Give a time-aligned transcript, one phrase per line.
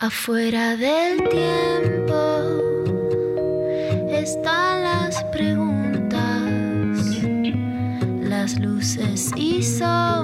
[0.00, 2.14] Afuera del tiempo
[4.08, 6.22] están las preguntas,
[8.20, 10.17] las luces y sombras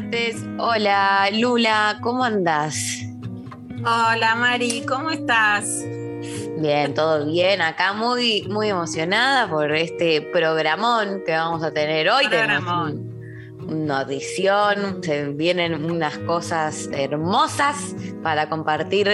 [0.00, 0.36] martes.
[0.58, 3.00] Hola, Lula, ¿cómo andás?
[3.80, 5.84] Hola Mari, ¿cómo estás?
[6.58, 7.62] Bien, todo bien.
[7.62, 12.26] Acá muy, muy emocionada por este programón que vamos a tener hoy.
[12.28, 12.90] Programón.
[12.92, 13.10] un-
[13.60, 19.08] una audición, se vienen unas cosas hermosas para compartir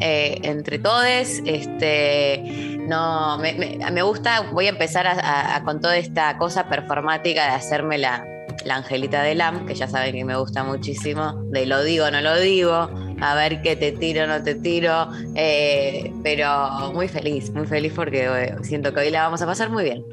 [0.00, 1.06] eh, entre todos.
[1.46, 6.36] Este, no, me, me- me gusta, voy a empezar a- a- a con toda esta
[6.36, 8.22] cosa performática de hacerme la,
[8.64, 12.20] la Angelita de Lam, que ya saben que me gusta muchísimo, de lo digo, no
[12.20, 17.66] lo digo, a ver qué te tiro, no te tiro, eh, pero muy feliz, muy
[17.66, 20.04] feliz porque eh, siento que hoy la vamos a pasar muy bien.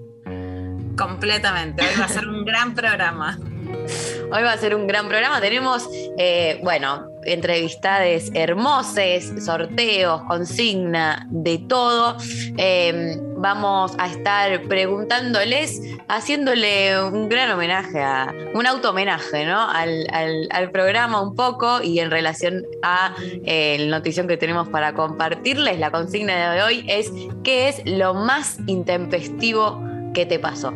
[0.98, 3.40] Completamente, hoy va a ser un gran programa.
[4.32, 5.42] Hoy va a ser un gran programa.
[5.42, 12.18] Tenemos, eh, bueno, entrevistades hermosas, sorteos, consigna, de todo.
[12.58, 19.60] Eh, vamos a estar preguntándoles, haciéndole un gran homenaje, a, un auto homenaje, ¿no?
[19.70, 25.80] Al, programa un poco y en relación a eh, la notición que tenemos para compartirles.
[25.80, 27.12] La consigna de hoy es:
[27.44, 29.82] ¿qué es lo más intempestivo
[30.14, 30.72] que te pasó?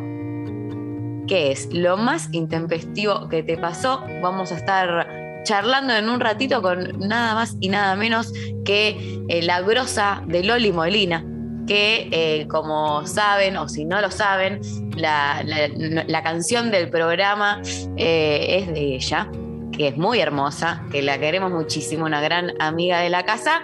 [1.26, 4.04] ¿Qué es lo más intempestivo que te pasó?
[4.20, 8.32] Vamos a estar charlando en un ratito con nada más y nada menos
[8.64, 11.24] que eh, la grosa de Loli Molina,
[11.66, 14.60] que eh, como saben o si no lo saben,
[14.96, 17.62] la, canción del programa
[17.96, 19.30] eh, es de ella,
[19.72, 23.62] que es muy hermosa, que la queremos muchísimo, una gran amiga de la casa,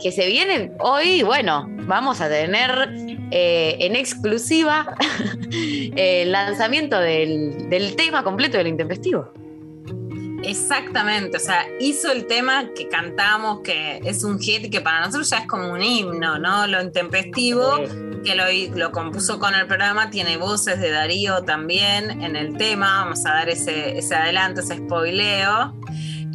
[0.00, 2.90] que se viene hoy, bueno, vamos a tener
[3.36, 4.94] en exclusiva
[5.96, 9.32] el lanzamiento del, del tema completo del intempestivo.
[10.46, 15.30] Exactamente, o sea, hizo el tema que cantamos, que es un hit que para nosotros
[15.30, 16.66] ya es como un himno, ¿no?
[16.66, 17.80] Lo intempestivo,
[18.22, 18.44] que lo,
[18.76, 23.30] lo compuso con el programa, tiene voces de Darío también en el tema, vamos a
[23.30, 25.74] dar ese, ese adelanto, ese spoileo.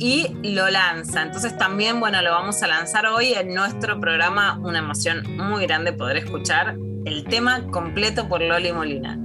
[0.01, 1.23] Y lo lanza.
[1.23, 4.57] Entonces también, bueno, lo vamos a lanzar hoy en nuestro programa.
[4.59, 9.19] Una emoción muy grande poder escuchar el tema completo por Loli Molina.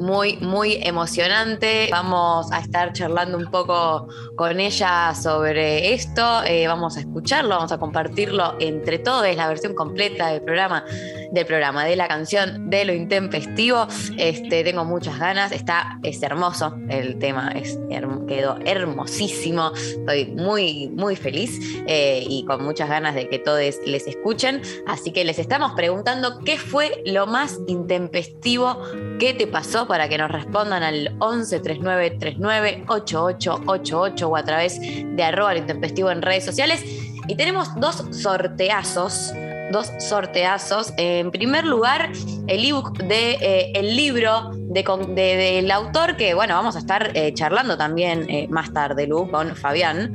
[0.00, 1.88] Muy, muy emocionante.
[1.90, 4.08] Vamos a estar charlando un poco
[4.40, 6.42] con ella sobre esto.
[6.46, 9.36] Eh, vamos a escucharlo, vamos a compartirlo entre todos.
[9.36, 10.82] La versión completa del programa,
[11.30, 13.86] del programa, de la canción de lo intempestivo.
[14.16, 15.52] Este, tengo muchas ganas.
[15.52, 17.78] Está, es hermoso el tema, es,
[18.26, 19.72] quedó hermosísimo.
[19.74, 24.62] Estoy muy, muy feliz eh, y con muchas ganas de que todos les escuchen.
[24.86, 28.78] Así que les estamos preguntando qué fue lo más intempestivo
[29.20, 29.86] ¿Qué te pasó?
[29.86, 36.10] Para que nos respondan al 11 39 39 8888 o a través de arroba intempestivo
[36.10, 36.82] en redes sociales.
[37.28, 39.32] Y tenemos dos sorteazos.
[39.72, 40.92] Dos sorteazos.
[40.96, 42.10] En primer lugar,
[42.48, 46.80] el ebook de eh, el libro de, con- de- del autor, que bueno, vamos a
[46.80, 50.12] estar eh, charlando también eh, más tarde, Lu, con Fabián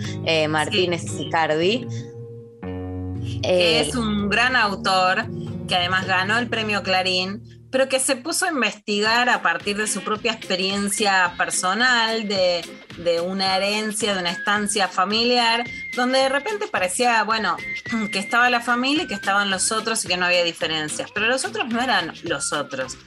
[0.49, 1.87] Martínez Sicardi.
[2.61, 5.25] que Eh, es un gran autor
[5.67, 7.41] que además ganó el premio Clarín,
[7.75, 12.63] pero que se puso a investigar a partir de su propia experiencia personal, de,
[12.99, 17.57] de una herencia, de una estancia familiar, donde de repente parecía, bueno,
[18.13, 21.27] que estaba la familia y que estaban los otros y que no había diferencias, pero
[21.27, 22.97] los otros no eran los otros.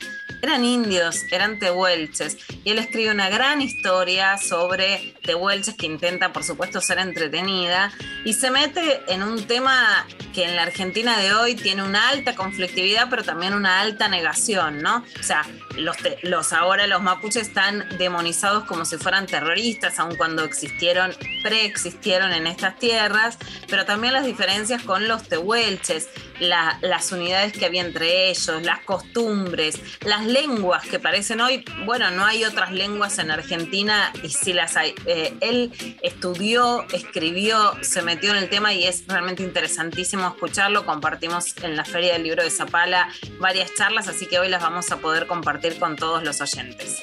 [0.42, 6.44] Eran indios, eran tehuelches, y él escribe una gran historia sobre tehuelches que intenta, por
[6.44, 7.92] supuesto, ser entretenida,
[8.24, 12.34] y se mete en un tema que en la Argentina de hoy tiene una alta
[12.34, 15.04] conflictividad, pero también una alta negación, ¿no?
[15.18, 15.44] O sea,
[15.76, 21.12] los, los ahora los mapuches están demonizados como si fueran terroristas, aun cuando existieron,
[21.42, 23.38] preexistieron en estas tierras,
[23.68, 26.08] pero también las diferencias con los tehuelches,
[26.40, 32.10] la- las unidades que había entre ellos, las costumbres, las lenguas que parecen hoy, bueno,
[32.10, 34.94] no hay otras lenguas en Argentina y sí las hay.
[35.06, 40.84] Eh, él estudió, escribió, se metió en el tema y es realmente interesantísimo escucharlo.
[40.86, 43.08] Compartimos en la Feria del Libro de Zapala
[43.38, 47.02] varias charlas, así que hoy las vamos a poder compartir con todos los oyentes.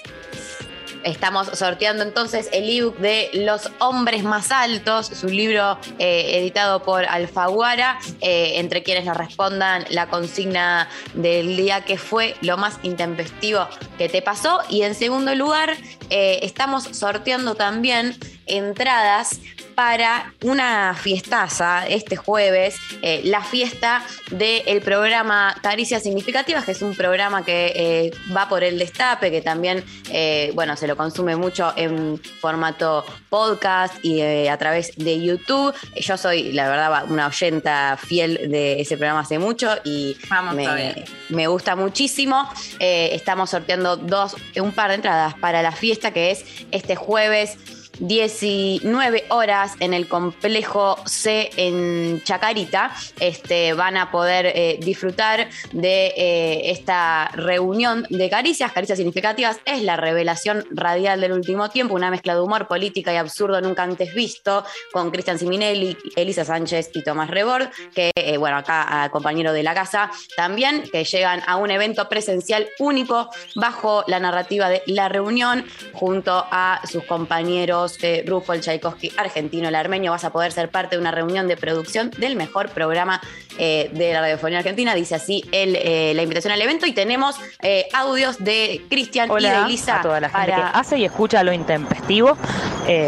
[1.05, 7.05] Estamos sorteando entonces el ebook de Los Hombres Más Altos, su libro eh, editado por
[7.05, 13.67] Alfaguara, eh, entre quienes nos respondan la consigna del día que fue lo más intempestivo
[13.99, 14.61] que te pasó.
[14.67, 15.77] Y en segundo lugar,
[16.09, 18.17] eh, estamos sorteando también
[18.47, 19.41] entradas
[19.75, 26.95] para una fiestaza este jueves, eh, la fiesta del programa Caricias Significativas, que es un
[26.95, 31.73] programa que eh, va por el destape, que también, eh, bueno, se lo consume mucho
[31.75, 35.73] en formato podcast y a través de YouTube.
[35.97, 40.15] Yo soy, la verdad, una oyenta fiel de ese programa hace mucho y
[40.53, 42.49] me, me, gusta muchísimo.
[42.79, 47.57] estamos sorteando dos, un par de entradas para la fiesta que es este jueves
[47.99, 52.91] 19 horas en el complejo C en Chacarita.
[53.19, 59.59] Este, van a poder eh, disfrutar de eh, esta reunión de caricias, caricias significativas.
[59.65, 63.83] Es la revelación radial del último tiempo, una mezcla de humor, política y absurdo nunca
[63.83, 69.53] antes visto, con Cristian Siminelli, Elisa Sánchez y Tomás Rebord, que, eh, bueno, acá compañero
[69.53, 74.81] de la casa también, que llegan a un evento presencial único bajo la narrativa de
[74.87, 77.84] la reunión, junto a sus compañeros
[78.25, 81.57] Rufo, el Tchaikovsky argentino, el armenio, vas a poder ser parte de una reunión de
[81.57, 83.21] producción del mejor programa
[83.57, 84.93] eh, de la radiofonía argentina.
[84.95, 89.43] Dice así el, eh, la invitación al evento y tenemos eh, audios de Cristian y
[89.43, 89.99] de Elisa.
[89.99, 92.37] A toda la gente que hace y escucha lo intempestivo.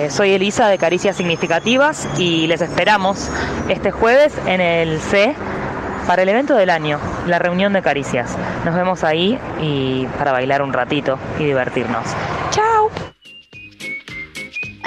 [0.09, 3.29] soy Elisa de Caricias Significativas y les esperamos
[3.69, 5.35] este jueves en el C
[6.07, 8.35] para el evento del año, la reunión de caricias.
[8.63, 12.05] Nos vemos ahí y para bailar un ratito y divertirnos.
[12.49, 12.89] ¡Chao!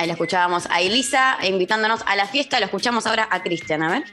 [0.00, 2.58] Ahí la escuchábamos a Elisa invitándonos a la fiesta.
[2.58, 4.04] Lo escuchamos ahora a Cristian, a ver.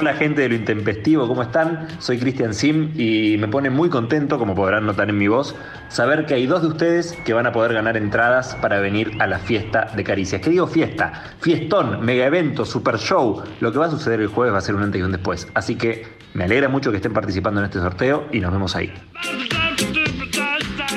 [0.00, 1.86] Hola gente de lo intempestivo, ¿cómo están?
[2.00, 5.54] Soy Cristian Sim y me pone muy contento, como podrán notar en mi voz,
[5.88, 9.28] saber que hay dos de ustedes que van a poder ganar entradas para venir a
[9.28, 10.42] la fiesta de Caricias.
[10.42, 11.12] ¿Qué digo fiesta?
[11.40, 13.44] Fiestón, mega evento, super show.
[13.60, 15.46] Lo que va a suceder el jueves va a ser un antes y un después.
[15.54, 18.92] Así que me alegra mucho que estén participando en este sorteo y nos vemos ahí.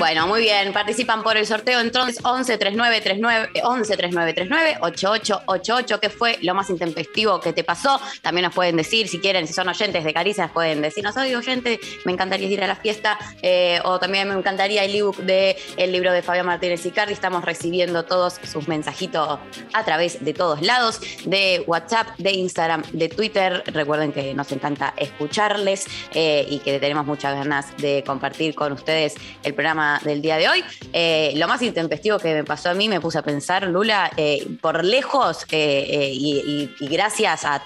[0.01, 0.73] Bueno, muy bien.
[0.73, 6.55] Participan por el sorteo entonces 11 39 39 11 39 39 8888, que fue lo
[6.55, 8.01] más intempestivo que te pasó.
[8.23, 11.79] También nos pueden decir, si quieren, si son oyentes de Caricias, pueden decirnos, soy oyente,
[12.03, 13.19] me encantaría ir a la fiesta.
[13.43, 17.13] Eh, o también me encantaría el ebook de el libro de Fabián Martínez Icardi.
[17.13, 19.37] Estamos recibiendo todos sus mensajitos
[19.71, 23.63] a través de todos lados, de WhatsApp, de Instagram, de Twitter.
[23.67, 29.13] Recuerden que nos encanta escucharles eh, y que tenemos muchas ganas de compartir con ustedes
[29.43, 30.63] el programa del día de hoy.
[30.93, 34.47] Eh, lo más intempestivo que me pasó a mí, me puse a pensar, Lula, eh,
[34.61, 37.61] por lejos eh, y, gracias a,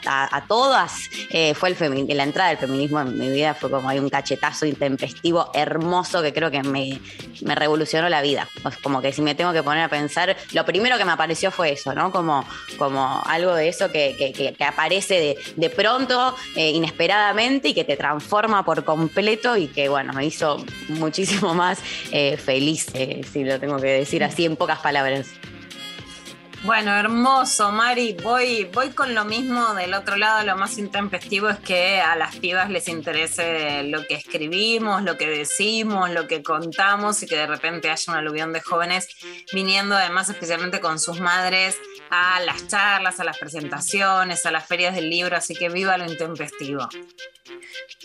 [0.48, 1.10] todas,
[1.56, 5.52] fue el la entrada del feminismo en mi vida, fue como hay un cachetazo intempestivo
[5.54, 7.00] hermoso que creo que me,
[7.42, 8.48] revolucionó la vida.
[8.82, 11.72] como que si me tengo que poner a pensar, lo primero que me apareció fue
[11.72, 12.12] eso, ¿no?
[12.12, 12.46] Como,
[12.78, 18.84] como algo de eso que, aparece de, de pronto, inesperadamente y que te transforma por
[18.84, 21.80] completo y que, bueno, me hizo muchísimo más
[22.18, 25.28] eh, feliz, eh, si lo tengo que decir así en pocas palabras.
[26.64, 28.14] Bueno, hermoso, Mari.
[28.24, 30.44] Voy, voy con lo mismo del otro lado.
[30.46, 35.28] Lo más intempestivo es que a las pibas les interese lo que escribimos, lo que
[35.28, 39.08] decimos, lo que contamos y que de repente haya un aluvión de jóvenes
[39.54, 41.78] viniendo, además, especialmente con sus madres,
[42.10, 45.38] a las charlas, a las presentaciones, a las ferias del libro.
[45.38, 46.88] Así que viva lo intempestivo.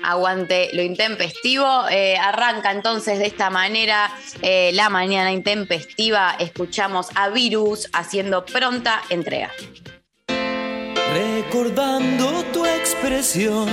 [0.02, 1.88] Aguante lo intempestivo.
[1.90, 4.10] Eh, arranca entonces de esta manera
[4.42, 6.36] eh, la mañana intempestiva.
[6.38, 9.50] Escuchamos a Virus haciendo pronta entrega.
[11.12, 13.68] Recordando tu expresión,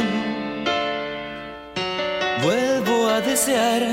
[2.43, 3.83] vuelvo a desear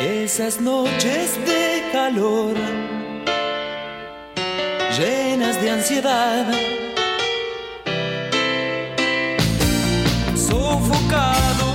[0.00, 2.56] esas noches de calor
[4.98, 6.46] llenas de ansiedad
[10.34, 11.71] sofocado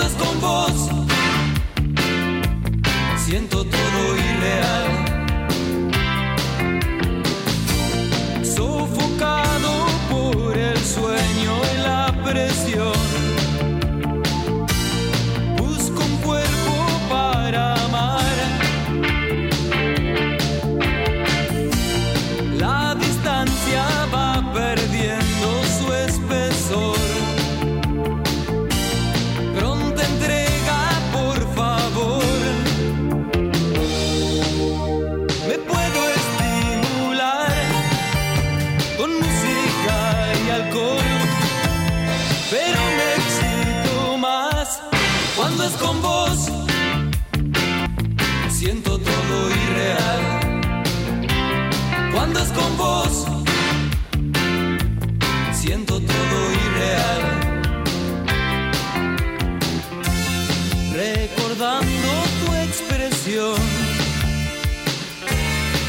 [0.00, 0.88] confundes con vos.
[3.24, 4.89] Siento todo irreal.
[52.60, 53.26] Con vos,
[55.52, 57.22] siento todo irreal.
[60.92, 63.56] Recordando tu expresión,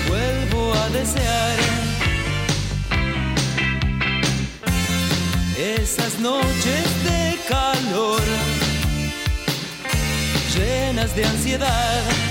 [0.07, 1.57] vuelvo a desear
[5.57, 8.21] esas noches de calor
[10.55, 12.30] llenas de ansiedad.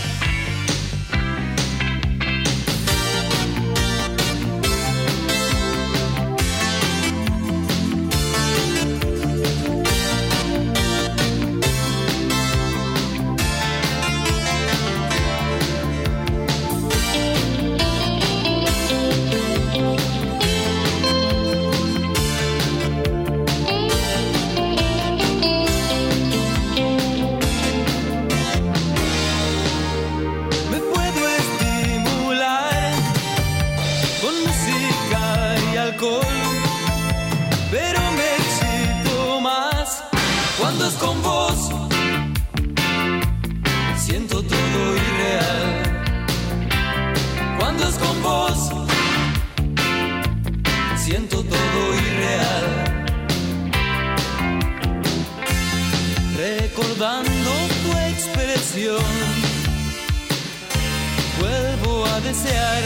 [61.40, 62.82] Vuelvo a desear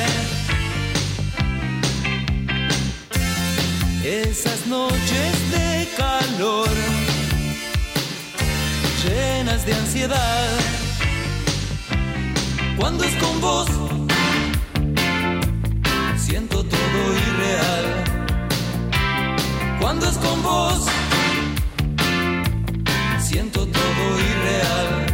[4.03, 6.69] esas noches de calor
[9.05, 10.49] llenas de ansiedad.
[12.79, 13.69] Cuando es con vos,
[16.17, 18.05] siento todo irreal.
[19.81, 20.87] Cuando es con vos,
[23.21, 25.14] siento todo irreal.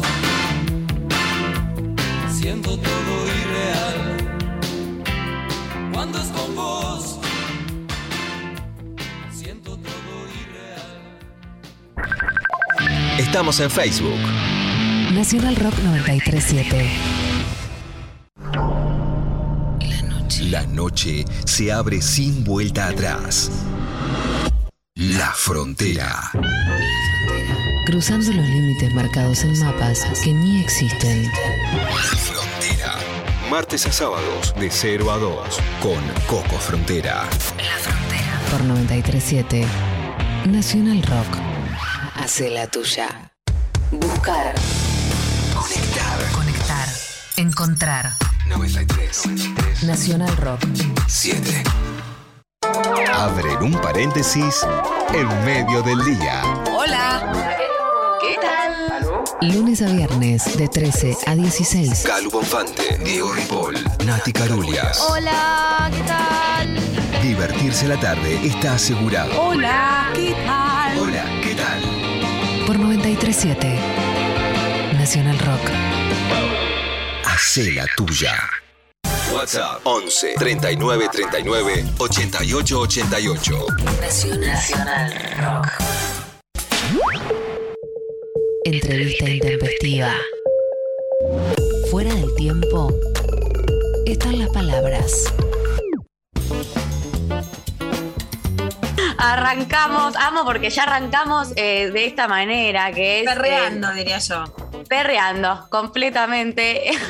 [13.31, 14.19] Estamos en Facebook.
[15.13, 16.91] Nacional Rock 937.
[20.49, 23.49] La noche se abre sin vuelta atrás.
[24.95, 26.29] La frontera.
[27.85, 31.23] Cruzando los límites marcados en mapas que ni existen.
[31.23, 32.95] La frontera.
[33.49, 37.29] Martes a sábados de 0 a 2 con Coco Frontera.
[38.51, 39.65] Por 937.
[40.47, 41.50] Nacional Rock.
[42.21, 43.31] Hace la tuya.
[43.89, 44.53] Buscar.
[45.55, 46.31] Conectar.
[46.31, 46.87] Conectar.
[47.35, 48.13] Encontrar.
[48.47, 49.83] 93.
[49.83, 50.61] Nacional Rock.
[51.07, 51.63] 7.
[53.11, 54.61] Abren un paréntesis
[55.15, 56.43] en medio del día.
[56.71, 57.57] Hola.
[58.21, 59.51] ¿Qué tal?
[59.51, 62.03] Lunes a viernes de 13 a 16.
[62.05, 63.75] Calu Bonfante, Diego Ripoll,
[64.05, 64.99] Nati Carulias.
[65.09, 66.77] Hola, ¿qué tal?
[67.23, 69.41] Divertirse la tarde está asegurado.
[69.41, 70.99] Hola, ¿qué tal?
[70.99, 71.80] Hola, ¿qué tal?
[72.67, 73.79] Por 937.
[74.93, 75.61] Nacional Rock.
[77.25, 78.33] Hacé la tuya.
[79.33, 83.65] WhatsApp 11 39 39 88 88.
[84.39, 85.67] Nacional Rock.
[88.65, 90.13] Entrevista intempestiva.
[91.89, 92.93] Fuera del tiempo
[94.05, 95.25] están las palabras.
[99.23, 103.27] Arrancamos, amo porque ya arrancamos eh, de esta manera, que es...
[103.27, 104.45] eh, Perreando, diría yo.
[104.89, 106.91] perreando completamente.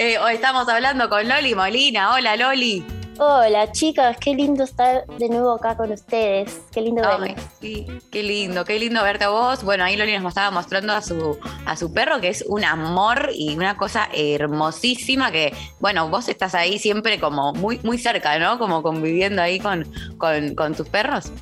[0.00, 2.12] Eh, hoy estamos hablando con Loli Molina.
[2.12, 2.84] Hola Loli.
[3.20, 6.60] Hola chicas, qué lindo estar de nuevo acá con ustedes.
[6.70, 7.34] Qué lindo verme.
[7.60, 9.64] sí, qué lindo, qué lindo verte a vos.
[9.64, 13.30] Bueno, ahí Loli nos estaba mostrando a su, a su perro, que es un amor
[13.34, 18.56] y una cosa hermosísima que, bueno, vos estás ahí siempre como muy, muy cerca, ¿no?
[18.56, 19.84] Como conviviendo ahí con,
[20.16, 21.32] con, con tus perros.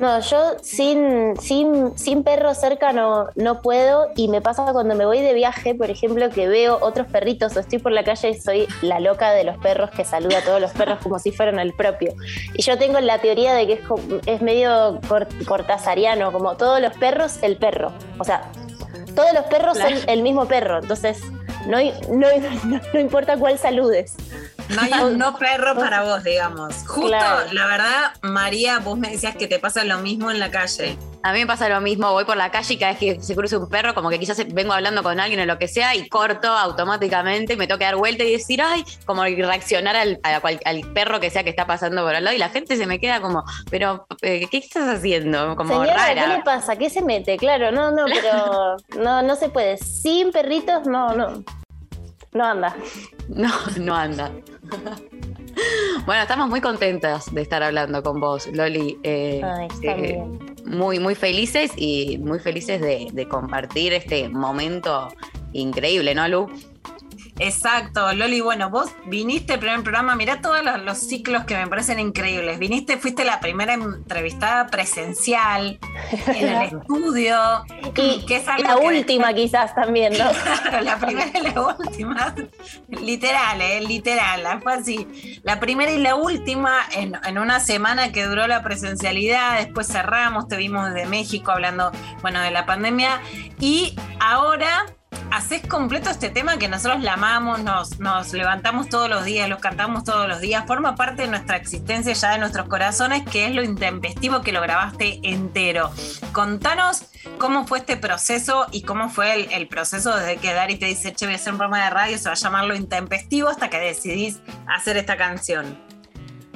[0.00, 5.06] No, yo sin, sin, sin perro cerca no, no puedo y me pasa cuando me
[5.06, 8.34] voy de viaje, por ejemplo, que veo otros perritos o estoy por la calle y
[8.40, 11.60] soy la loca de los perros que saluda a todos los perros como si fueran
[11.60, 12.12] el propio.
[12.54, 13.80] Y yo tengo la teoría de que es,
[14.26, 17.92] es medio cor- cortasariano, como todos los perros, el perro.
[18.18, 18.50] O sea,
[19.14, 21.20] todos los perros son el mismo perro, entonces
[21.68, 21.78] no,
[22.10, 22.26] no,
[22.64, 24.16] no, no importa cuál saludes.
[24.70, 26.74] No hay un no perro para vos, digamos.
[26.86, 27.52] Justo, Claro.
[27.52, 30.96] la verdad, María, vos me decías que te pasa lo mismo en la calle.
[31.22, 33.34] A mí me pasa lo mismo, voy por la calle y cada vez que se
[33.34, 36.06] cruza un perro, como que quizás vengo hablando con alguien o lo que sea y
[36.08, 40.60] corto automáticamente, me tengo que dar vuelta y decir, ay, como reaccionar al, a cual-
[40.66, 43.00] al perro que sea que está pasando por al lado y la gente se me
[43.00, 45.56] queda como, pero, eh, ¿qué estás haciendo?
[45.56, 46.44] Como Señora, ¿qué le rara.
[46.44, 46.76] pasa?
[46.76, 47.38] ¿Qué se mete?
[47.38, 49.78] Claro, no, no, pero no, no se puede.
[49.78, 51.42] Sin perritos, no, no.
[52.34, 52.76] No anda.
[53.28, 53.48] No,
[53.78, 54.30] no anda.
[56.04, 58.98] Bueno, estamos muy contentas de estar hablando con vos, Loli.
[59.04, 60.54] Eh, Ay, está eh, bien.
[60.66, 65.08] muy, muy felices y muy felices de, de compartir este momento
[65.52, 66.50] increíble, ¿no, Lu?
[67.38, 68.40] Exacto, Loli.
[68.40, 72.58] Bueno, vos viniste al primer programa, mirá todos los, los ciclos que me parecen increíbles.
[72.58, 75.78] Viniste, fuiste la primera entrevistada presencial
[76.28, 77.64] en el estudio.
[77.96, 80.30] Y que es la que última quizás también, ¿no?
[80.64, 82.34] Claro, la primera y la última.
[82.88, 83.80] Literal, ¿eh?
[83.80, 84.60] Literal.
[84.62, 85.40] Fue así.
[85.42, 89.58] La primera y la última en, en una semana que duró la presencialidad.
[89.58, 91.90] Después cerramos, te vimos desde México hablando,
[92.22, 93.20] bueno, de la pandemia.
[93.58, 94.86] Y ahora
[95.30, 100.04] haces completo este tema que nosotros la amamos, nos, levantamos todos los días, lo cantamos
[100.04, 100.64] todos los días.
[100.66, 104.60] Forma parte de nuestra existencia ya de nuestros corazones, que es lo intempestivo que lo
[104.60, 105.90] grabaste entero.
[106.32, 107.06] Contanos
[107.38, 111.12] cómo fue este proceso y cómo fue el, el proceso desde que Dari te dice,
[111.12, 113.70] che, voy a hacer un programa de radio, se va a llamar Lo Intempestivo, hasta
[113.70, 115.93] que decidís hacer esta canción.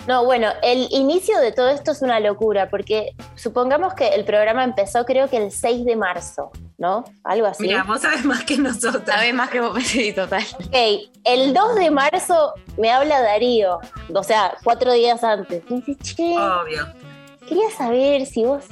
[0.08, 4.64] No, bueno, el inicio de todo esto es una locura, porque supongamos que el programa
[4.64, 7.04] empezó creo que el 6 de marzo, ¿no?
[7.24, 7.64] Algo así.
[7.64, 9.02] Mira, vos sabés más que nosotros.
[9.04, 10.42] Sabes más que vos, sí, total.
[10.64, 13.80] Ok, el 2 de marzo me habla Darío,
[14.14, 15.62] o sea, cuatro días antes.
[15.70, 16.86] Me dice, che, Obvio.
[17.46, 18.64] quería saber si vos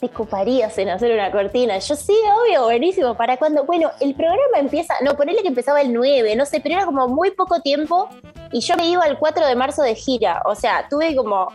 [0.00, 1.78] te coparías en hacer una cortina.
[1.80, 3.14] Yo sí, obvio, buenísimo.
[3.14, 3.64] ¿Para cuándo?
[3.64, 7.08] Bueno, el programa empieza, no, ponele que empezaba el 9, no sé, pero era como
[7.08, 8.08] muy poco tiempo
[8.54, 10.40] y yo me iba el 4 de marzo de gira.
[10.46, 11.48] O sea, tuve como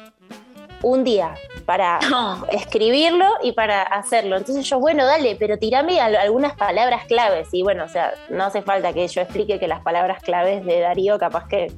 [0.84, 1.34] un día
[1.66, 2.46] para No.
[2.52, 4.38] escribirlo y para hacerlo.
[4.38, 7.50] Entonces yo, bueno, dale, pero tirame al- algunas palabras claves.
[7.52, 10.80] Y bueno, o sea, no hace falta que yo explique que las palabras claves de
[10.82, 11.72] Darío capaz que...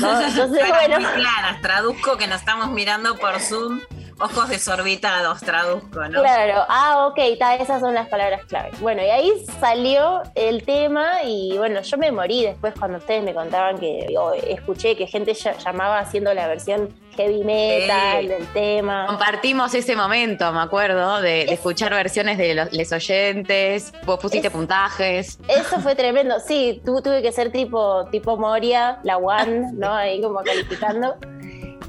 [0.00, 0.20] ¿no?
[0.26, 1.60] Entonces, bueno, muy claras.
[1.62, 3.80] Traduzco que nos estamos mirando por Zoom.
[4.22, 6.20] Ojos desorbitados, traduzco, ¿no?
[6.22, 8.78] Claro, ah, ok, ta, esas son las palabras claves.
[8.80, 13.34] Bueno, y ahí salió el tema y bueno, yo me morí después cuando ustedes me
[13.34, 18.28] contaban que o escuché que gente llamaba haciendo la versión heavy metal Sí.
[18.28, 19.06] del tema.
[19.06, 23.92] Compartimos ese momento, me acuerdo, de, de escuchar versiones de los les oyentes.
[24.06, 25.38] Vos pusiste Es- puntajes.
[25.48, 26.36] Eso fue tremendo.
[26.40, 29.92] Sí, tu- tuve que ser tipo, tipo Moria, la One, ¿no?
[29.92, 31.16] Ahí como calificando.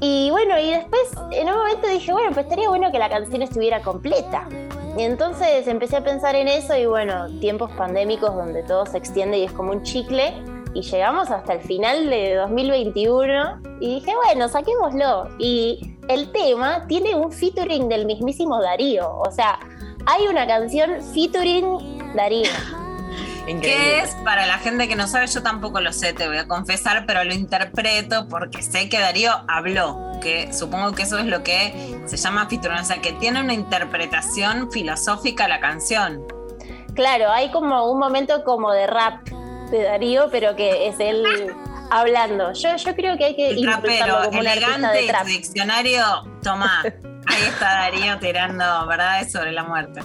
[0.06, 3.40] Y bueno, y después en un momento dije, bueno, pues estaría bueno que la canción
[3.40, 4.46] estuviera completa.
[4.98, 9.38] Y entonces empecé a pensar en eso y bueno, tiempos pandémicos donde todo se extiende
[9.38, 10.34] y es como un chicle.
[10.74, 15.30] Y llegamos hasta el final de 2021 y dije, bueno, saquémoslo.
[15.38, 19.10] Y el tema tiene un featuring del mismísimo Darío.
[19.10, 19.58] O sea,
[20.04, 22.50] hay una canción featuring Darío.
[23.46, 24.14] ¿Qué es?
[24.24, 27.24] Para la gente que no sabe, yo tampoco lo sé, te voy a confesar, pero
[27.24, 32.16] lo interpreto porque sé que Darío habló, que supongo que eso es lo que se
[32.16, 36.22] llama featuring, o sea, que tiene una interpretación filosófica la canción.
[36.94, 39.28] Claro, hay como un momento como de rap
[39.70, 41.24] de Darío, pero que es él
[41.90, 42.52] hablando.
[42.52, 45.26] Yo, yo creo que hay que El trapero, como elegante de trap.
[45.26, 46.04] diccionario,
[46.42, 46.82] tomá.
[47.26, 50.00] Ahí está Darío tirando verdades sobre la muerte.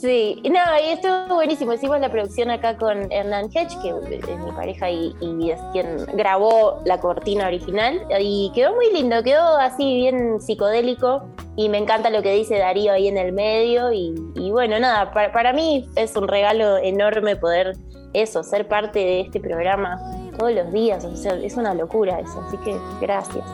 [0.00, 1.74] Sí, no, y estuvo buenísimo.
[1.74, 6.06] Hicimos la producción acá con Hernán Hedge, que es mi pareja y, y es quien
[6.14, 8.00] grabó la cortina original.
[8.18, 11.24] Y quedó muy lindo, quedó así bien psicodélico.
[11.54, 13.92] Y me encanta lo que dice Darío ahí en el medio.
[13.92, 17.76] Y, y bueno, nada, para, para mí es un regalo enorme poder
[18.14, 20.00] eso, ser parte de este programa
[20.38, 21.04] todos los días.
[21.04, 22.42] O sea, es una locura eso.
[22.48, 23.44] Así que gracias.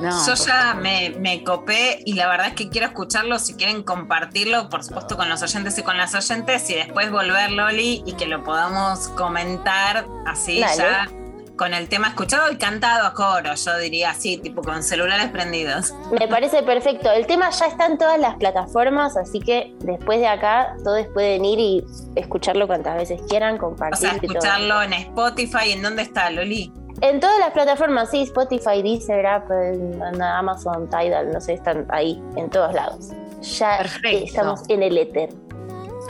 [0.00, 3.82] No, Yo ya me, me copé y la verdad es que quiero escucharlo, si quieren
[3.82, 8.12] compartirlo, por supuesto con los oyentes y con las oyentes, y después volver, Loli, y
[8.14, 10.76] que lo podamos comentar así Dale.
[10.76, 11.08] ya
[11.56, 15.94] con el tema escuchado y cantado a coro, yo diría así, tipo con celulares prendidos.
[16.18, 17.12] Me parece perfecto.
[17.12, 21.44] El tema ya está en todas las plataformas, así que después de acá todos pueden
[21.44, 21.84] ir y
[22.16, 23.98] escucharlo cuantas veces quieran, O compartir.
[23.98, 26.72] sea, escucharlo en Spotify, ¿en dónde está, Loli?
[27.00, 29.78] En todas las plataformas, sí, Spotify, Deezer, Apple,
[30.20, 33.10] Amazon, Tidal, no sé, están ahí, en todos lados.
[33.42, 34.24] Ya Perfecto.
[34.24, 35.28] estamos en el éter.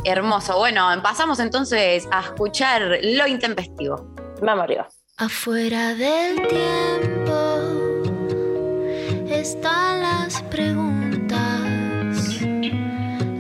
[0.05, 0.59] hermoso.
[0.59, 4.07] Bueno, pasamos entonces a escuchar lo intempestivo.
[4.43, 4.87] Vamos arriba.
[5.17, 7.33] Afuera del tiempo
[9.29, 11.41] están las preguntas,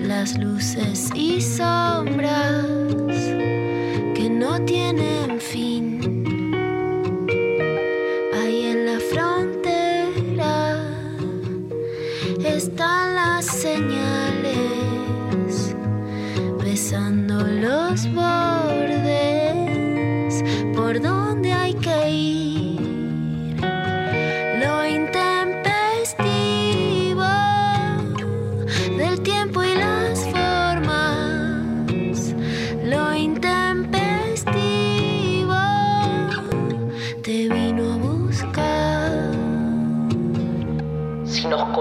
[0.00, 2.64] las luces y sombras
[4.14, 5.33] que no tienen
[12.64, 14.56] están las señales,
[16.64, 19.12] besando los bordes,
[20.74, 21.33] por donde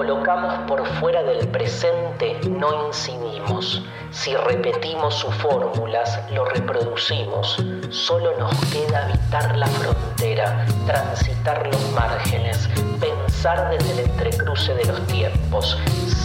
[0.05, 3.81] colocamos por fuera del presente, no incidimos.
[4.11, 7.55] Si repetimos sus fórmulas, lo reproducimos.
[7.89, 15.07] Solo nos queda habitar la frontera, transitar los márgenes, pensar desde el entrecruce de los
[15.07, 15.77] tiempos,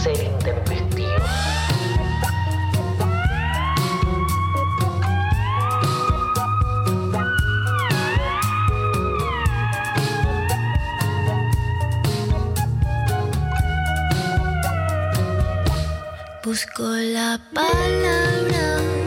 [0.03, 0.88] ser intempestivos.
[16.79, 18.98] Busco la palabra,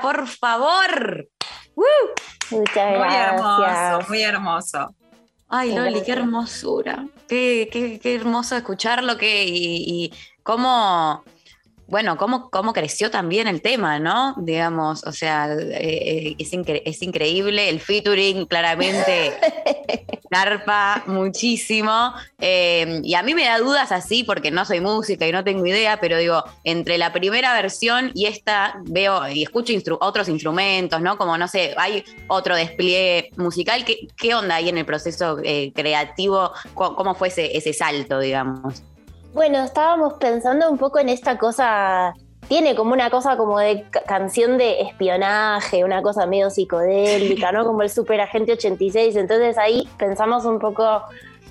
[0.00, 1.26] por favor!
[2.50, 4.94] Muchas Muy hermoso, muy hermoso.
[5.48, 7.04] Ay, Loli, qué hermosura.
[7.28, 11.24] Qué, qué- qué hermoso escucharlo que, y, y cómo,
[11.90, 14.34] bueno, cómo, cómo creció también el tema, ¿no?
[14.38, 17.68] Digamos, o sea, eh, eh, es, incre- es increíble.
[17.68, 19.32] El featuring, claramente,
[20.30, 22.12] garpa muchísimo.
[22.38, 25.66] Eh, y a mí me da dudas así porque no soy música y no tengo
[25.66, 31.00] idea, pero digo, entre la primera versión y esta veo y escucho instru- otros instrumentos,
[31.00, 31.18] ¿no?
[31.18, 33.84] Como, no sé, hay otro despliegue musical.
[33.84, 36.52] ¿Qué, qué onda ahí en el proceso eh, creativo?
[36.74, 38.82] ¿Cómo, cómo fue ese, ese salto, digamos?
[39.32, 42.14] Bueno, estábamos pensando un poco en esta cosa.
[42.48, 47.64] Tiene como una cosa como de ca- canción de espionaje, una cosa medio psicodélica, ¿no?
[47.64, 49.14] Como el Super Agente 86.
[49.14, 51.02] Entonces ahí pensamos un poco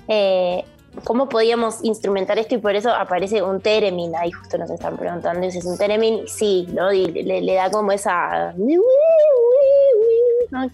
[0.08, 0.62] eh,
[1.04, 4.14] cómo podíamos instrumentar esto y por eso aparece un theremin.
[4.14, 6.28] Ahí justo nos están preguntando si es un theremin.
[6.28, 6.92] Sí, ¿no?
[6.92, 8.54] Y le, da como esa.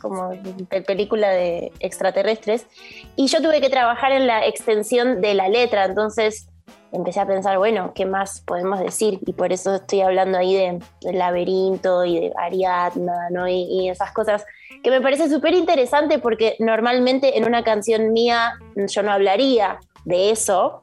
[0.01, 0.31] Como
[0.69, 2.66] pe- película de extraterrestres.
[3.14, 6.49] Y yo tuve que trabajar en la extensión de la letra, entonces
[6.93, 9.19] empecé a pensar, bueno, ¿qué más podemos decir?
[9.27, 13.49] Y por eso estoy hablando ahí de, del laberinto y de Ariadna, ¿no?
[13.49, 14.45] Y, y esas cosas
[14.83, 20.31] que me parece súper interesante porque normalmente en una canción mía yo no hablaría de
[20.31, 20.83] eso,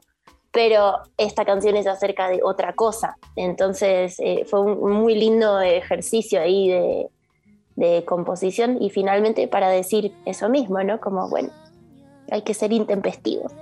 [0.52, 3.16] pero esta canción es acerca de otra cosa.
[3.34, 7.08] Entonces eh, fue un muy lindo ejercicio ahí de,
[7.76, 11.00] de composición y finalmente para decir eso mismo, ¿no?
[11.00, 11.50] Como, bueno,
[12.30, 13.52] hay que ser intempestivos.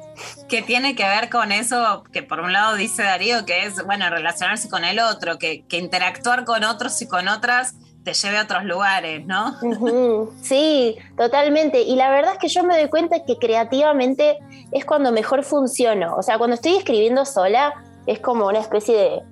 [0.48, 4.09] que tiene que ver con eso que por un lado dice Darío, que es, bueno,
[4.11, 8.42] relacionarse con el otro, que, que interactuar con otros y con otras te lleve a
[8.42, 9.55] otros lugares, ¿no?
[10.42, 11.83] Sí, totalmente.
[11.83, 14.38] Y la verdad es que yo me doy cuenta que creativamente
[14.72, 16.16] es cuando mejor funciono.
[16.16, 17.72] O sea, cuando estoy escribiendo sola
[18.07, 19.22] es como una especie de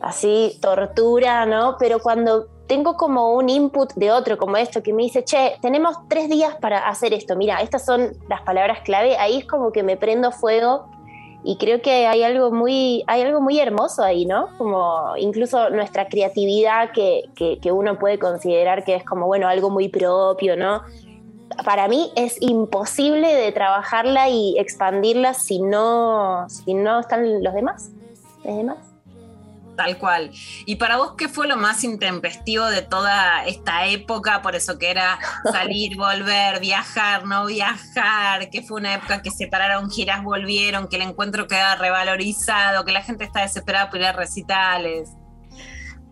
[0.00, 1.76] así tortura, ¿no?
[1.78, 5.96] Pero cuando tengo como un input de otro, como esto, que me dice, che, tenemos
[6.08, 9.82] tres días para hacer esto, mira, estas son las palabras clave, ahí es como que
[9.82, 10.86] me prendo fuego
[11.44, 14.48] y creo que hay algo muy, hay algo muy hermoso ahí, ¿no?
[14.58, 19.68] Como incluso nuestra creatividad que, que, que uno puede considerar que es como, bueno, algo
[19.68, 20.82] muy propio, ¿no?
[21.64, 27.90] Para mí es imposible de trabajarla y expandirla si no, si no están los demás.
[28.44, 28.91] ¿Los demás?
[29.76, 30.30] Tal cual.
[30.66, 34.42] ¿Y para vos qué fue lo más intempestivo de toda esta época?
[34.42, 35.18] Por eso que era
[35.50, 40.96] salir, volver, viajar, no viajar, que fue una época que se pararon giras, volvieron, que
[40.96, 45.10] el encuentro queda revalorizado, que la gente está desesperada por ir a recitales.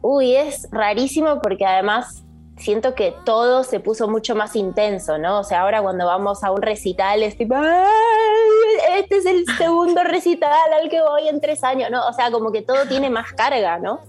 [0.03, 2.25] Uy, es rarísimo porque además
[2.61, 5.41] siento que todo se puso mucho más intenso, ¿no?
[5.41, 10.03] O sea, ahora cuando vamos a un recital es tipo, "Ay, este es el segundo
[10.05, 12.07] recital al que voy en tres años, ¿no?
[12.07, 14.01] O sea, como que todo tiene más carga, ¿no?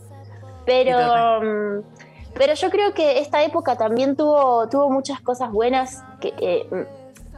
[0.65, 0.97] Pero,
[1.41, 1.83] mm,
[2.35, 6.87] pero yo creo que esta época también tuvo, tuvo muchas cosas buenas que, eh,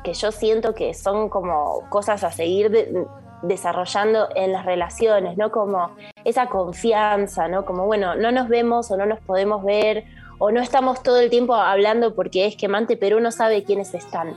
[0.04, 3.06] que yo siento que son como cosas a seguir de-
[3.41, 5.52] desarrollando en las relaciones, ¿no?
[5.52, 5.91] Como
[6.23, 7.65] esa confianza, ¿no?
[7.65, 10.06] Como, bueno, no nos vemos o no nos podemos ver
[10.45, 14.36] o no estamos todo el tiempo hablando porque es quemante, pero uno sabe quiénes están.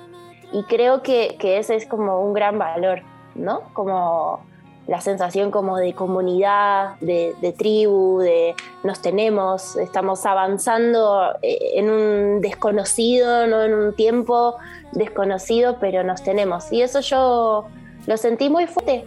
[0.53, 3.03] Y creo que, que ese es como un gran valor,
[3.35, 3.63] ¿no?
[3.73, 4.39] Como
[4.87, 11.91] la sensación como de comunidad, de, de tribu, de nos tenemos, estamos avanzando eh, en
[11.91, 14.55] un desconocido, no en un tiempo
[14.93, 16.71] desconocido, pero nos tenemos.
[16.71, 17.67] Y eso yo
[18.07, 19.05] lo sentí muy fuerte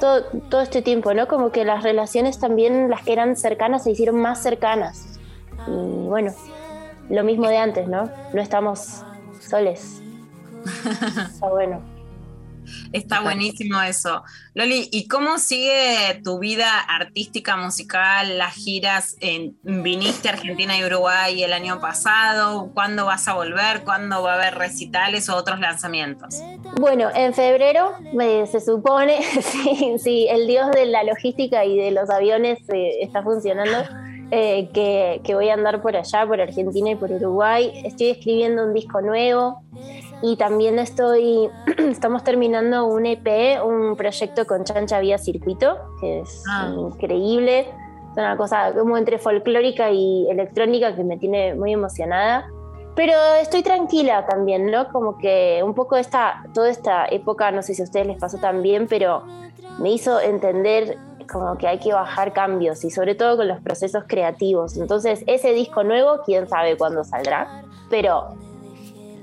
[0.00, 1.26] todo, todo este tiempo, ¿no?
[1.28, 5.10] Como que las relaciones también, las que eran cercanas, se hicieron más cercanas.
[5.66, 6.32] Y bueno,
[7.08, 8.10] lo mismo de antes, ¿no?
[8.32, 9.02] No estamos
[9.40, 10.00] soles.
[11.34, 11.80] Está bueno.
[12.92, 14.22] Está buenísimo eso.
[14.54, 19.16] Loli, ¿y cómo sigue tu vida artística, musical, las giras?
[19.20, 22.70] En- viniste a Argentina y Uruguay el año pasado.
[22.72, 23.82] ¿Cuándo vas a volver?
[23.82, 26.40] ¿Cuándo va a haber recitales o otros lanzamientos?
[26.78, 31.90] Bueno, en febrero me- se supone, sí, sí, el dios de la logística y de
[31.90, 33.78] los aviones eh, está funcionando,
[34.30, 37.82] eh, que, que voy a andar por allá, por Argentina y por Uruguay.
[37.84, 39.62] Estoy escribiendo un disco nuevo
[40.22, 46.42] y también estoy, estamos terminando un EP, un proyecto con Chancha Vía Circuito, que es
[46.50, 46.72] Ah.
[46.76, 47.60] increíble.
[47.60, 52.46] Es una cosa como entre folclórica y electrónica que me tiene muy emocionada.
[52.96, 54.88] Pero estoy tranquila también, ¿no?
[54.88, 58.38] Como que un poco esta, toda esta época, no sé si a ustedes les pasó
[58.38, 59.22] también, pero
[59.78, 60.98] me hizo entender
[61.32, 64.76] como que hay que bajar cambios y sobre todo con los procesos creativos.
[64.76, 68.34] Entonces, ese disco nuevo, quién sabe cuándo saldrá, pero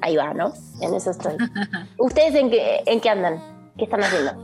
[0.02, 0.54] ahí va, ¿no?
[0.82, 1.36] En eso estoy.
[1.98, 3.42] ¿Ustedes en qué, en qué andan?
[3.78, 4.32] ¿Qué están haciendo?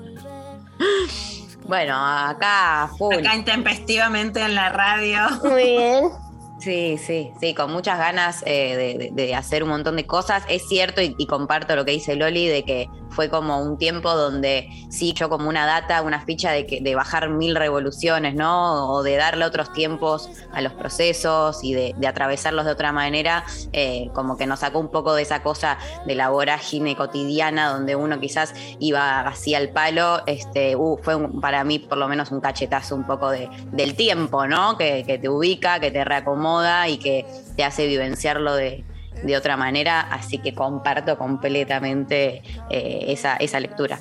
[1.65, 3.13] Bueno, acá full.
[3.15, 5.19] Acá intempestivamente en la radio.
[5.43, 6.09] Muy bien.
[6.59, 10.43] Sí, sí, sí, con muchas ganas eh, de, de- de hacer un montón de cosas.
[10.47, 14.13] Es cierto y, y comparto lo que dice Loli de que fue como un tiempo
[14.15, 18.89] donde sí, yo como una data, una ficha de, que, de bajar mil revoluciones, ¿no?
[18.89, 23.45] O de darle otros tiempos a los procesos y de, de atravesarlos de otra manera,
[23.71, 27.95] eh, como que nos sacó un poco de esa cosa de la vorágine cotidiana donde
[27.95, 30.21] uno quizás iba así al palo.
[30.25, 33.95] Este, uh, fue un- para mí por lo menos un cachetazo un poco de, del
[33.95, 34.77] tiempo, ¿no?
[34.77, 38.83] Que, que te ubica, que te reacomoda y que te hace vivenciarlo de,
[39.23, 40.01] de otra manera.
[40.01, 43.99] Así que comparto completamente eh, esa, esa lectura.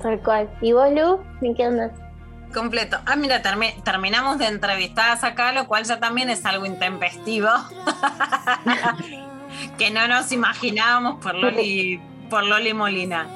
[0.00, 0.48] Tal cual.
[0.60, 1.20] ¿Y vos, Lu?
[1.40, 1.92] ¿En qué andas?
[2.52, 2.98] Completo.
[3.06, 7.48] Ah, mira, termi- terminamos de entrevistadas acá, lo cual ya también es algo intempestivo.
[9.78, 13.26] que no nos imaginábamos por Loli, por Loli Molina.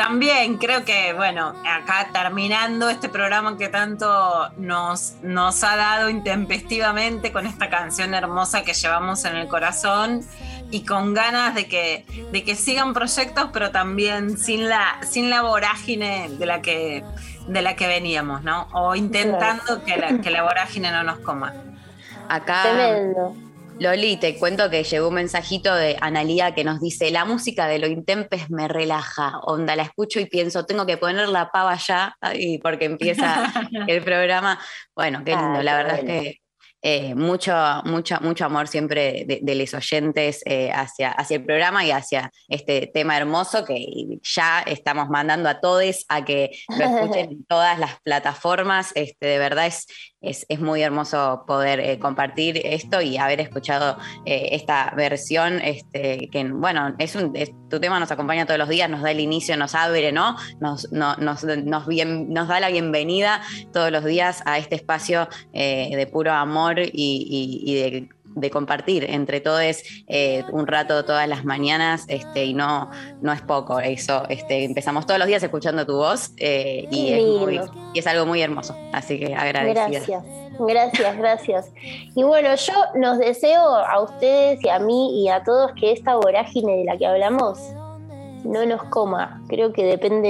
[0.00, 7.32] También creo que, bueno, acá terminando este programa que tanto nos, nos ha dado intempestivamente
[7.32, 10.22] con esta canción hermosa que llevamos en el corazón
[10.70, 15.42] y con ganas de que, de que sigan proyectos, pero también sin la, sin la
[15.42, 17.04] vorágine de la que,
[17.46, 18.68] de la que veníamos, ¿no?
[18.72, 21.52] O intentando que la, que la vorágine no nos coma.
[22.26, 22.62] Acá.
[22.62, 23.36] Tremendo.
[23.80, 27.78] Loli, te cuento que llegó un mensajito de Analía que nos dice, la música de
[27.78, 32.14] lo intempes me relaja, onda, la escucho y pienso, tengo que poner la pava ya,
[32.34, 33.50] y porque empieza
[33.88, 34.60] el programa.
[34.94, 36.12] Bueno, qué lindo, Ah, la qué verdad bueno.
[36.12, 36.40] es que
[36.82, 41.84] eh, mucho, mucho, mucho amor siempre de, de los oyentes eh, hacia, hacia el programa
[41.84, 43.86] y hacia este tema hermoso que
[44.22, 48.92] ya estamos mandando a todos a que lo escuchen en todas las plataformas.
[48.94, 49.86] Este, de verdad es,
[50.20, 56.28] es, es muy hermoso poder eh, compartir esto y haber escuchado eh, esta versión, este,
[56.30, 57.32] que bueno, es un,
[57.70, 60.36] tu tema nos acompaña todos los días, nos da el inicio, nos abre, ¿no?
[60.60, 63.40] Nos, no- nos, nos, bien- nos da la bienvenida
[63.72, 66.90] todos los días a este espacio eh, de puro amor y-
[67.64, 69.60] y de, de compartir entre todos
[70.06, 72.90] eh, un rato todas las mañanas este, y no,
[73.20, 74.22] no es poco eso.
[74.28, 77.60] Este, empezamos todos los días escuchando tu voz eh, y, es muy-
[77.92, 78.76] y es algo muy hermoso.
[78.92, 79.88] Así que agradecida.
[79.88, 80.24] Gracias,
[80.58, 81.72] gracias, gracias.
[82.14, 86.14] Y bueno, yo nos deseo a ustedes y a mí y a todos que esta
[86.16, 87.58] vorágine de la que hablamos
[88.44, 89.42] no nos coma.
[89.48, 90.28] Creo que depende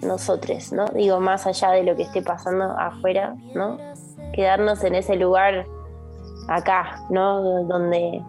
[0.00, 0.86] de nosotros, ¿no?
[0.86, 3.78] Digo, más allá de lo que esté pasando afuera, ¿no?
[4.34, 5.66] Quedarnos en ese lugar
[6.48, 7.42] acá, ¿no?
[7.64, 8.22] Donde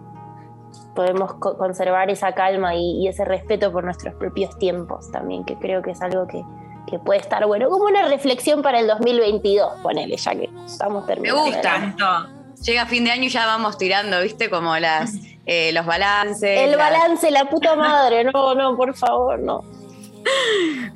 [0.94, 5.56] podemos co- conservar esa calma y, y ese respeto por nuestros propios tiempos también, que
[5.56, 6.42] creo que es algo que,
[6.86, 11.14] que puede estar bueno, como una reflexión para el 2022, ponele, ya que estamos Me
[11.14, 11.44] terminando.
[11.44, 12.28] gusta.
[12.64, 14.50] Llega fin de año y ya vamos tirando, ¿viste?
[14.50, 15.14] Como las,
[15.46, 16.58] eh, los balances.
[16.60, 19.62] El las- balance, la puta madre, no, no, por favor, no.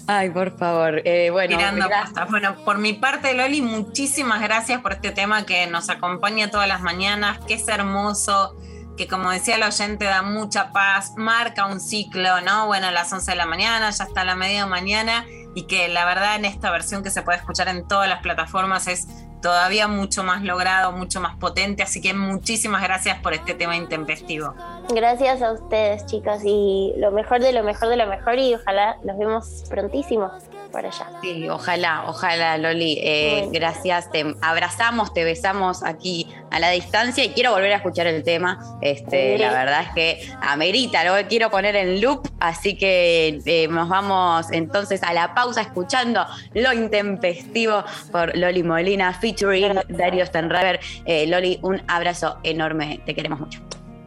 [0.06, 1.02] Ay, por favor.
[1.04, 2.30] Eh, bueno, Tirando postas.
[2.30, 6.80] Bueno, por mi parte, Loli, muchísimas gracias por este tema que nos acompaña todas las
[6.82, 8.56] mañanas, que es hermoso,
[8.96, 12.66] que como decía el oyente, da mucha paz, marca un ciclo, ¿no?
[12.66, 16.04] Bueno, a las 11 de la mañana, ya está la media mañana, y que la
[16.04, 19.06] verdad en esta versión que se puede escuchar en todas las plataformas es
[19.42, 24.54] todavía mucho más logrado, mucho más potente, así que muchísimas gracias por este tema intempestivo.
[24.88, 28.96] Gracias a ustedes, chicas, y lo mejor de lo mejor de lo mejor, y ojalá
[29.04, 30.30] nos vemos prontísimo
[30.72, 31.06] por allá.
[31.22, 32.98] Sí, ojalá, ojalá, Loli.
[33.00, 33.50] Eh, Bueno.
[33.52, 38.24] Gracias, te abrazamos, te besamos aquí a la distancia y quiero volver a escuchar el
[38.24, 38.58] tema.
[38.80, 39.42] Este, Sí.
[39.42, 44.50] la verdad es que amerita, lo quiero poner en loop, así que eh, nos vamos
[44.50, 50.80] entonces a la pausa escuchando Lo Intempestivo por Loli Molina, featuring Dario Stenraver.
[51.04, 53.60] Eh, Loli, un abrazo enorme, te queremos mucho.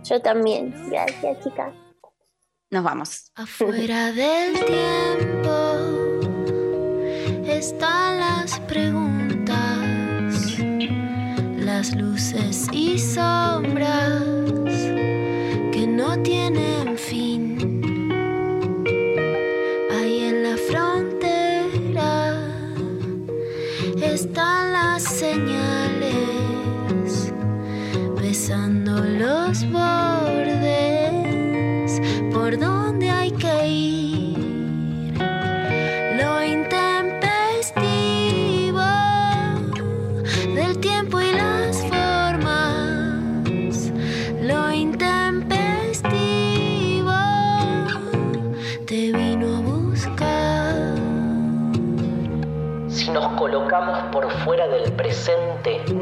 [0.03, 0.73] Yo también.
[0.89, 1.73] Gracias, chicas.
[2.71, 3.31] Nos vamos.
[3.35, 6.04] Afuera del tiempo
[7.57, 9.04] están las preguntas,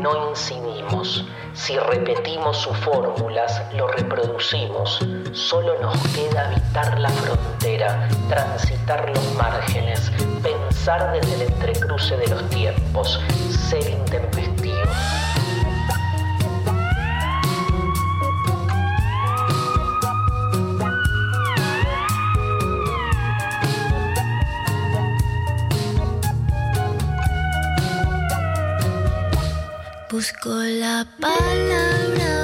[0.03, 1.25] no incidimos.
[1.53, 4.99] Si repetimos sus fórmulas, lo reproducimos.
[5.31, 10.11] Solo nos queda habitar la frontera, transitar los márgenes,
[10.43, 13.21] pensar desde el entrecruce de los tiempos,
[13.69, 14.72] ser intempestivos.
[30.43, 32.42] Busco la palabra,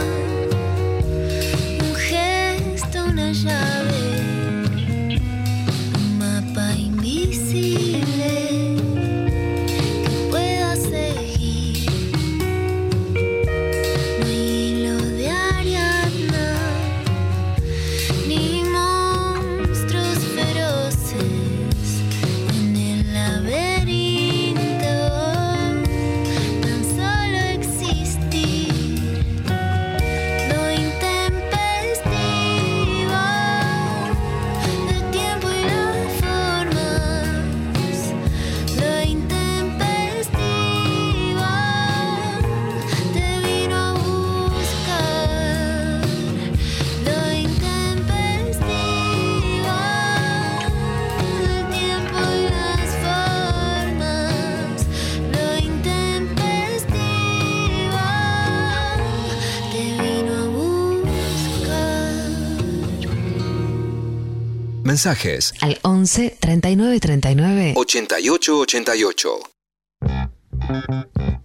[64.99, 69.39] Mensajes Al 11 39 39 88 88.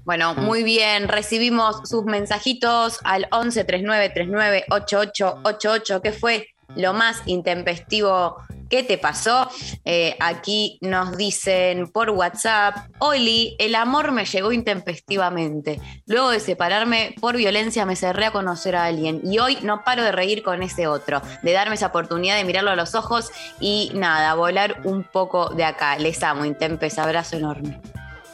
[0.05, 1.07] Bueno, muy bien.
[1.07, 6.03] Recibimos sus mensajitos al 11 39 39 88 88.
[6.03, 8.39] ¿Qué fue lo más intempestivo
[8.69, 9.49] que te pasó?
[9.85, 15.81] Eh, aquí nos dicen por WhatsApp: Oli, el amor me llegó intempestivamente.
[16.07, 19.21] Luego de separarme por violencia, me cerré a conocer a alguien.
[19.25, 22.71] Y hoy no paro de reír con ese otro, de darme esa oportunidad de mirarlo
[22.71, 25.99] a los ojos y nada, volar un poco de acá.
[25.99, 26.99] Les amo, Intempes.
[26.99, 27.81] Abrazo enorme.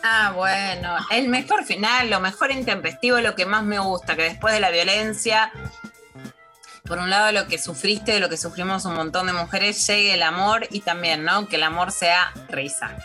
[0.03, 4.55] Ah, bueno, el mejor final, lo mejor intempestivo, lo que más me gusta, que después
[4.55, 5.53] de la violencia,
[6.85, 10.23] por un lado lo que sufriste, lo que sufrimos un montón de mujeres, llegue el
[10.23, 11.47] amor y también, ¿no?
[11.49, 12.97] Que el amor sea risa.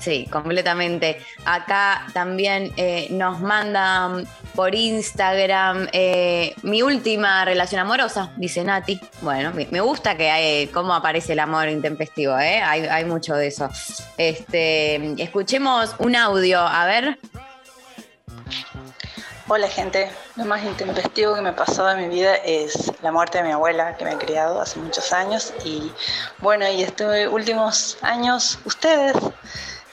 [0.00, 1.18] Sí, completamente.
[1.44, 9.00] Acá también eh, nos mandan por Instagram eh, mi última relación amorosa, dice Nati.
[9.22, 12.60] Bueno, me, gusta que hay, cómo aparece el amor intempestivo, ¿eh?
[12.60, 13.68] hay, hay mucho de eso.
[14.16, 17.18] Este, escuchemos un audio, a ver.
[19.50, 23.44] Hola gente, lo más intempestivo que me pasó en mi vida es la muerte de
[23.44, 25.90] mi abuela que me ha criado hace muchos años y
[26.40, 29.16] bueno, y estos últimos años ustedes,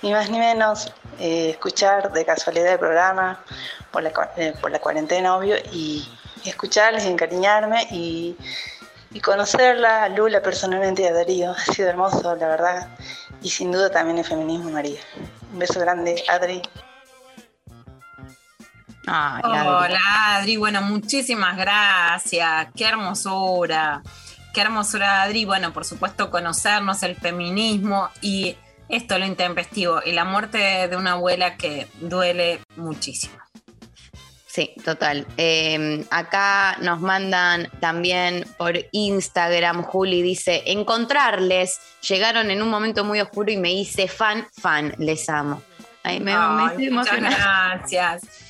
[0.01, 3.45] ni más ni menos, eh, escuchar de casualidad el programa
[3.91, 6.05] por la, eh, por la cuarentena obvio y,
[6.43, 8.35] escucharles encariñarme y,
[9.13, 11.51] y conocerla, Lula personalmente y a Darío.
[11.51, 12.89] Ha sido hermoso, la verdad.
[13.41, 14.99] Y sin duda también el feminismo, María.
[15.51, 16.61] Un beso grande, Adri.
[19.07, 24.01] Hola Adri, bueno, muchísimas gracias, qué hermosura,
[24.53, 28.57] qué hermosura Adri, bueno, por supuesto conocernos el feminismo y
[28.89, 33.35] esto lo intempestivo y la muerte de una abuela que duele muchísimo.
[34.47, 35.27] Sí, total.
[35.35, 41.77] Eh, acá nos mandan también por Instagram, Juli dice, encontrarles,
[42.07, 45.61] llegaron en un momento muy oscuro y me hice fan, fan, les amo.
[46.03, 47.75] Ay, me, me Ay, estoy emocionada.
[47.79, 48.44] gracias.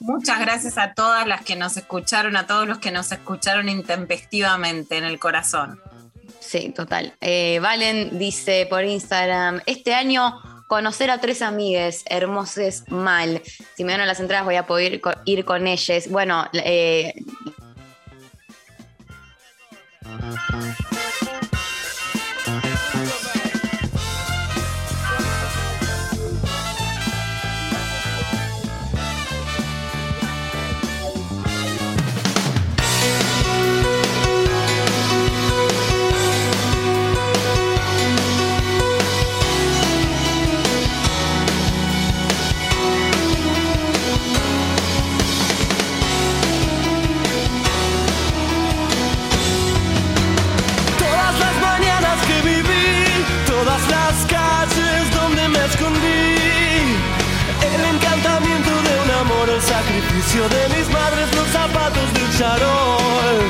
[0.00, 4.96] Muchas gracias a todas las que nos escucharon, a todos los que nos escucharon intempestivamente
[4.96, 5.80] en el corazón.
[6.40, 7.14] Sí, total.
[7.20, 13.42] Eh, Valen dice por Instagram, este año conocer a tres amigues hermoses mal.
[13.76, 16.08] Si me dan las entradas voy a poder ir con ellas.
[16.08, 17.14] Bueno, eh,
[60.20, 63.40] de mis madres, los zapatos del charol,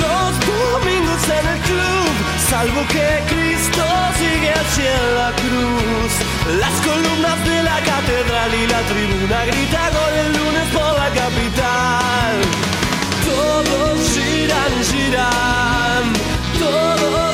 [0.00, 2.12] los domingos en el club,
[2.48, 3.82] salvo que Cristo
[4.16, 6.12] sigue hacia la cruz,
[6.60, 12.34] las columnas de la catedral y la tribuna grita gol el lunes por la capital.
[13.26, 16.12] Todos giran, giran,
[16.60, 17.27] todos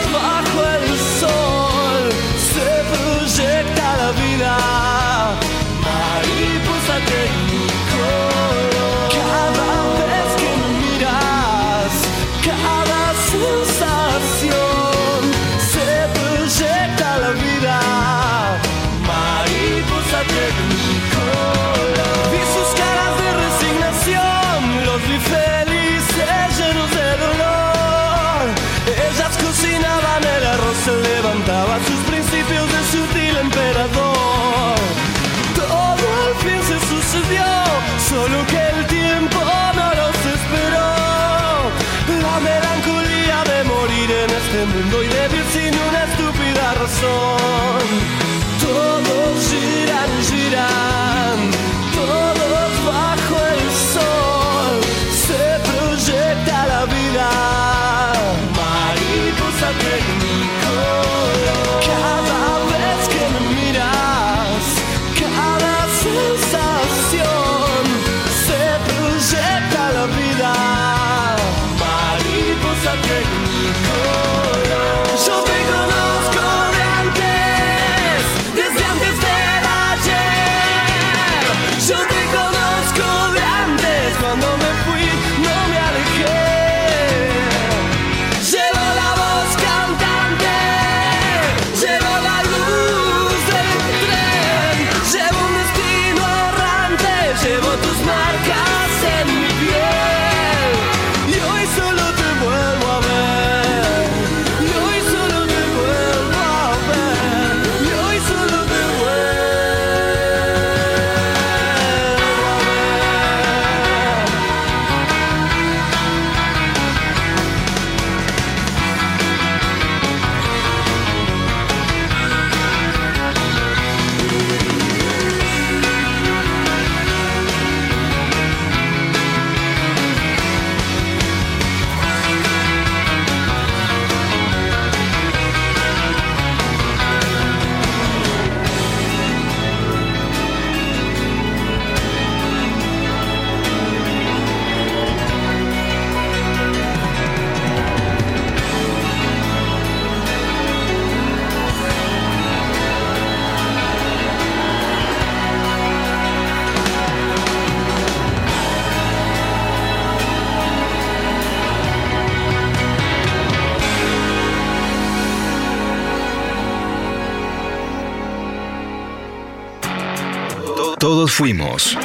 [171.35, 171.99] fuimos.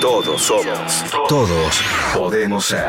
[0.00, 1.04] Todos somos.
[1.28, 1.80] Todos
[2.14, 2.88] podemos ser.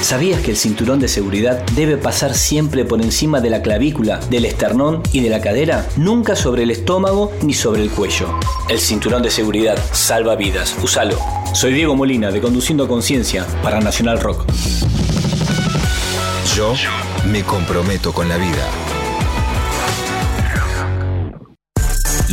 [0.00, 4.46] ¿Sabías que el cinturón de seguridad debe pasar siempre por encima de la clavícula, del
[4.46, 5.86] esternón y de la cadera?
[5.98, 8.34] Nunca sobre el estómago ni sobre el cuello.
[8.70, 10.74] El cinturón de seguridad salva vidas.
[10.82, 11.18] Úsalo.
[11.52, 14.46] Soy Diego Molina de Conduciendo Conciencia para Nacional Rock.
[16.56, 16.72] Yo
[17.30, 18.89] me comprometo con la vida.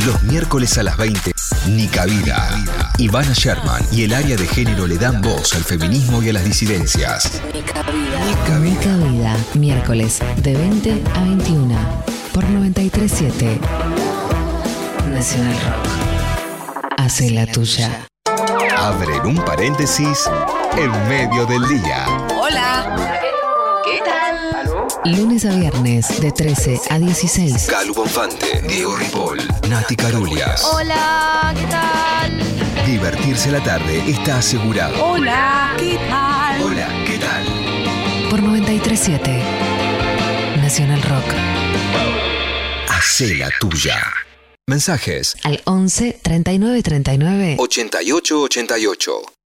[0.08, 1.34] Los miércoles a las 20,
[1.68, 2.48] Nica Vida.
[2.98, 6.46] Ivana Sherman y el área de género le dan voz al feminismo y a las
[6.46, 7.42] disidencias.
[7.54, 11.78] Nica Vida, miércoles de 20 a 21
[12.34, 13.60] por 937
[15.12, 16.94] Nacional Rock.
[16.98, 18.08] Hace la tuya.
[18.78, 20.30] Abren un paréntesis
[20.78, 22.06] en medio del día.
[22.40, 23.17] Hola.
[25.16, 27.68] Lunes a viernes de 13 a 16.
[27.68, 29.40] Calu Bonfante, Diego Ripoll,
[29.70, 30.66] Nati Carulias.
[30.66, 32.86] Hola, ¿qué tal?
[32.86, 35.02] Divertirse la tarde está asegurado.
[35.04, 36.62] Hola, ¿qué tal?
[36.62, 37.46] Hola, ¿qué tal?
[38.30, 39.42] Por 937
[40.58, 41.26] Nacional Rock.
[42.90, 43.98] Hacé la tuya.
[44.68, 49.37] Mensajes Al 11 39 39 88 88.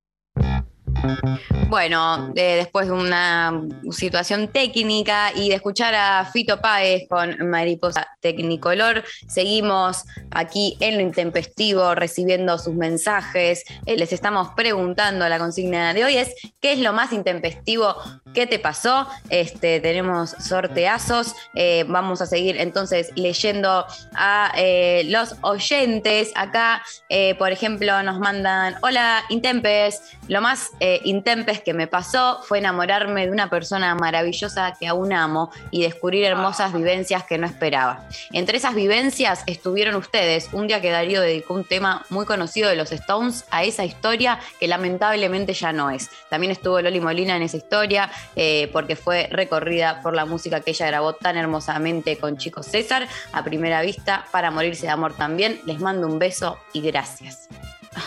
[1.67, 8.07] Bueno, eh, después de una situación técnica y de escuchar a Fito Páez con Mariposa
[8.19, 13.63] Tecnicolor, seguimos aquí en lo intempestivo recibiendo sus mensajes.
[13.85, 17.95] Eh, les estamos preguntando, la consigna de hoy es, ¿qué es lo más intempestivo
[18.33, 19.07] que te pasó?
[19.29, 26.31] Este, tenemos sorteazos, eh, vamos a seguir entonces leyendo a eh, los oyentes.
[26.35, 30.71] Acá, eh, por ejemplo, nos mandan, hola, Intempes, lo más
[31.03, 36.23] intempes que me pasó fue enamorarme de una persona maravillosa que aún amo y descubrir
[36.25, 38.07] hermosas vivencias que no esperaba.
[38.31, 40.49] Entre esas vivencias estuvieron ustedes.
[40.53, 44.39] Un día que Darío dedicó un tema muy conocido de los Stones a esa historia
[44.59, 46.09] que lamentablemente ya no es.
[46.29, 50.71] También estuvo Loli Molina en esa historia eh, porque fue recorrida por la música que
[50.71, 53.07] ella grabó tan hermosamente con Chico César.
[53.33, 55.59] A primera vista, para morirse de amor también.
[55.65, 57.47] Les mando un beso y gracias.
[57.95, 58.01] Ah,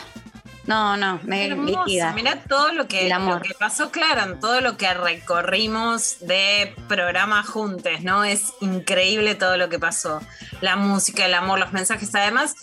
[0.67, 2.12] No, no, me liquida.
[2.12, 7.49] Mirá todo lo que, lo que pasó, claro, en todo lo que recorrimos de programas
[7.49, 8.25] juntos, ¿no?
[8.25, 10.21] Es increíble todo lo que pasó.
[10.61, 12.15] La música, el amor, los mensajes.
[12.15, 12.55] Además,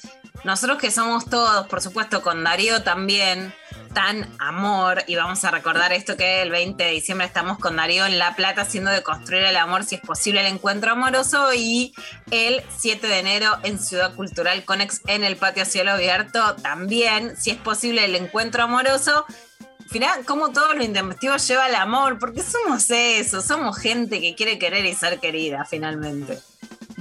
[0.43, 3.53] nosotros que somos todos, por supuesto, con Darío también,
[3.93, 8.05] tan amor, y vamos a recordar esto que el 20 de diciembre estamos con Darío
[8.05, 11.93] en La Plata haciendo de construir el amor, si es posible, el encuentro amoroso, y
[12.31, 17.51] el 7 de enero en Ciudad Cultural Conex en el patio cielo abierto también, si
[17.51, 19.25] es posible, el encuentro amoroso.
[19.89, 24.57] Final, como todo lo intempestivo lleva al amor, porque somos eso, somos gente que quiere
[24.57, 26.39] querer y ser querida, finalmente.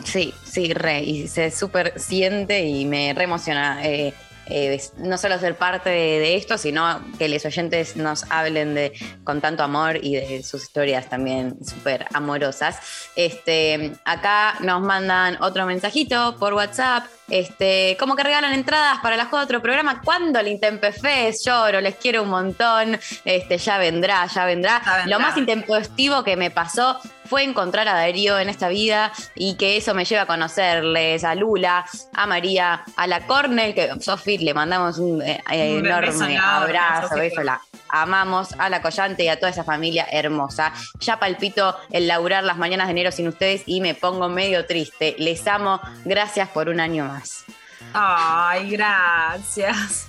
[0.04, 3.86] Sí, sí, re, y se súper siente y me re emociona.
[3.86, 4.12] eh,
[4.50, 8.92] eh, no solo ser parte de, de esto, sino que los oyentes nos hablen de
[9.24, 12.78] con tanto amor y de sus historias también súper amorosas.
[13.16, 17.04] Este, acá nos mandan otro mensajito por WhatsApp.
[17.30, 20.00] Este, como que regalan entradas para las juegos de otro programa.
[20.02, 21.46] ¿Cuándo el Intempefest?
[21.46, 22.98] Lloro, les quiero un montón.
[23.24, 24.82] Este, ya vendrá, ya vendrá.
[24.84, 25.18] Ya vendrá.
[25.18, 26.98] Lo más intempestivo que me pasó
[27.30, 31.36] fue encontrar a Darío en esta vida y que eso me lleva a conocerles a
[31.36, 37.14] Lula, a María, a la Cornel, que Sofi le mandamos un, eh, beso enorme abrazo,
[37.14, 37.60] beso, la
[37.92, 40.72] amamos, a la Collante y a toda esa familia hermosa.
[41.00, 45.14] Ya palpito el laburar las mañanas de enero sin ustedes y me pongo medio triste.
[45.18, 47.44] Les amo, gracias por un año más.
[47.92, 50.06] Ay, gracias.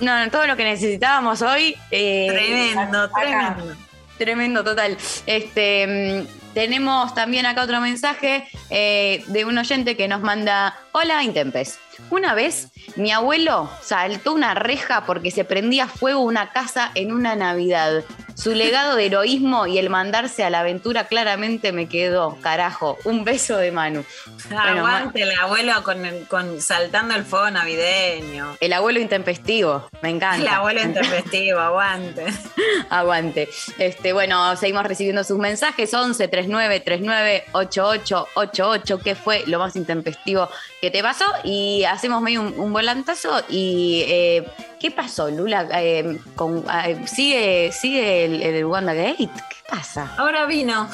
[0.00, 1.76] No, no, todo lo que necesitábamos hoy.
[1.90, 3.14] eh, Tremendo, acá.
[3.20, 3.76] tremendo.
[4.18, 4.96] Tremendo, total.
[5.26, 11.22] Este, mm, tenemos también acá otro mensaje eh, de un oyente que nos manda: Hola,
[11.22, 11.78] Intempes.
[12.10, 17.36] Una vez mi abuelo saltó una reja porque se prendía fuego una casa en una
[17.36, 18.04] Navidad.
[18.34, 22.38] Su legado de heroísmo y el mandarse a la aventura claramente me quedó.
[22.40, 24.04] Carajo, un beso de Manu.
[24.48, 28.56] Bueno, Aguante el abuelo con, el- con saltando el fuego navideño.
[28.60, 30.36] El abuelo intempestivo, me encanta.
[30.40, 32.26] El abuelo intempestivo, aguante.
[32.90, 33.48] Aguante.
[33.78, 35.92] Este, bueno, seguimos recibiendo sus mensajes.
[35.92, 38.98] 11 39 39 88 88.
[39.00, 40.48] ¿Qué fue lo más intempestivo
[40.80, 41.24] que te pasó?
[41.42, 43.42] Y hacemos medio un, un volantazo.
[43.48, 44.46] Y eh,
[44.80, 45.66] ¿qué pasó, Lula?
[45.72, 49.28] Eh, con- eh, ¿Sigue, sigue el, el WandaGate?
[49.28, 50.12] ¿Qué pasa?
[50.16, 50.88] Ahora vino.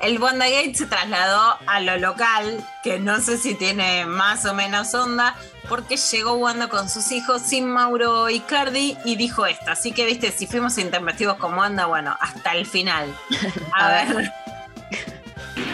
[0.00, 4.94] El WandaGate se trasladó a lo local, que no sé si tiene más o menos
[4.94, 5.34] onda,
[5.68, 9.72] porque llegó Wanda con sus hijos sin Mauro Icardi y dijo esto.
[9.72, 13.12] Así que, viste, si fuimos intempestivos con Wanda, bueno, hasta el final.
[13.72, 14.14] A, A ver.
[14.14, 14.32] ver.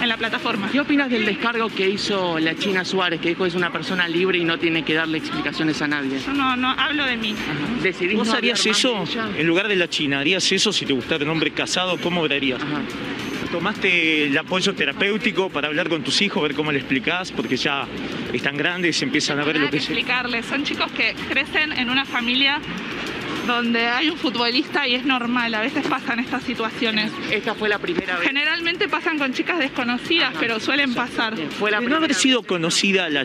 [0.03, 0.69] En la plataforma.
[0.71, 4.09] ¿Qué opinas del descargo que hizo la China Suárez, que dijo que es una persona
[4.09, 6.19] libre y no tiene que darle explicaciones a nadie?
[6.19, 7.35] Yo no, no hablo de mí.
[7.83, 9.05] ¿Decidís ¿Vos no harías eso
[9.39, 10.19] en lugar de la China?
[10.21, 11.97] ¿Harías eso si te gustara un hombre casado?
[11.99, 12.61] ¿Cómo obrarías?
[13.53, 17.31] ¿Tomaste el apoyo terapéutico para hablar con tus hijos, ver cómo le explicás?
[17.31, 17.87] Porque ya
[18.33, 19.91] están grandes y empiezan a ver Nada lo que que es.
[19.91, 20.47] explicarles.
[20.47, 22.61] Son chicos que crecen en una familia
[23.47, 25.55] donde hay un futbolista y es normal.
[25.55, 27.11] A veces pasan estas situaciones.
[27.31, 28.27] Esta fue la primera vez.
[28.27, 31.37] Generalmente pasan con chicas desconocidas, pero suelen pasar.
[31.59, 33.25] Fue la ¿No haber sido conocida la,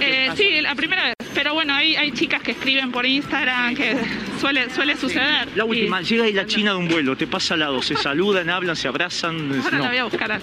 [0.00, 1.14] Eh, sí, la primera vez.
[1.34, 3.96] Pero bueno, hay, hay chicas que escriben por Instagram, que
[4.40, 5.48] suele, suele suceder.
[5.56, 8.48] La última, llega ahí la China de un vuelo, te pasa al lado, se saludan,
[8.50, 9.52] hablan, se abrazan.
[9.52, 9.82] Ahora no.
[9.82, 10.40] la voy a buscar.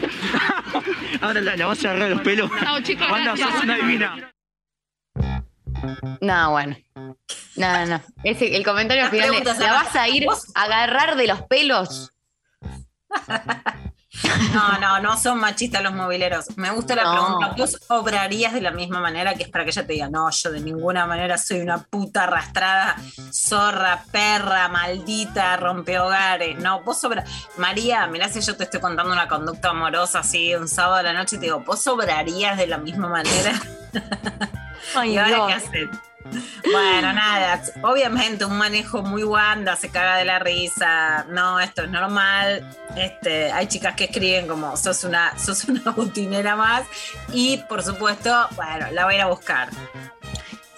[1.21, 2.51] Ahora la, la vas a agarrar los pelos.
[2.59, 3.49] Chao, chicos, gracias.
[3.49, 4.30] sos una divina.
[6.21, 6.77] No, bueno.
[7.55, 8.01] No, no.
[8.23, 12.11] Ese, el comentario Las final es, ¿la vas a ir a agarrar de los pelos?
[14.53, 16.57] No, no, no son machistas los mobileros.
[16.57, 17.13] Me gusta la No.
[17.13, 17.55] pregunta.
[17.57, 20.51] ¿Vos obrarías de la misma manera que es para que ella te diga, no, yo
[20.51, 22.97] de ninguna manera soy una puta arrastrada,
[23.31, 26.57] zorra, perra, maldita, rompehogares?
[26.59, 27.23] No, vos obra.
[27.57, 31.13] María, mirá si yo te estoy contando una conducta amorosa así un sábado a la
[31.13, 33.53] noche y te digo, ¿vos obrarías de la misma manera?
[34.95, 35.89] Ay, ¿Y ahora qué hacer?
[36.71, 41.89] Bueno, nada, obviamente un manejo muy wanda, se caga de la risa, no, esto es
[41.89, 45.81] normal, este, hay chicas que escriben como sos una, sos una
[46.55, 46.83] más
[47.33, 49.69] y por supuesto, bueno, la voy a ir a buscar.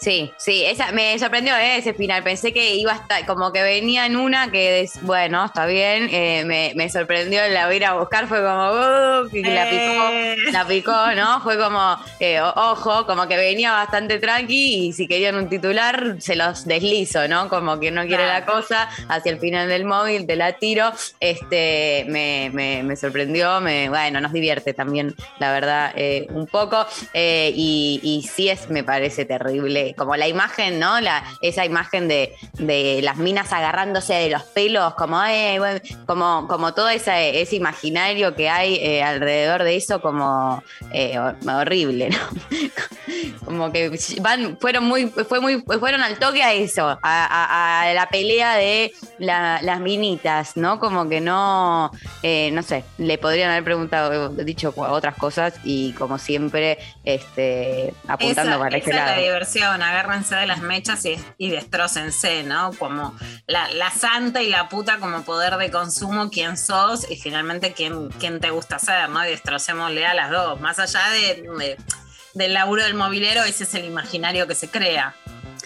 [0.03, 2.23] Sí, sí, esa, me sorprendió eh, ese final.
[2.23, 6.09] Pensé que iba a estar, como que venía en una que, des- bueno, está bien.
[6.11, 8.27] eh, me, me sorprendió la voy a ir a buscar.
[8.27, 10.35] Fue como, uh, la Eh.
[10.35, 11.39] picó, la picó, ¿no?
[11.41, 16.35] Fue como, eh, ojo, como que venía bastante tranqui y si querían un titular, se
[16.35, 17.47] los deslizo, ¿no?
[17.47, 20.91] Como que no quiere la cosa, hacia el final del móvil, te la tiro.
[21.21, 26.85] Este, me, me- me sorprendió, me, bueno, nos divierte también, la verdad, eh, un poco.
[27.13, 30.99] y, y sí es, me parece terrible, como la imagen, ¿no?
[31.01, 36.47] La, esa imagen de, de las minas agarrándose de los pelos, como, eh, bueno, como,
[36.47, 42.09] como todo ese, ese imaginario que hay eh, alrededor de eso, como eh, hor- horrible,
[42.09, 42.17] ¿no?
[43.45, 43.91] como que
[44.21, 48.55] van, fueron muy, fue muy, fueron al toque a eso, a, a- a la pelea
[48.55, 50.79] de la- las minitas, ¿no?
[50.79, 51.91] Como que no,
[52.21, 58.51] eh, no sé, le podrían haber preguntado, dicho otras cosas y como siempre, este, apuntando
[58.53, 59.21] esa, para esa ese es la lado.
[59.21, 62.71] diversión, agárrense de las mechas y, y destrócense, ¿no?
[62.73, 63.15] Como
[63.47, 68.39] la, santa y la puta como poder de consumo, quién sos y finalmente quién, quién
[68.39, 69.23] te gusta ser, ¿no?
[69.25, 70.59] Y destrocémosle a las dos.
[70.59, 71.77] Más allá de, de-
[72.33, 75.13] del laburo del movilero, ese es el imaginario que se crea.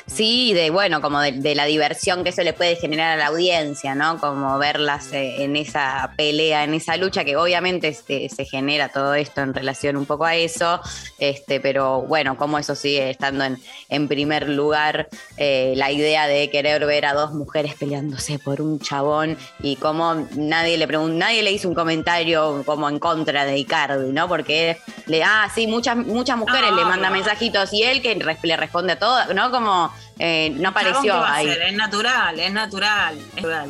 [0.07, 3.27] Sí, de bueno, como de, de la diversión que eso le puede generar a la
[3.27, 4.17] audiencia, ¿no?
[4.19, 9.15] Como verlas eh, en esa pelea, en esa lucha, que obviamente este, se genera todo
[9.15, 10.79] esto en relación un poco a eso,
[11.19, 13.57] este, pero bueno, como eso sigue estando en,
[13.89, 18.79] en primer lugar, eh, la idea de querer ver a dos mujeres peleándose por un
[18.79, 23.57] chabón y como nadie le preguntó, nadie le hizo un comentario como en contra de
[23.57, 24.29] Icardi, ¿no?
[24.29, 27.17] Porque le, ah, sí, muchas, muchas mujeres le mandan no.
[27.17, 29.51] mensajitos y él que le responde a todo, ¿no?
[29.51, 31.47] Como eh, no Chabón, ¿qué apareció va a ahí.
[31.49, 33.69] Es natural, es natural, es natural.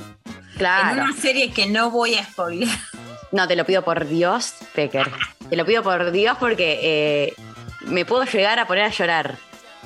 [0.58, 0.96] Claro.
[0.98, 2.70] En una serie que no voy a spoiler.
[3.32, 5.12] No, te lo pido por Dios, Pecker.
[5.50, 7.34] Te lo pido por Dios porque eh,
[7.86, 9.36] me puedo llegar a poner a llorar.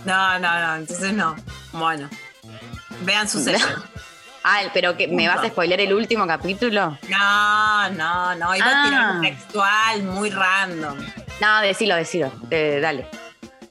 [0.06, 1.36] No, no, no, entonces no.
[1.74, 2.10] Bueno,
[3.02, 3.62] vean su serie.
[4.44, 6.98] Ah, pero que me vas a spoiler el último capítulo.
[7.10, 9.22] No, no, no, iba a tirar un Ah.
[9.22, 10.98] textual muy random.
[11.40, 12.32] No, decilo, decilo.
[12.50, 13.08] Eh, dale.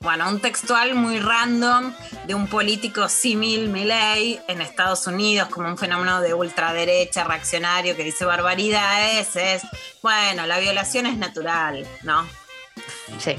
[0.03, 1.93] Bueno, un textual muy random
[2.27, 8.03] de un político símil Milley en Estados Unidos como un fenómeno de ultraderecha reaccionario que
[8.05, 9.63] dice barbaridades es,
[10.03, 12.27] bueno, la violación es natural, ¿no?
[13.19, 13.37] Sí.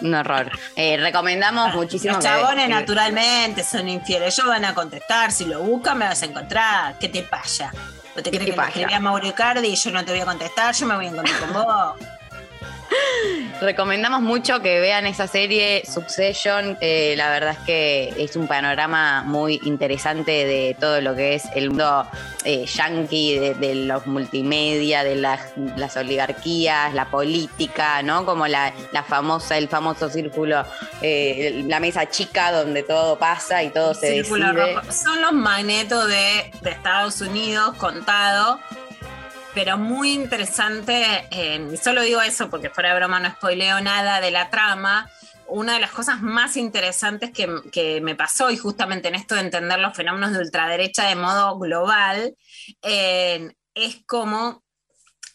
[0.00, 0.52] Un horror.
[0.76, 2.14] Eh, recomendamos muchísimo.
[2.14, 6.22] Los chabones que- naturalmente son infieles, ellos van a contestar, si lo buscan me vas
[6.22, 7.72] a encontrar, ¿qué te pasa?
[8.16, 8.68] ¿O te crees que pasa?
[8.68, 10.72] escribí a Mauro Icardi y yo no te voy a contestar?
[10.76, 11.94] Yo me voy a encontrar con vos.
[13.60, 16.78] Recomendamos mucho que vean esa serie Succession.
[16.80, 21.44] eh, la verdad es que es un panorama muy interesante de todo lo que es
[21.56, 22.06] el mundo
[22.44, 25.40] eh, yankee, de, de los multimedia, de las,
[25.76, 28.24] las oligarquías, la política, ¿no?
[28.24, 30.64] Como la, la famosa, el famoso círculo,
[31.02, 34.74] eh, la mesa chica donde todo pasa y todo se Círculo decide.
[34.74, 34.92] rojo.
[34.92, 38.60] Son los magnetos de, de Estados Unidos contado,
[39.54, 41.26] pero muy interesante.
[41.30, 45.10] eh, solo digo eso porque fuera de broma no spoileo nada de la trama.
[45.46, 49.40] Una de las cosas más interesantes que, que me pasó, y justamente en esto de
[49.40, 52.34] entender los fenómenos de ultraderecha de modo global,
[52.82, 54.62] eh, es como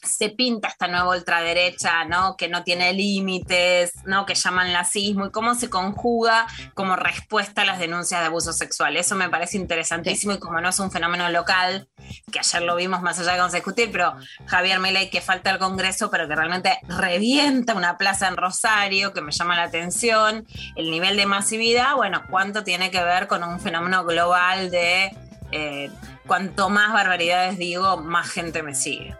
[0.03, 2.35] se pinta esta nueva ultraderecha, ¿no?
[2.37, 4.25] Que no tiene límites, ¿no?
[4.25, 8.97] Que llaman nazismo y cómo se conjuga como respuesta a las denuncias de abuso sexual.
[8.97, 11.87] Eso me parece interesantísimo y como no es un fenómeno local,
[12.31, 16.09] que ayer lo vimos más allá de discutir, pero Javier Milei que falta al Congreso,
[16.09, 20.45] pero que realmente revienta una plaza en Rosario, que me llama la atención,
[20.75, 25.11] el nivel de masividad, bueno, cuánto tiene que ver con un fenómeno global de
[25.51, 25.91] eh,
[26.25, 29.15] cuanto más barbaridades digo, más gente me sigue.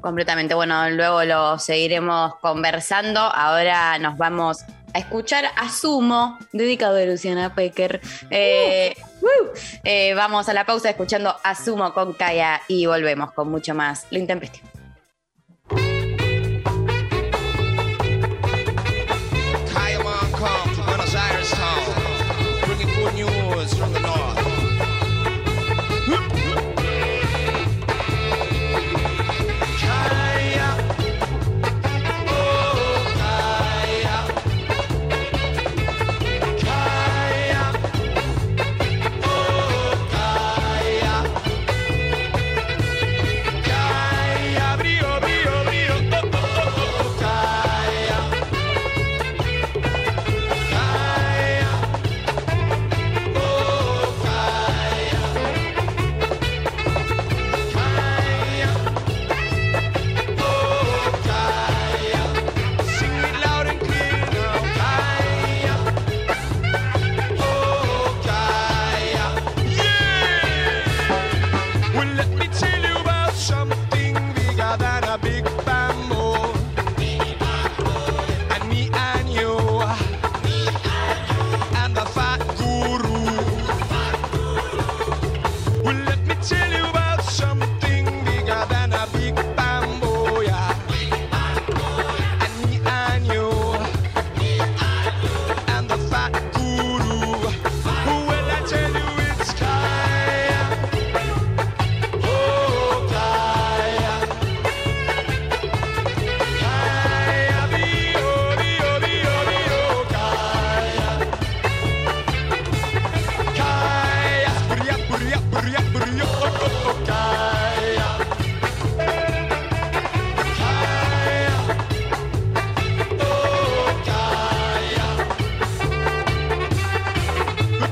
[0.00, 0.54] Completamente.
[0.54, 3.20] Bueno, luego lo seguiremos conversando.
[3.20, 8.00] Ahora nos vamos a escuchar a Sumo, dedicado a Luciana Pecker.
[8.30, 13.50] Eh, uh, eh, vamos a la pausa escuchando a Sumo con Kaya y volvemos con
[13.50, 14.77] mucho más Lo Intempestivo.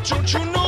[0.09, 0.66] Don't you know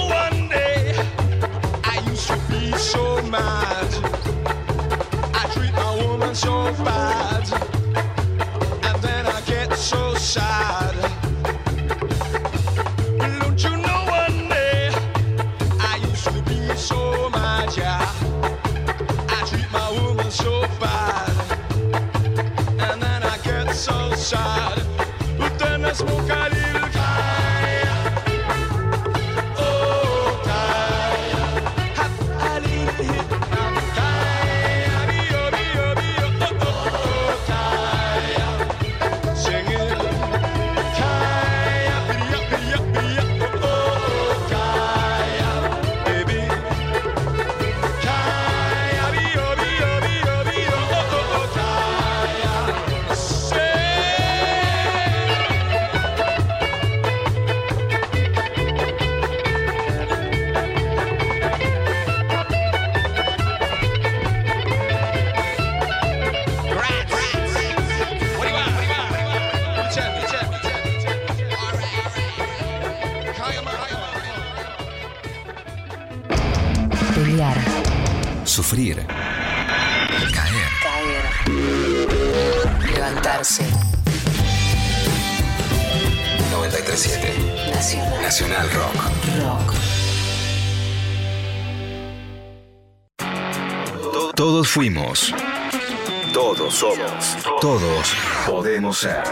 [96.78, 97.36] somos.
[97.60, 98.12] Todos
[98.46, 99.24] podemos ser.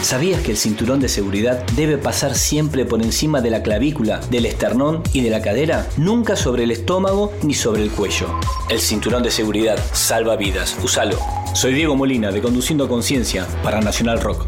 [0.00, 4.46] ¿Sabías que el cinturón de seguridad debe pasar siempre por encima de la clavícula, del
[4.46, 5.86] esternón y de la cadera?
[5.98, 8.28] Nunca sobre el estómago ni sobre el cuello.
[8.70, 10.78] El cinturón de seguridad salva vidas.
[10.82, 11.18] Úsalo.
[11.52, 14.46] Soy Diego Molina de Conduciendo Conciencia para Nacional Rock.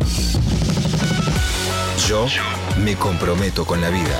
[2.09, 2.27] Yo
[2.83, 4.19] me comprometo con la vida.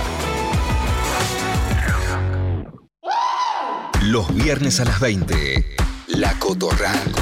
[4.03, 5.70] Los viernes a las 20.
[6.51, 7.13] La Cotorral.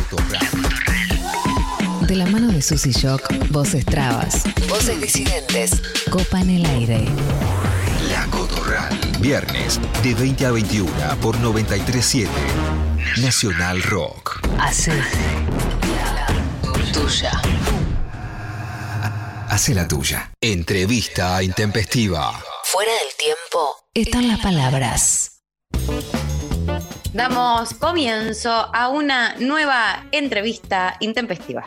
[2.07, 7.05] De la mano de Susy Shock, voces trabas, voces disidentes, copa en el aire.
[8.11, 8.99] La Cotorral.
[9.21, 12.31] Viernes de 20 a 21 por 937.
[13.21, 14.41] Nacional Rock.
[14.59, 14.93] Hace
[16.95, 17.39] tuya.
[19.51, 20.33] Hace la tuya.
[20.41, 22.33] Entrevista intempestiva.
[22.65, 25.28] Fuera del tiempo están las palabras.
[27.19, 31.65] Damos comienzo a una nueva entrevista intempestiva.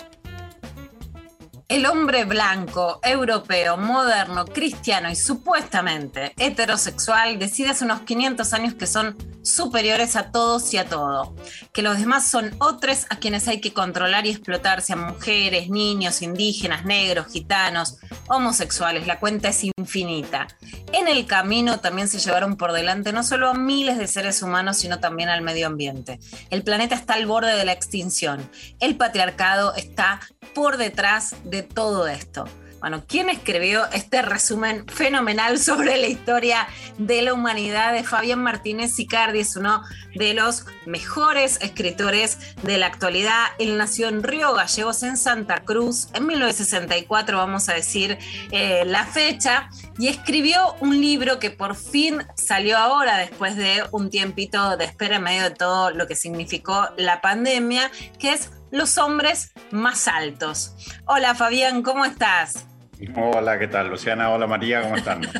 [1.68, 8.88] El hombre blanco, europeo, moderno, cristiano y supuestamente heterosexual decide hace unos 500 años que
[8.88, 11.36] son superiores a todos y a todo,
[11.74, 16.22] que los demás son otros a quienes hay que controlar y explotar, sean mujeres, niños,
[16.22, 20.48] indígenas, negros, gitanos, homosexuales, la cuenta es infinita.
[20.94, 24.78] En el camino también se llevaron por delante no solo a miles de seres humanos,
[24.78, 26.20] sino también al medio ambiente.
[26.50, 28.50] El planeta está al borde de la extinción.
[28.80, 30.20] El patriarcado está
[30.54, 32.46] por detrás de todo esto.
[32.82, 36.68] Bueno, ¿quién escribió este resumen fenomenal sobre la historia
[36.98, 39.42] de la humanidad de Fabián Martínez Sicardi?
[39.42, 39.84] Es uno
[40.16, 43.50] de los mejores escritores de la actualidad.
[43.60, 48.18] Él nació en Río Gallegos, en Santa Cruz, en 1964, vamos a decir
[48.50, 49.70] eh, la fecha,
[50.00, 55.18] y escribió un libro que por fin salió ahora, después de un tiempito de espera
[55.18, 60.74] en medio de todo lo que significó la pandemia, que es Los hombres más altos.
[61.06, 62.71] Hola Fabián, ¿cómo estás?
[63.16, 63.90] Hola, ¿qué tal?
[63.90, 65.22] Luciana, hola María, ¿cómo están?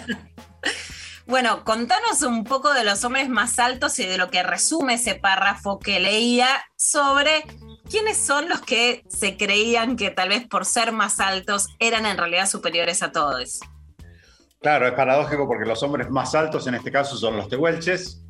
[1.28, 5.16] Bueno, contanos un poco de los hombres más altos y de lo que resume ese
[5.16, 7.46] párrafo que leía sobre
[7.90, 12.18] quiénes son los que se creían que tal vez por ser más altos eran en
[12.18, 13.62] realidad superiores a todos.
[14.60, 18.26] Claro, es paradójico porque los hombres más altos en este caso son los tehuelches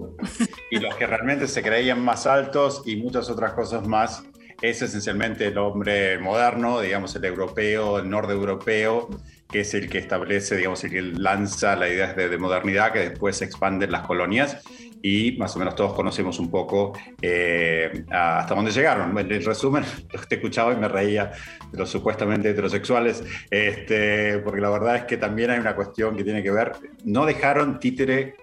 [0.69, 4.23] y los que realmente se creían más altos y muchas otras cosas más
[4.62, 9.09] es esencialmente el hombre moderno, digamos el europeo, el europeo,
[9.49, 12.99] que es el que establece, digamos, el que lanza la idea de, de modernidad que
[12.99, 14.64] después se expande las colonias
[15.01, 19.18] y más o menos todos conocemos un poco eh, hasta dónde llegaron.
[19.18, 19.84] En resumen,
[20.30, 21.32] te escuchaba y me reía
[21.72, 26.24] de los supuestamente heterosexuales, este, porque la verdad es que también hay una cuestión que
[26.24, 28.36] tiene que ver, no dejaron títere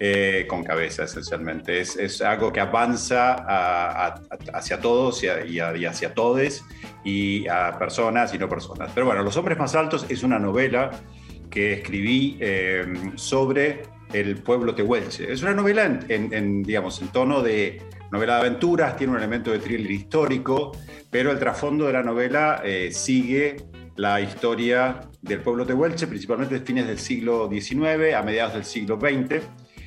[0.00, 1.80] eh, con cabeza, esencialmente.
[1.80, 4.20] Es, es algo que avanza a- a-
[4.54, 6.64] hacia todos y, a- y y hacia todes
[7.04, 8.90] y a personas y no personas.
[8.94, 10.90] Pero bueno, Los Hombres Más Altos es una novela
[11.50, 12.84] que escribí eh,
[13.14, 13.82] sobre
[14.12, 15.32] el pueblo tehuelche.
[15.32, 17.80] Es una novela en, en- en, digamos, en tono de
[18.10, 20.72] novela de aventuras, tiene un elemento de thriller histórico,
[21.10, 23.56] pero el trasfondo de la novela eh, sigue
[23.96, 28.98] la historia del pueblo tehuelche, principalmente de fines del siglo XIX a mediados del siglo
[29.00, 29.40] XX,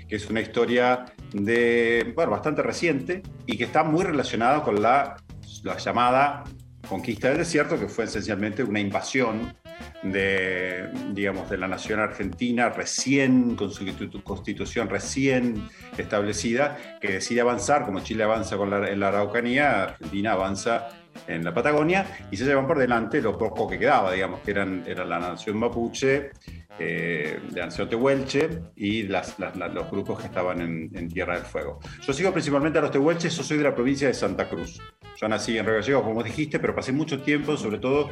[0.07, 5.17] que es una historia de, bueno, bastante reciente y que está muy relacionada con la,
[5.63, 6.43] la llamada
[6.87, 9.53] conquista del desierto, que fue esencialmente una invasión
[10.03, 17.41] de, digamos, de la nación argentina recién, con su constitu- constitución recién establecida, que decide
[17.41, 20.87] avanzar, como Chile avanza con la, en la Araucanía, Argentina avanza
[21.27, 24.83] en la Patagonia, y se llevan por delante lo poco que quedaba, digamos, que eran,
[24.87, 26.29] era la nación mapuche,
[26.79, 31.07] eh, de la nación tehuelche y las- las- las- los grupos que estaban en, en
[31.09, 31.79] Tierra del Fuego.
[32.05, 34.79] Yo sigo principalmente a los tehuelches, yo soy de la provincia de Santa Cruz.
[35.19, 38.09] Yo nací en Río Gallegos, como dijiste, pero pasé mucho tiempo, sobre todo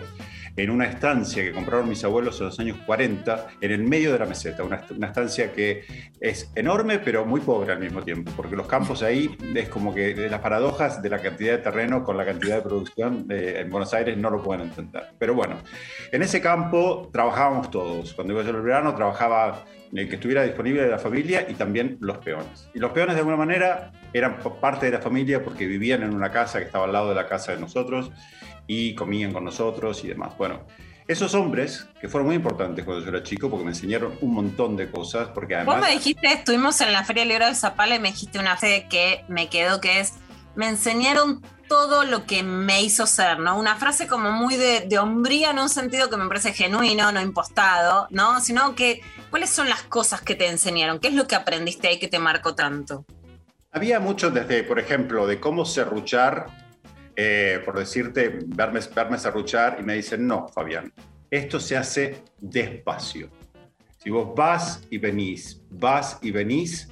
[0.58, 4.20] en una estancia que compraron mis abuelos en los años 40, en el medio de
[4.20, 5.84] la meseta, una, una estancia que
[6.22, 10.16] es enorme, pero muy pobre al mismo tiempo, porque los campos ahí es como que
[10.30, 13.94] las paradojas de la cantidad de terreno con la cantidad de producción eh, en Buenos
[13.94, 15.04] Aires no lo pueden entender.
[15.20, 15.58] Pero bueno,
[16.12, 18.14] en ese campo trabajábamos todos.
[18.14, 21.98] Cuando iba yo el verano, trabajaba el que estuviera disponible de la familia y también
[22.02, 22.70] los peones.
[22.74, 26.32] Y los peones de alguna manera eran parte de la familia porque vivían en una
[26.32, 28.12] casa que estaba al lado de la casa de nosotros
[28.68, 30.38] y comían con nosotros y demás.
[30.38, 30.66] Bueno,
[31.08, 34.76] esos hombres que fueron muy importantes cuando yo era chico porque me enseñaron un montón
[34.76, 35.78] de cosas, porque además...
[35.78, 38.58] Vos me dijiste, estuvimos en la Feria del Libro de Zapala y me dijiste una
[38.58, 40.14] frase que me quedó que es,
[40.56, 43.58] me enseñaron todo lo que me hizo ser, ¿no?
[43.58, 47.22] Una frase como muy de, de hombría en un sentido que me parece genuino, no
[47.22, 48.40] impostado, ¿no?
[48.42, 51.00] Sino que, ¿cuáles son las cosas que te enseñaron?
[51.00, 53.06] ¿Qué es lo que aprendiste ahí que te marcó tanto?
[53.72, 56.46] Había mucho desde, por ejemplo, de cómo serruchar,
[57.16, 60.94] eh, por decirte, verme, verme serruchar y me dicen, no, Fabián,
[61.30, 63.30] esto se hace despacio.
[63.98, 66.90] Si vos vas y venís, vas y venís,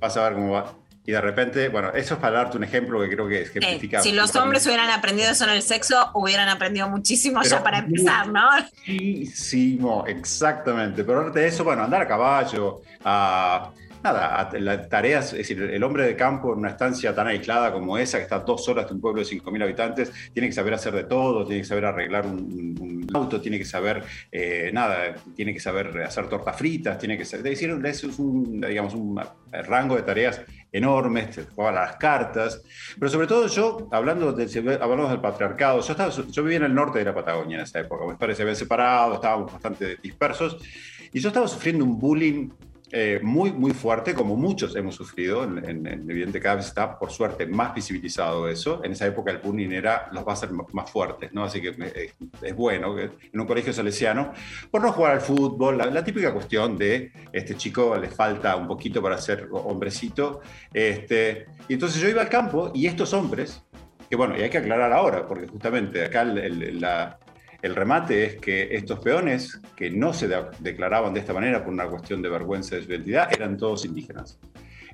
[0.00, 0.79] vas a ver cómo va.
[1.06, 4.02] Y de repente, bueno, eso es para darte un ejemplo que creo que Eh, ejemplifica.
[4.02, 7.78] si los hombres hubieran aprendido eso en el sexo, hubieran aprendido muchísimo Pero ya para
[7.78, 8.48] empezar, ¿no?
[8.86, 11.02] Muchísimo, exactamente.
[11.04, 13.70] Pero aparte de eso, bueno, andar a caballo, a,
[14.02, 17.72] nada, a las tareas, es decir, el hombre de campo en una estancia tan aislada
[17.72, 20.54] como esa, que está a dos horas de un pueblo de 5.000 habitantes, tiene que
[20.54, 24.70] saber hacer de todo, tiene que saber arreglar un, un auto, tiene que saber, eh,
[24.72, 28.94] nada, tiene que saber hacer tortas fritas, tiene que saber, es decir, es un, digamos,
[28.94, 29.20] un
[29.50, 30.40] rango de tareas
[30.72, 32.62] enormes, se jugaban las cartas,
[32.98, 34.48] pero sobre todo yo, hablando del,
[34.80, 37.80] hablamos del patriarcado, yo, estaba, yo vivía en el norte de la Patagonia en esa
[37.80, 40.58] época, mis padres se separado, estábamos bastante dispersos,
[41.12, 42.50] y yo estaba sufriendo un bullying
[42.92, 45.44] eh, muy, muy fuerte, como muchos hemos sufrido.
[45.44, 48.82] En, en, en Evidente cada vez está, por suerte, más visibilizado eso.
[48.84, 51.44] En esa época el bullying era los va a ser más fuertes, ¿no?
[51.44, 52.12] Así que eh,
[52.42, 54.32] es bueno que en un colegio salesiano,
[54.70, 58.66] por no jugar al fútbol, la, la, típica cuestión de este chico le falta un
[58.66, 60.40] poquito para ser hombrecito.
[60.72, 63.62] Este, y entonces yo iba al campo y estos hombres,
[64.08, 67.19] que bueno, y hay que aclarar ahora, porque justamente acá el, el, la,
[67.62, 71.72] el remate es que estos peones, que no se de declaraban de esta manera por
[71.72, 74.38] una cuestión de vergüenza de su identidad, eran todos indígenas.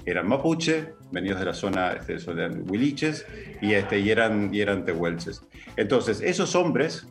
[0.04, 3.26] Eran mapuche, venidos de la zona, este, de huiliches,
[3.60, 5.42] y, este, y, eran, y eran tehuelches.
[5.76, 7.08] Entonces, esos hombres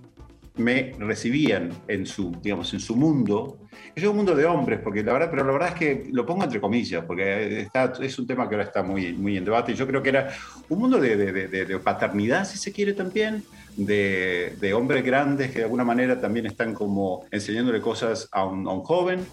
[0.58, 3.60] me recibían en su, digamos, en su mundo.
[3.94, 6.44] Es un mundo de hombres, porque la verdad, pero la verdad es que lo pongo
[6.44, 7.68] entre comillas, porque
[8.02, 9.74] es un tema que ahora está muy, en debate.
[9.74, 10.30] Yo creo que era
[10.70, 13.44] un mundo de paternidad, si se quiere también,
[13.78, 18.68] de, de, hombres grandes que de alguna manera también están como enseñándole cosas a un,
[18.68, 19.26] a un joven.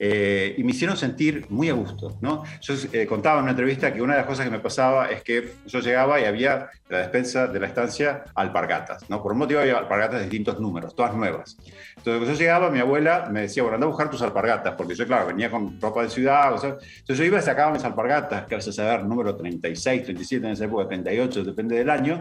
[0.00, 2.16] Eh, y me hicieron sentir muy a gusto.
[2.20, 2.44] ¿no?
[2.60, 5.22] Yo eh, contaba en una entrevista que una de las cosas que me pasaba es
[5.22, 9.08] que yo llegaba y había en la despensa de la estancia alpargatas.
[9.10, 9.20] ¿no?
[9.22, 11.56] Por un motivo había alpargatas de distintos números, todas nuevas.
[11.96, 14.94] Entonces cuando yo llegaba, mi abuela me decía, bueno, anda a buscar tus alpargatas, porque
[14.94, 16.52] yo, claro, venía con ropa de ciudad.
[16.52, 20.04] O sea, entonces yo iba y sacaba mis alpargatas, que a veces saber número 36,
[20.04, 22.20] 37, en esa época 38, depende del año.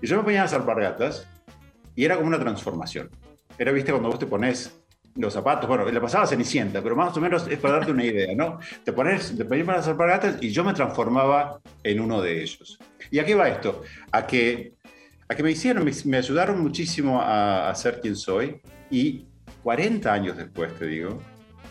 [0.00, 1.28] Y yo me ponía las alpargatas
[1.94, 3.10] y era como una transformación.
[3.58, 4.81] Era, viste, cuando vos te pones
[5.16, 8.34] los zapatos, bueno, le pasaba Cenicienta, pero más o menos es para darte una idea,
[8.34, 8.58] ¿no?
[8.84, 12.78] Te pones, te ponías las alpargatas y yo me transformaba en uno de ellos.
[13.10, 13.82] ¿Y a qué va esto?
[14.10, 14.72] A que,
[15.28, 18.60] a que me hicieron, me, me ayudaron muchísimo a, a, ser quien soy
[18.90, 19.26] y
[19.62, 21.22] 40 años después, te digo,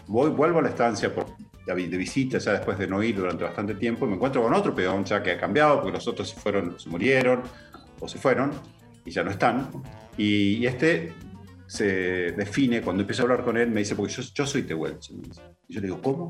[0.07, 1.25] voy, vuelvo a la estancia por,
[1.65, 4.75] de visita, ya después de no ir durante bastante tiempo, y me encuentro con otro
[4.75, 7.43] peón ya que ha cambiado, porque los otros se fueron, se murieron
[7.99, 8.51] o se fueron
[9.05, 9.69] y ya no están.
[10.17, 11.13] Y, y este
[11.71, 15.13] se define, cuando empiezo a hablar con él, me dice, porque yo, yo soy tehuelche.
[15.69, 16.27] Y yo le digo, ¿cómo?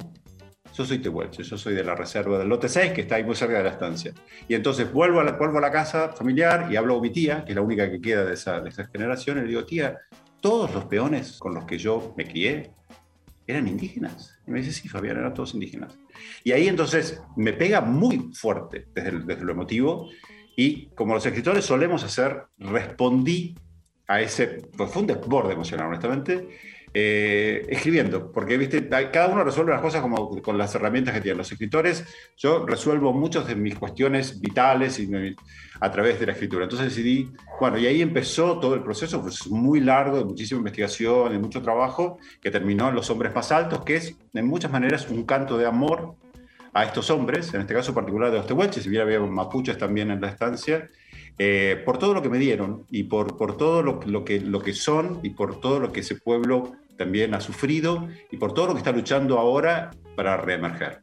[0.72, 3.36] Yo soy tehuelche, yo soy de la reserva del lote 6, que está ahí muy
[3.36, 4.14] cerca de la estancia.
[4.48, 7.44] Y entonces vuelvo a la, vuelvo a la casa familiar y hablo con mi tía,
[7.44, 9.98] que es la única que queda de esa, de esa generación, y le digo, tía,
[10.42, 12.70] todos los peones con los que yo me crié
[13.48, 14.38] eran indígenas.
[14.46, 15.98] Y me dice, sí, Fabián, eran todos indígenas.
[16.44, 20.08] Y ahí entonces me pega muy fuerte desde, el, desde lo emotivo
[20.56, 23.56] y como los escritores solemos hacer, respondí
[24.12, 26.50] a ese profundo desborde emocional, honestamente,
[26.94, 28.90] eh, escribiendo, porque ¿viste?
[28.90, 32.04] cada uno resuelve las cosas como con las herramientas que tienen los escritores.
[32.36, 35.10] Yo resuelvo muchas de mis cuestiones vitales y
[35.80, 36.66] a través de la escritura.
[36.66, 37.32] Entonces decidí,
[37.62, 41.62] bueno, y ahí empezó todo el proceso, pues muy largo, de muchísima investigación, de mucho
[41.62, 45.58] trabajo, que terminó en Los Hombres Más Altos, que es en muchas maneras un canto
[45.58, 46.16] de amor
[46.74, 50.12] a estos hombres, en este caso particular de los tehuelches, si bien había mapuches también
[50.12, 50.90] en la estancia,
[51.38, 54.62] eh, por todo lo que me dieron y por, por todo lo, lo, que, lo
[54.62, 58.68] que son y por todo lo que ese pueblo también ha sufrido y por todo
[58.68, 61.02] lo que está luchando ahora para reemerger.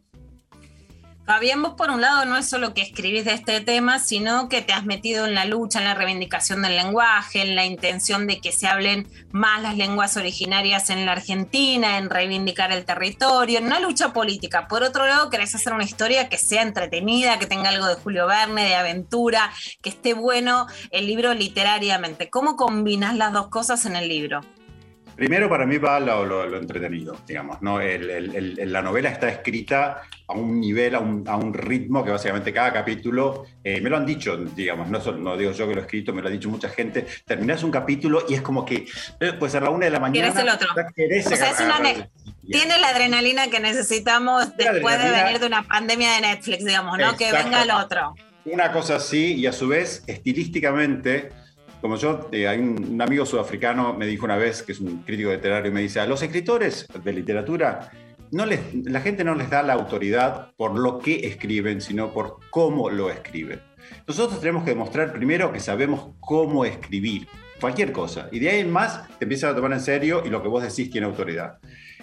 [1.28, 4.62] Fabián, vos por un lado no es solo que escribís de este tema, sino que
[4.62, 8.40] te has metido en la lucha, en la reivindicación del lenguaje, en la intención de
[8.40, 13.66] que se hablen más las lenguas originarias en la Argentina, en reivindicar el territorio, en
[13.66, 14.68] una lucha política.
[14.68, 18.26] Por otro lado, querés hacer una historia que sea entretenida, que tenga algo de Julio
[18.26, 19.52] Verne, de aventura,
[19.82, 22.30] que esté bueno el libro literariamente.
[22.30, 24.40] ¿Cómo combinas las dos cosas en el libro?
[25.18, 27.60] Primero, para mí va lo, lo, lo entretenido, digamos.
[27.60, 27.80] ¿no?
[27.80, 32.04] El, el, el, la novela está escrita a un nivel, a un, a un ritmo
[32.04, 35.74] que básicamente cada capítulo, eh, me lo han dicho, digamos, no, no digo yo que
[35.74, 38.64] lo he escrito, me lo ha dicho mucha gente, terminas un capítulo y es como
[38.64, 38.86] que,
[39.18, 40.28] eh, pues a la una de la mañana...
[40.28, 40.68] Querés el otro.
[40.94, 41.80] Querés o sea, es una
[42.48, 47.16] tiene la adrenalina que necesitamos después de venir de una pandemia de Netflix, digamos, ¿no?
[47.16, 48.14] Que venga el otro.
[48.44, 51.30] Una cosa así y a su vez, estilísticamente
[51.80, 55.30] como yo, eh, un, un, amigo sudafricano me dijo una vez, que es un crítico
[55.30, 57.90] literario, y me dice, a los escritores de literatura,
[58.30, 62.38] no les, la gente no les da la autoridad por lo que escriben, sino por
[62.50, 63.60] cómo lo escriben.
[64.06, 67.26] Nosotros tenemos que demostrar primero que sabemos cómo escribir
[67.60, 70.42] cualquier cosa, y de ahí en más te empiezan a tomar en serio y lo
[70.42, 71.58] que vos decís tiene autoridad.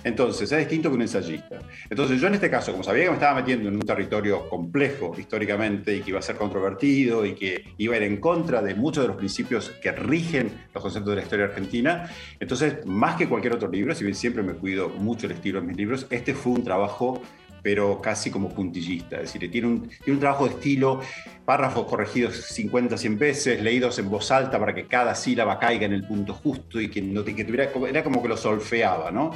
[0.06, 1.60] Entonces, es distinto que un ensayista.
[1.90, 5.16] Entonces, yo en este caso, como sabía que me estaba metiendo en un territorio complejo
[5.18, 8.76] históricamente y que iba a ser controvertido y que iba a ir en contra de
[8.76, 12.08] muchos de los principios que rigen los conceptos de la historia argentina,
[12.40, 15.66] entonces, más que cualquier otro libro, si bien siempre me cuido mucho el estilo en
[15.66, 17.24] mis libros, este fue un trabajo
[17.66, 19.16] pero casi como puntillista.
[19.16, 21.02] Es decir, tiene un, tiene un trabajo de estilo,
[21.46, 25.94] párrafos corregidos 50, 100 veces, leídos en voz alta para que cada sílaba caiga en
[25.94, 29.32] el punto justo y que, no, que tuviera, era como que lo solfeaba, ¿no?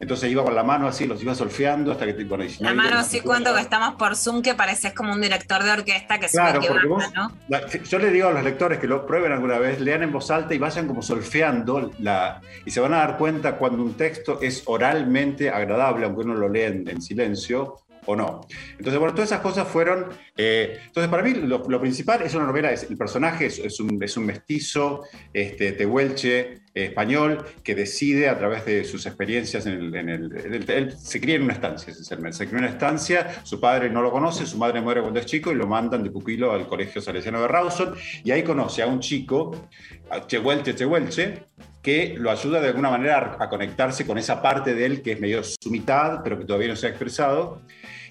[0.00, 2.24] Entonces iba con la mano así, los iba solfeando hasta que...
[2.24, 5.12] Bueno, y si no La mano así cuento que estamos por Zoom que pareces como
[5.12, 7.32] un director de orquesta que Claro, que porque vos, ¿no?
[7.48, 10.30] la- yo le digo a los lectores que lo prueben alguna vez, lean en voz
[10.30, 14.38] alta y vayan como solfeando la, y se van a dar cuenta cuando un texto
[14.40, 17.73] es oralmente agradable, aunque uno lo lea en, en silencio
[18.06, 18.40] o no.
[18.72, 20.06] Entonces, bueno, todas esas cosas fueron...
[20.36, 23.80] eh, entonces, para mí lo, lo principal es una novela, es, el personaje es, es
[23.80, 25.02] un, es un mestizo
[25.32, 26.40] este, tehuelche
[26.74, 29.94] eh, español que decide a través de sus experiencias en el...
[29.94, 32.38] en el- en el- él se cría en una estancia, esencialmente.
[32.38, 35.26] Se cría en una estancia, su padre no lo conoce, su madre muere cuando es
[35.26, 37.94] chico y lo mandan de pupilo al colegio salesiano de Rawson
[38.24, 39.68] y ahí conoce a un chico,
[40.10, 41.44] a Chehuelche Chehuelche,
[41.82, 45.12] que lo ayuda de alguna manera a, a conectarse con esa parte de él que
[45.12, 47.60] es medio su mitad, pero que todavía no se ha expresado.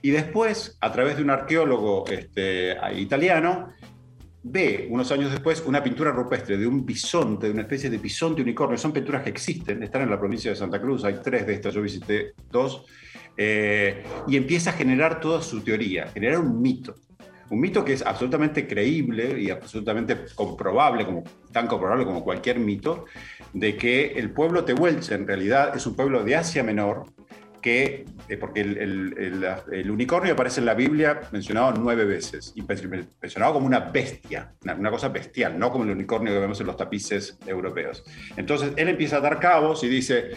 [0.04, 3.70] Y después, a través de un arqueólogo este, italiano,
[4.44, 8.42] ve unos años después una pintura rupestre de un bisonte, de una especie de bisonte
[8.42, 8.78] unicornio.
[8.78, 11.74] Son pinturas que existen, están en la provincia de Santa Cruz, hay tres de estas,
[11.74, 12.86] yo visité dos,
[13.38, 16.96] eh, y empieza a generar toda su teoría, generar un mito.
[17.50, 21.08] Un mito que es absolutamente creíble y absolutamente comprobable,
[21.54, 23.06] tan comprobable como cualquier mito,
[23.54, 27.06] de que el pueblo tehuelche en realidad es un pueblo de Asia Menor,
[27.64, 33.54] que, eh, porque el, unicornio aparece en la Biblia mencionado nueve veces, y men- mencionado
[33.54, 37.40] como una bestia, una cosa bestial, no como el unicornio que vemos en los tapices
[37.48, 38.04] europeos.
[38.38, 40.32] Entonces él empieza a dar cabos y dice,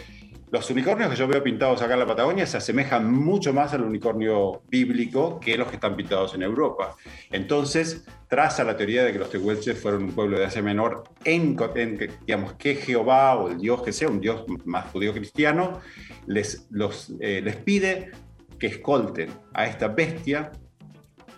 [0.49, 3.83] los unicornios que yo veo pintados acá en la Patagonia se asemejan mucho más al
[3.83, 6.95] unicornio bíblico que los que están pintados en Europa.
[7.31, 11.57] Entonces traza la teoría de que los tehuelches fueron un pueblo de Asia Menor en,
[11.75, 15.81] en digamos, que Jehová o el Dios que sea, un Dios más judío cristiano,
[16.27, 18.11] les, los, eh, les pide
[18.57, 20.51] que escolten a esta bestia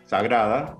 [0.05, 0.77] sagrada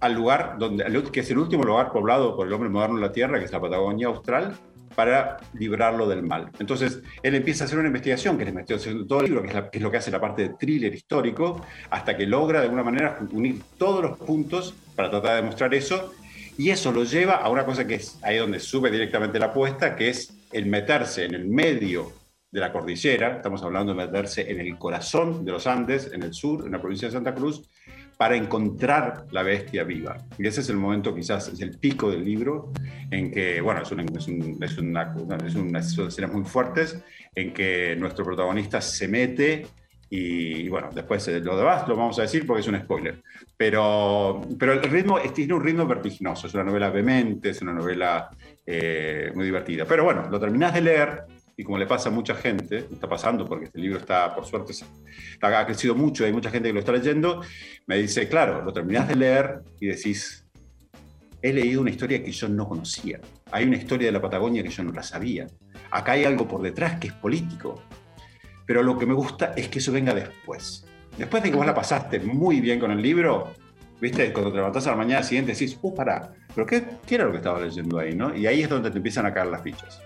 [0.00, 3.12] al lugar donde, que es el último lugar poblado por el hombre moderno en la
[3.12, 4.56] Tierra, que es la Patagonia Austral,
[4.96, 6.50] para librarlo del mal.
[6.58, 9.42] Entonces, él empieza a hacer una investigación, que es la investigación de todo el libro,
[9.42, 12.60] que es, que es lo que hace la parte de thriller histórico, hasta que logra
[12.60, 16.14] de alguna manera unir todos los puntos para tratar de demostrar eso,
[16.58, 19.94] y eso lo lleva a una cosa que es ahí donde sube directamente la apuesta,
[19.94, 22.12] que es el meterse en el medio
[22.50, 26.32] de la cordillera, estamos hablando de meterse en el corazón de los Andes, en el
[26.32, 27.68] sur, en la provincia de Santa Cruz,
[28.16, 30.16] para encontrar la bestia viva.
[30.38, 32.72] Y ese es el momento, quizás, es el pico del libro,
[33.10, 35.14] en que, bueno, es una, es un- es una-
[35.46, 37.02] es una- son escenas muy fuertes,
[37.34, 39.66] en que nuestro protagonista se mete
[40.08, 43.22] y, bueno, después eh, lo demás lo vamos a decir porque es un spoiler.
[43.56, 48.30] Pero, pero el ritmo tiene un ritmo vertiginoso, es una novela vehemente, es una novela
[48.64, 49.84] eh, muy divertida.
[49.84, 51.22] Pero bueno, lo terminás de leer
[51.56, 54.74] y como le pasa a mucha gente, está pasando porque este libro está, por suerte,
[55.40, 57.40] ha ha crecido mucho, hay mucha gente que lo está leyendo,
[57.86, 60.44] me dice, claro, lo terminás de leer y decís,
[61.40, 63.20] he leído una historia que yo no conocía.
[63.52, 65.46] Hay una historia de la Patagonia que yo no la sabía.
[65.90, 67.82] Acá hay algo por detrás que es político.
[68.66, 70.84] Pero lo que me gusta es que eso venga después.
[71.16, 73.54] Después de que vos la pasaste muy bien con el libro,
[74.00, 74.32] ¿viste?
[74.32, 77.30] Cuando te levantás a la mañana siguiente decís, uh, pará, ¿pero qué, qué era lo
[77.30, 78.36] que estaba leyendo ahí, no?
[78.36, 80.02] Y ahí es donde te empiezan a caer las fichas.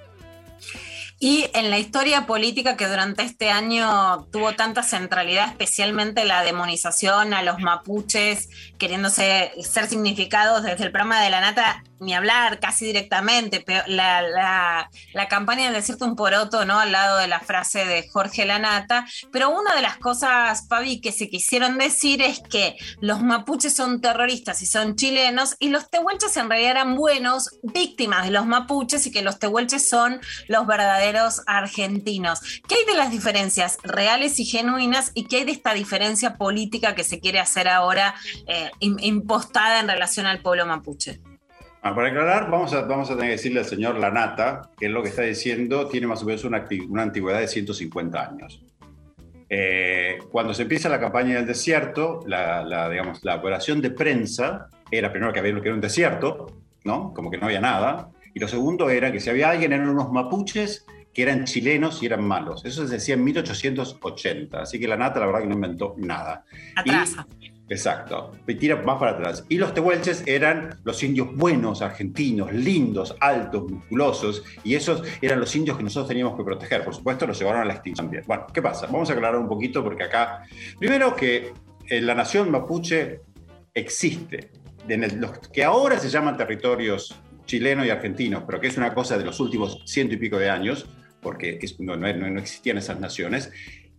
[1.22, 7.34] Y en la historia política que durante este año tuvo tanta centralidad, especialmente la demonización
[7.34, 8.48] a los mapuches,
[8.78, 14.22] queriéndose ser significados desde el programa de la nata, ni hablar casi directamente, pero la,
[14.22, 16.78] la- la campaña del desierto un poroto, ¿no?
[16.80, 19.06] Al lado de la frase de Jorge Lanata.
[19.30, 24.00] Pero una de las cosas, Fabi, que se quisieron decir es que los mapuches son
[24.00, 29.06] terroristas y son chilenos, y los tehuelches en realidad eran buenos, víctimas de los mapuches,
[29.06, 32.40] y que los tehuelches son los verdaderos argentinos.
[32.66, 36.94] ¿Qué hay de las diferencias reales y genuinas y qué hay de esta diferencia política
[36.94, 38.14] que se quiere hacer ahora
[38.46, 41.20] eh, im- impostada en relación al pueblo mapuche?
[41.82, 45.02] Ah, para aclarar, vamos a, vamos a tener que decirle al señor Lanata que lo
[45.02, 48.62] que está diciendo tiene más o menos una, una antigüedad de 150 años.
[49.48, 54.68] Eh, cuando se empieza la campaña del desierto, la, la, digamos, la operación de prensa
[54.90, 57.14] era primero que había que era un desierto, ¿no?
[57.14, 60.12] como que no había nada, y lo segundo era que si había alguien eran unos
[60.12, 62.64] mapuches que eran chilenos y eran malos.
[62.64, 66.44] Eso se decía en 1880, así que Lanata la verdad que no inventó nada.
[66.76, 67.26] Atrasa.
[67.70, 69.44] Exacto, tira más para atrás.
[69.48, 75.54] Y los tehuelches eran los indios buenos, argentinos, lindos, altos, musculosos, y esos eran los
[75.54, 76.84] indios que nosotros teníamos que proteger.
[76.84, 78.24] Por supuesto, los llevaron a la extinción también.
[78.26, 78.86] Bueno, ¿qué pasa?
[78.86, 80.42] Vamos a aclarar un poquito porque acá,
[80.80, 81.52] primero que
[81.88, 83.20] eh, la nación mapuche
[83.72, 84.50] existe,
[84.88, 87.14] en el- los que ahora se llaman territorios
[87.44, 90.50] chilenos y argentinos, pero que es una cosa de los últimos ciento y pico de
[90.50, 90.86] años,
[91.20, 93.52] porque es- no, no- no existían esas naciones,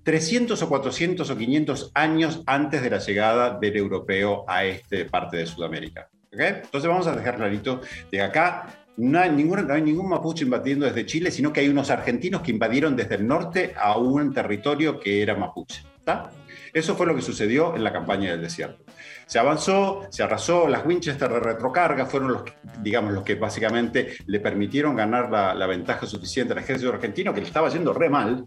[0.04, 5.38] 300 o 400 o 500 años antes de la llegada del europeo a esta parte
[5.38, 6.10] de Sudamérica.
[6.34, 6.40] ¿ok?
[6.40, 10.86] Entonces vamos a dejar clarito de acá no hay, ningún, no hay ningún mapuche invadiendo
[10.86, 15.00] desde Chile, sino que hay unos argentinos que invadieron desde el norte a un territorio
[15.00, 15.84] que era mapuche.
[15.98, 16.30] ¿está?
[16.74, 18.84] Eso fue lo que sucedió en la campaña del desierto.
[19.26, 22.44] Se avanzó, se arrasó, las Winchester de retrocarga fueron los
[22.82, 27.42] digamos, los que básicamente le permitieron ganar la, la ventaja suficiente al ejército argentino, que
[27.42, 28.46] le estaba yendo re mal,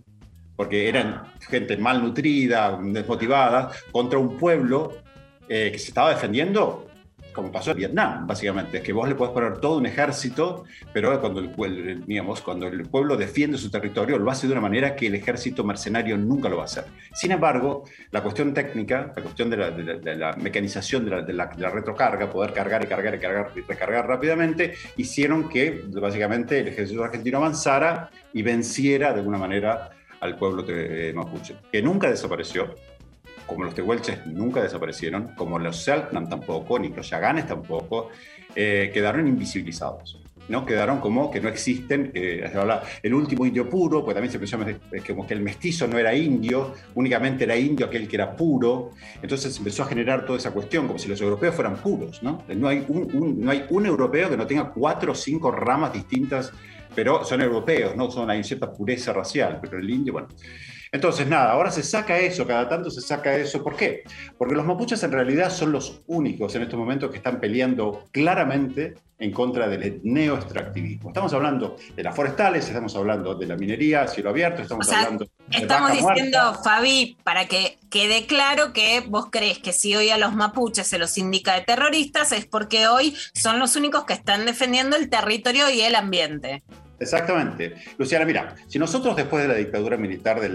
[0.57, 4.97] porque eran gente malnutrida, desmotivada, contra un pueblo
[5.49, 6.87] eh, que se estaba defendiendo,
[7.35, 8.77] como pasó en Vietnam, básicamente.
[8.79, 12.83] Es que vos le podés poner todo un ejército, pero cuando el, digamos, cuando el
[12.89, 16.59] pueblo defiende su territorio, lo hace de una manera que el ejército mercenario nunca lo
[16.59, 16.85] va a hacer.
[17.13, 17.83] Sin embargo,
[18.13, 21.33] la cuestión técnica, la cuestión de la, de la- de la mecanización de la- de
[21.33, 26.69] la retrocarga, poder cargar y cargar y cargar y recargar rápidamente, hicieron que básicamente el
[26.69, 29.91] ejército argentino avanzara y venciera de alguna manera
[30.25, 32.75] al pueblo eh, mapuche, que nunca desapareció,
[33.47, 38.09] como los tehuelches nunca desaparecieron, como los Selknam tampoco, ni los Yaganes tampoco,
[38.57, 40.19] eh, quedaron invisibilizados.
[40.49, 40.65] ¿no?
[40.67, 42.11] Quedaron como que no existen.
[42.15, 42.51] eh,
[43.03, 44.59] el último indio puro, pues también se pensó
[45.07, 48.91] como que el mestizo no era indio, únicamente era indio aquel que era puro.
[49.23, 52.23] Entonces empezó a generar toda esa cuestión, como si los europeos fueran puros.
[52.23, 55.51] No, no, hay, un, un- no hay un europeo que no tenga cuatro o cinco
[55.51, 56.53] ramas distintas,
[56.95, 58.11] pero son europeos, ¿no?
[58.11, 60.29] Son, hay cierta pureza racial, pero el indio, bueno.
[60.93, 63.65] Entonces, nada, ahora se saca eso, cada tanto se saca eso.
[63.65, 64.05] ¿Por qué?
[64.39, 68.95] Porque los mapuches en realidad son los únicos en estos momentos que están peleando claramente
[69.19, 71.09] en contra del neoextractivismo.
[71.09, 75.01] Estamos hablando de las forestales, estamos hablando de la minería cielo abierto, estamos O sea,
[75.01, 76.23] hablando de Estamos vaca muerta.
[76.23, 80.87] diciendo, Fabi, para que quede claro que vos crees que si hoy a los mapuches
[80.87, 85.09] se los indica de terroristas es porque hoy son los únicos que están defendiendo el
[85.11, 86.63] territorio y el ambiente.
[87.05, 87.75] Exactamente.
[87.99, 90.49] Luciana, mira, si nosotros después de la dictadura militar de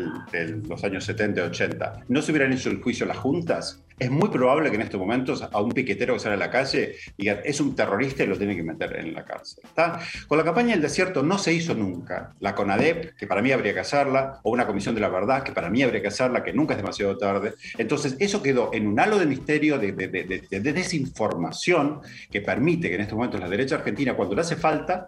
[0.67, 4.29] los años 70 y 80 no se hubieran hecho el juicio las juntas, es muy
[4.29, 7.59] probable que en estos momentos a un piquetero que sale a la calle digan es
[7.59, 9.61] un terrorista y lo tienen que meter en la cárcel.
[9.65, 9.99] ¿está?
[10.27, 12.33] Con la campaña del desierto no se hizo nunca.
[12.39, 15.51] La CONADEP, que para mí habría que hacerla, o una comisión de la verdad, que
[15.51, 17.53] para mí habría que hacerla, que nunca es demasiado tarde.
[17.77, 21.99] Entonces, eso quedó en un halo de misterio, de- de desinformación,
[22.31, 25.07] que permite que en estos momentos la derecha argentina, cuando le hace falta,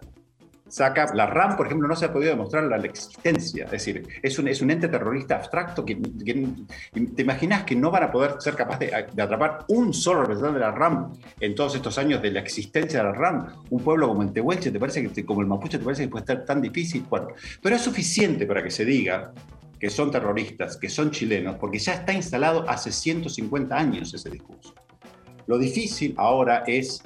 [0.72, 3.66] saca la RAM, por ejemplo, no se ha podido demostrar la, existencia.
[3.66, 8.04] Es decir, es un, es un ente terrorista abstracto que, te imaginas que no van
[8.04, 11.98] a poder ser capaces de, atrapar un solo representante de la RAM en todos estos
[11.98, 13.48] años de la existencia de la RAM.
[13.68, 16.22] Un pueblo como el Tehuelche, ¿te parece que como el Mapuche, te parece que puede
[16.22, 17.04] estar tan difícil?
[17.10, 17.28] Bueno,
[17.62, 19.30] pero es suficiente para que se diga
[19.78, 24.72] que son terroristas, que son chilenos, porque ya está instalado hace 150 años ese discurso.
[25.46, 27.02] Lo difícil ahora es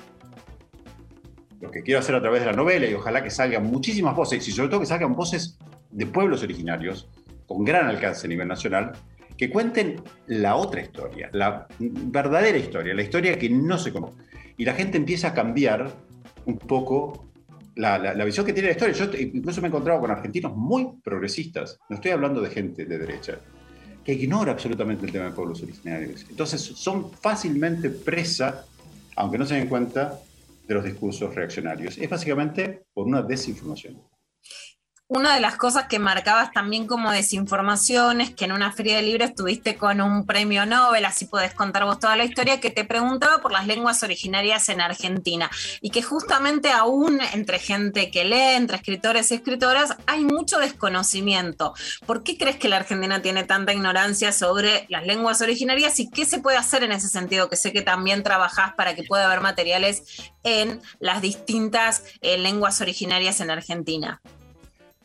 [1.61, 4.47] lo que quiero hacer a través de la novela y ojalá que salgan muchísimas voces
[4.47, 5.59] y sobre todo que salgan voces
[5.91, 7.09] de pueblos originarios
[7.47, 8.93] con gran alcance a nivel nacional
[9.37, 14.15] que cuenten la otra historia, la verdadera historia, la historia que no se conoce.
[14.57, 15.93] Y la gente empieza a cambiar
[16.47, 17.27] un poco
[17.75, 18.95] la, la- la visión que tiene la historia.
[18.95, 22.97] Yo incluso me he encontrado con argentinos muy progresistas, no estoy hablando de gente de
[22.99, 23.39] derecha,
[24.03, 26.25] que ignora absolutamente el tema de pueblos originarios.
[26.31, 28.65] Entonces son fácilmente presa,
[29.17, 30.19] aunque no se den cuenta,
[30.67, 31.99] de los discursos reaccionarios.
[31.99, 34.01] Es básicamente por una desinformación.
[35.09, 39.03] Una de las cosas que marcabas también como desinformación es que en una feria de
[39.03, 42.85] libros estuviste con un premio Nobel, así podés contar vos toda la historia, que te
[42.85, 45.49] preguntaba por las lenguas originarias en Argentina
[45.81, 51.75] y que justamente aún entre gente que lee, entre escritores y escritoras, hay mucho desconocimiento.
[52.05, 56.25] ¿Por qué crees que la Argentina tiene tanta ignorancia sobre las lenguas originarias y qué
[56.25, 57.49] se puede hacer en ese sentido?
[57.49, 62.81] Que sé que también trabajás para que pueda haber materiales en las distintas eh, lenguas
[62.81, 64.21] originarias en Argentina.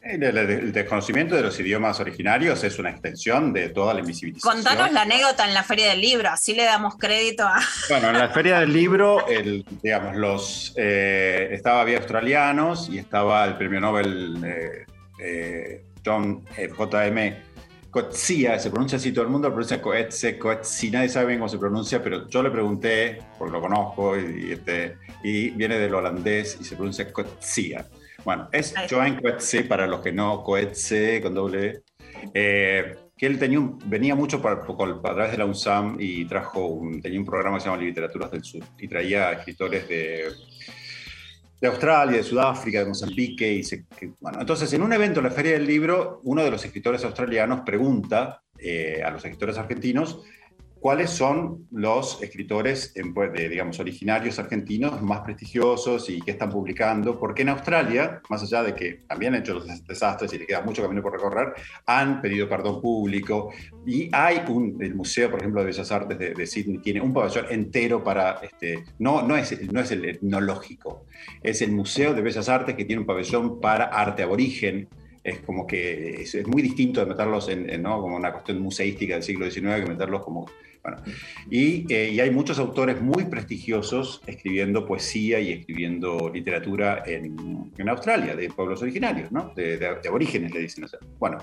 [0.01, 4.55] El, el- el desconocimiento de los idiomas originarios es una extensión de toda la invisibilización.
[4.55, 7.59] Contanos la anécdota en la Feria del Libro, así le damos crédito a...
[7.89, 13.45] Bueno, en la feria del libro, el, digamos, los, eh, estaba, había australianos y estaba
[13.45, 14.85] el premio Nobel eh,
[15.23, 17.37] eh, John eh, J.M.
[17.91, 21.49] Coetzee, se pronuncia así, todo el mundo lo pronuncia Coetzee, Coetzee, nadie sabe bien cómo
[21.49, 25.93] se pronuncia, pero yo le pregunté, porque lo conozco, y, y, este, y viene del
[25.93, 27.77] holandés y se pronuncia Coetzee.
[28.23, 31.81] Bueno, es Joan Coetzee, para los que no, Coetzee con doble E,
[32.33, 36.65] eh, que él tenía un- venía mucho para- a través de la UNSAM y trajo
[36.67, 40.25] un, tenía un programa que se llama Literaturas del Sur y traía escritores de,
[41.59, 43.51] de Australia, de Sudáfrica, de Mozambique.
[43.51, 46.51] Y se- que- bueno, entonces, en un evento en la Feria del Libro, uno de
[46.51, 50.21] los escritores australianos pregunta eh, a los escritores argentinos
[50.81, 57.43] cuáles son los escritores pues, digamos, originarios argentinos más prestigiosos y que están publicando, porque
[57.43, 60.63] en Australia, más allá de que también han hecho los des- desastres y le queda
[60.63, 61.53] mucho camino por recorrer,
[61.85, 63.51] han pedido perdón público
[63.85, 67.13] y hay un, el Museo, por ejemplo, de Bellas Artes de, de Sydney, tiene un
[67.13, 71.05] pabellón entero para, este, no, no, es, no es el etnológico,
[71.43, 74.89] es el Museo de Bellas Artes que tiene un pabellón para arte aborigen,
[75.23, 78.01] es como que es, es muy distinto de meterlos en, en, ¿no?
[78.01, 80.47] como una cuestión museística del siglo XIX que meterlos como...
[80.83, 80.97] Bueno,
[81.49, 87.89] y, eh, y hay muchos autores muy prestigiosos escribiendo poesía y escribiendo literatura en, en
[87.89, 89.53] Australia, de pueblos originarios, ¿no?
[89.55, 90.83] de, de, de aborígenes, le dicen.
[90.85, 90.97] así.
[91.19, 91.37] Bueno,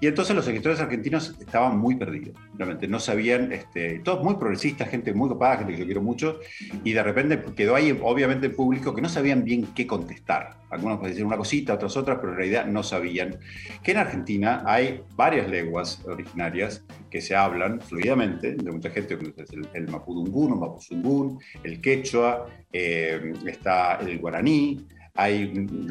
[0.00, 4.88] y entonces los escritores argentinos estaban muy perdidos, realmente no sabían, este, todos muy progresistas,
[4.88, 6.40] gente muy copada, gente que yo quiero mucho,
[6.84, 10.58] y de repente quedó ahí, obviamente, el público que no sabían bien qué contestar.
[10.76, 13.38] Algunos pueden decir una cosita, otros otras, pero en realidad no sabían
[13.82, 19.30] que en Argentina hay varias lenguas originarias que se hablan fluidamente, de mucha gente, como
[19.36, 24.86] es el, el mapudungún o mapuzungún, el quechua, eh, está el guaraní,
[25.18, 25.88] hay, mm,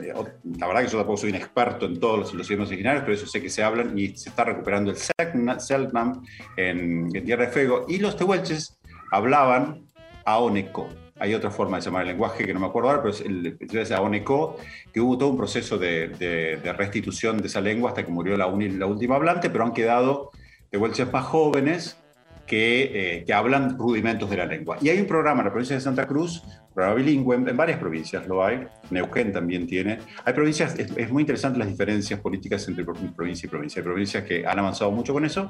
[0.60, 3.16] la verdad que yo tampoco soy un experto en todos los, los idiomas originarios, pero
[3.16, 6.22] eso sé que se hablan y se está recuperando el Selkna- Selknam
[6.58, 7.86] en, en Tierra de Fuego.
[7.88, 8.78] Y los tehuelches
[9.12, 9.88] hablaban
[10.26, 10.90] aoneco.
[11.18, 13.58] Hay otra forma de llamar el lenguaje que no me acuerdo ahora, pero es el
[13.72, 14.58] es aoneco,
[14.94, 18.36] que hubo todo un proceso de, de- de restitución de esa lengua hasta que murió
[18.36, 20.32] la, la última hablante, pero han quedado
[20.70, 21.98] tehuelches más jóvenes
[22.46, 24.78] que, eh, que hablan rudimentos de la lengua.
[24.82, 26.44] Y hay un programa en la provincia de Santa Cruz,
[26.76, 29.98] programa bilingüe, en varias provincias lo hay, Neuquén también tiene.
[30.24, 33.80] Hay provincias, es, es muy interesante las diferencias políticas entre pro- provincia y provincia.
[33.80, 35.50] Hay provincias que han avanzado mucho con eso.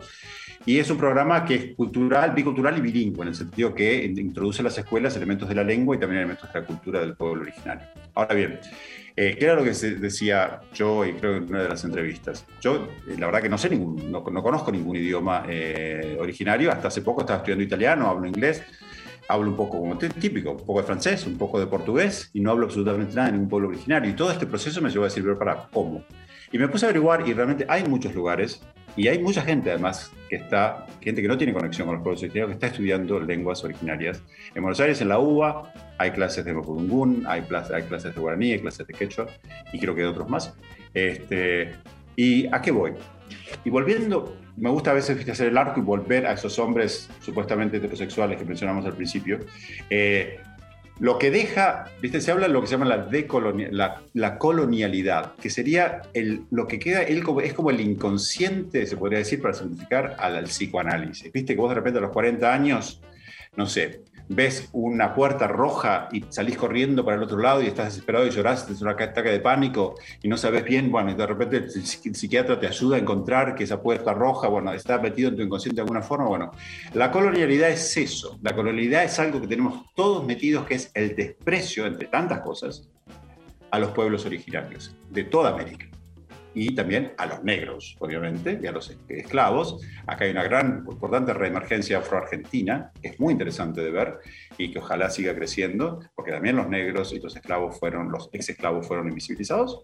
[0.65, 4.61] Y es un programa que es cultural, bicultural y bilingüe, en el sentido que introduce
[4.61, 7.41] en las escuelas elementos de la lengua y también elementos de la cultura del pueblo
[7.41, 7.85] originario.
[8.15, 8.59] Ahora bien,
[9.15, 12.45] eh, ¿qué era lo que se decía yo y creo en una de las entrevistas?
[12.61, 16.71] Yo, eh, la verdad que no sé ningún, no, no conozco ningún idioma eh, originario.
[16.71, 18.63] Hasta hace poco estaba estudiando italiano, hablo inglés,
[19.27, 22.39] hablo un poco como tí- típico, un poco de francés, un poco de portugués y
[22.41, 24.09] no hablo absolutamente nada de ningún pueblo originario.
[24.09, 26.03] Y todo este proceso me llevó a decir, pero para, ¿cómo?
[26.51, 28.61] Y me puse a averiguar y realmente hay muchos lugares
[28.95, 32.21] y hay mucha gente además que está, gente que no tiene conexión con los pueblos
[32.21, 34.21] originarios, que está estudiando lenguas originarias.
[34.53, 37.43] En Buenos Aires, en la UBA, hay clases de mapudungún, hay,
[37.73, 39.25] hay clases de guaraní, hay clases de quechua
[39.73, 40.53] y creo que de otros más.
[40.93, 41.71] Este,
[42.15, 42.93] ¿Y a qué voy?
[43.63, 47.09] Y volviendo, me gusta a veces ¿viste, hacer el arco y volver a esos hombres
[47.21, 49.39] supuestamente heterosexuales que mencionamos al principio.
[49.89, 50.39] Eh,
[50.99, 52.21] lo que deja, ¿viste?
[52.21, 53.69] se habla de lo que se llama la, decolonia-
[54.13, 58.95] la, colonialidad, que sería el, lo que queda, él como, es como el inconsciente, se
[58.95, 61.31] podría decir, para simplificar, al psicoanálisis.
[61.33, 63.01] Viste que vos de repente a los 40 años,
[63.57, 67.85] no sé, ves una puerta roja y salís corriendo para el otro lado y estás
[67.85, 71.27] desesperado y llorás, es un ataque de pánico y no sabes bien, bueno, y de
[71.27, 75.35] repente el psiquiatra te ayuda a encontrar que esa puerta roja, bueno, está metido en
[75.35, 76.51] tu inconsciente de alguna forma, bueno,
[76.93, 81.15] la colonialidad es eso, la colonialidad es algo que tenemos todos metidos, que es el
[81.15, 82.89] desprecio, entre tantas cosas,
[83.71, 85.87] a los pueblos originarios de toda América.
[86.55, 89.85] Y también a los negros, obviamente, y a los esclavos.
[90.07, 94.19] Acá hay una gran, importante reemergencia afroargentina, que es muy interesante de ver
[94.57, 98.49] y que ojalá siga creciendo, porque también los negros y los esclavos fueron, los ex
[98.49, 99.81] esclavos fueron invisibilizados.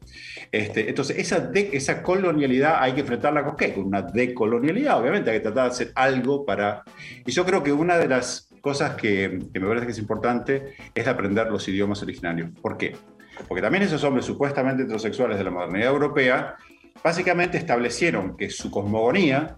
[0.52, 3.73] Este, entonces, esa, de- esa colonialidad hay que enfrentarla con qué?
[3.73, 6.84] Con una decolonialidad, obviamente, hay que tratar de hacer algo para...
[7.26, 10.76] Y yo creo que una de las cosas que, que me parece que es importante
[10.95, 12.52] es aprender los idiomas originarios.
[12.61, 12.95] ¿Por qué?
[13.47, 16.55] Porque también esos hombres supuestamente heterosexuales de la modernidad europea
[17.03, 19.57] básicamente establecieron que su cosmogonía,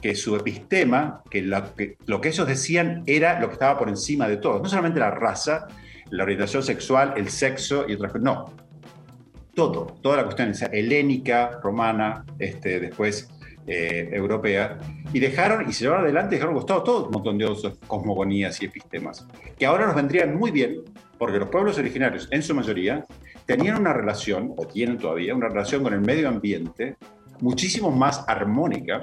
[0.00, 3.88] que su epistema, que, la- que lo que ellos decían era lo que estaba por
[3.88, 4.62] encima de todo.
[4.62, 5.66] No solamente la raza,
[6.10, 8.24] la orientación sexual, el sexo y otras cosas.
[8.24, 8.52] No.
[9.54, 13.30] Todo, toda la cuestión esa helénica, romana, este, después
[13.66, 14.78] eh, europea,
[15.14, 17.50] y dejaron, y se llevaron adelante, dejaron costado todo un montón de
[17.86, 19.26] cosmogonías y epistemas,
[19.58, 20.82] que ahora nos vendrían muy bien,
[21.18, 23.04] porque los pueblos originarios, en su mayoría,
[23.46, 26.96] tenían una relación, o tienen todavía, una relación con el medio ambiente
[27.40, 29.02] muchísimo más armónica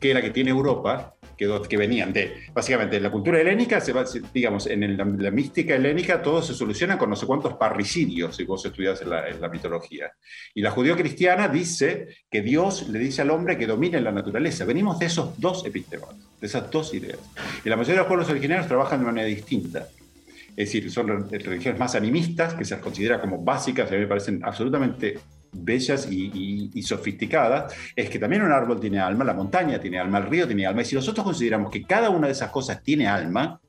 [0.00, 4.04] que la que tiene Europa, que, que venían de, básicamente, la cultura helénica, se va-
[4.32, 8.44] digamos, en la, la mística helénica todo se soluciona con no sé cuántos parricidios, si
[8.44, 10.12] vos estudias en la, en la mitología.
[10.54, 14.64] Y la judío-cristiana dice que Dios le dice al hombre que domine la naturaleza.
[14.64, 16.10] Venimos de esos dos epistemas,
[16.40, 17.18] de esas dos ideas.
[17.64, 19.88] Y la mayoría de los pueblos originarios trabajan de manera distinta.
[20.56, 24.00] Es decir, son re- religiones más animistas, que se las considera como básicas, a mí
[24.00, 25.18] me parecen absolutamente
[25.52, 29.98] bellas y, y- y sofisticadas, es que también un árbol tiene alma, la montaña tiene
[29.98, 32.82] alma, el río tiene alma, y si nosotros consideramos que cada una de esas cosas
[32.82, 33.60] tiene alma,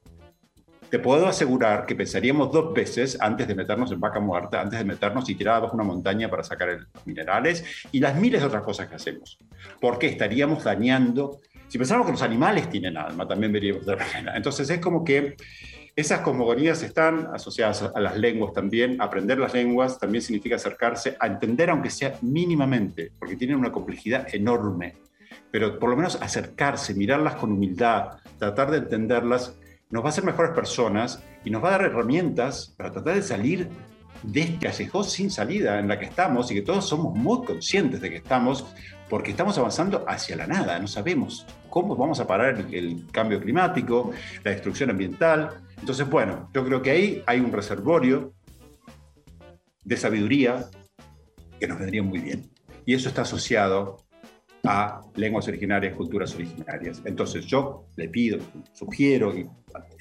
[0.90, 4.86] te puedo asegurar que pensaríamos dos veces antes de meternos en vaca muerta, antes de
[4.86, 8.48] meternos y tirar abajo una montaña para sacar el- los minerales y las miles de
[8.48, 9.38] otras cosas que hacemos.
[9.82, 11.40] Porque estaríamos dañando
[11.70, 14.38] Si pensamos que los animales tienen alma, también veríamos de otra manera.
[14.38, 15.36] Entonces es como que
[15.98, 19.02] esas cosmogonías están asociadas a las lenguas también.
[19.02, 24.28] Aprender las lenguas también significa acercarse a entender, aunque sea mínimamente, porque tienen una complejidad
[24.32, 24.98] enorme.
[25.50, 29.56] Pero por lo menos acercarse, mirarlas con humildad, tratar de entenderlas,
[29.90, 33.24] nos va a hacer mejores personas y nos va a dar herramientas para tratar de
[33.24, 33.68] salir
[34.22, 38.02] de este callejón sin salida en la que estamos y que todos somos muy conscientes
[38.02, 38.68] de que estamos,
[39.10, 43.42] porque estamos avanzando hacia la nada, no sabemos cómo vamos a parar el, el cambio
[43.42, 44.12] climático,
[44.44, 45.64] la destrucción ambiental.
[45.80, 48.34] Entonces, bueno, yo creo que ahí hay un reservorio
[49.84, 50.66] de sabiduría
[51.60, 52.50] que nos vendría muy bien.
[52.86, 53.98] Y eso está asociado
[54.64, 57.02] a lenguas originarias, culturas originarias.
[57.06, 58.40] Entonces yo le pido,
[58.74, 59.48] sugiero y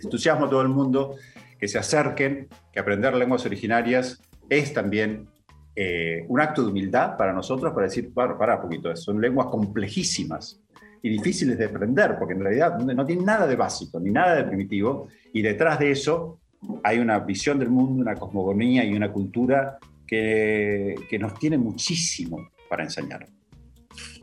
[0.02, 1.16] entusiasmo a todo el mundo
[1.58, 5.28] que se acerquen, que aprender lenguas originarias es también
[5.74, 9.48] eh, un acto de humildad para nosotros, para decir, para, para un poquito, son lenguas
[9.48, 10.60] complejísimas
[11.06, 14.42] y difíciles de aprender, porque en realidad no tienen nada de básico, ni nada de
[14.42, 16.40] primitivo, y detrás de eso
[16.82, 22.50] hay una visión del mundo, una cosmogonía y una cultura que, que nos tiene muchísimo
[22.68, 23.24] para enseñar.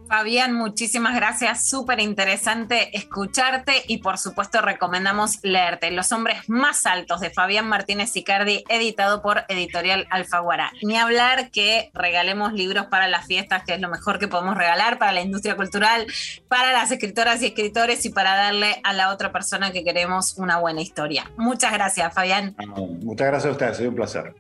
[0.08, 1.68] Fabián, muchísimas gracias.
[1.68, 8.16] Súper interesante escucharte y por supuesto recomendamos leerte Los hombres más altos de Fabián Martínez
[8.16, 10.72] Icardi, editado por Editorial Alfaguara.
[10.82, 15.00] Ni hablar que regalemos libros para las fiestas, que es lo mejor que podemos regalar
[15.00, 16.06] para la industria cultural,
[16.48, 20.58] para las escritoras y escritores y para darle a la otra persona que queremos una
[20.58, 21.32] buena historia.
[21.38, 22.56] Muchas gracias, Fabián.
[23.02, 24.36] Muchas gracias a ustedes, ha sido un placer.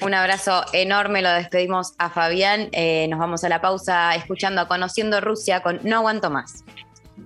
[0.00, 2.68] Un abrazo enorme, lo despedimos a Fabián.
[2.72, 6.64] Eh, nos vamos a la pausa escuchando a Conociendo Rusia con No Aguanto Más.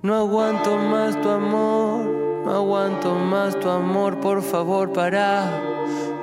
[0.01, 2.06] No aguanto más tu amor,
[2.44, 5.44] no aguanto más tu amor, por favor para,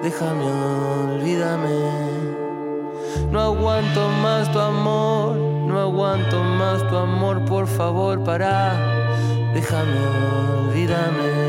[0.02, 0.46] déjame,
[1.14, 1.70] olvídame.
[3.32, 8.74] No aguanto más tu amor, no aguanto más tu amor, por favor para,
[9.54, 10.00] déjame,
[10.68, 11.49] olvídame.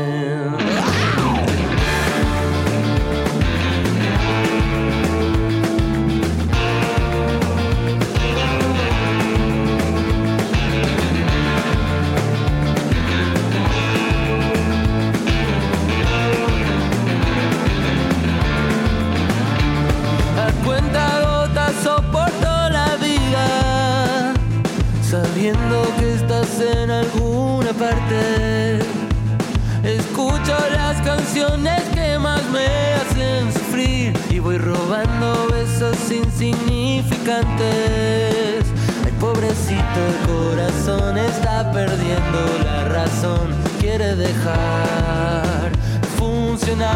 [29.83, 38.65] Escucho las canciones que más me hacen sufrir y voy robando besos insignificantes.
[39.03, 43.49] Ay, pobrecito, el corazón está perdiendo la razón,
[43.79, 45.71] quiere dejar
[46.01, 46.91] de funcionar.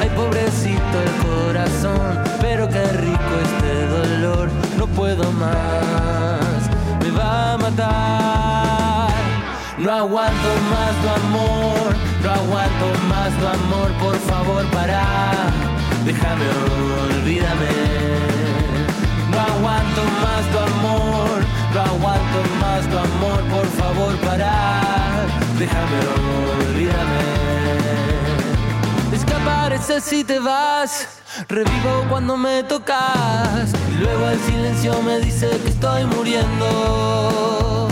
[0.00, 4.48] Ay, pobrecito el corazón, pero qué rico este dolor,
[4.78, 6.70] no puedo más,
[7.02, 8.47] me va a matar.
[9.78, 11.94] No aguanto más tu amor,
[12.24, 15.04] no aguanto más tu amor, por favor para,
[16.04, 16.44] déjame,
[17.04, 17.68] olvídame.
[19.30, 21.44] No aguanto más tu amor,
[21.74, 24.52] no aguanto más tu amor, por favor para,
[25.58, 25.98] déjame,
[26.66, 27.22] olvídame.
[29.12, 35.68] Desapareces si te vas, revivo cuando me tocas, y luego el silencio me dice que
[35.68, 37.88] estoy muriendo.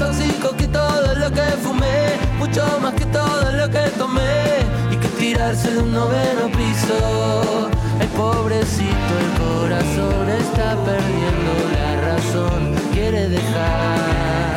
[0.00, 4.96] Más tóxico que todo lo que fumé, mucho más que todo lo que tomé, y
[4.96, 7.68] que tirarse de un noveno piso.
[8.00, 12.60] Ay, pobrecito, el corazón está perdiendo la razón,
[12.94, 14.54] quiere dejar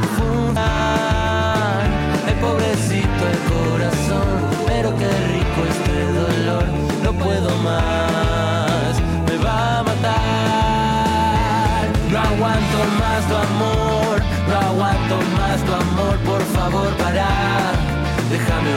[0.00, 1.86] de fumar.
[2.26, 4.30] Ay, pobrecito, el corazón,
[4.66, 6.64] pero qué rico este dolor,
[7.04, 8.92] no puedo más,
[9.26, 10.18] me va a matar.
[12.10, 13.87] No aguanto más tu amor,
[14.78, 17.26] aguanto más tu amor, por favor para,
[18.30, 18.74] déjame,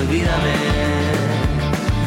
[0.00, 0.56] olvídame.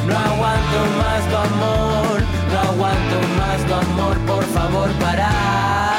[0.08, 5.99] No aguanto más tu amor, no aguanto más tu amor, por favor para.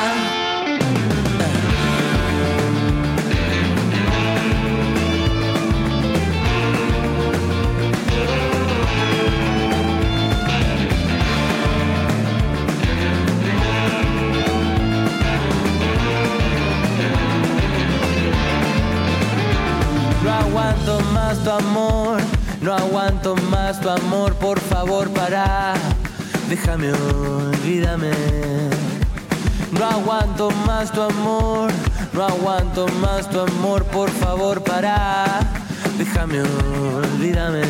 [21.43, 22.21] Tu amor,
[22.61, 25.75] no aguanto más tu amor, por favor para,
[26.49, 28.11] déjame, olvídame.
[29.73, 31.71] No aguanto más tu amor,
[32.13, 35.41] no aguanto más tu amor, por favor para,
[35.97, 37.63] déjame, olvídame.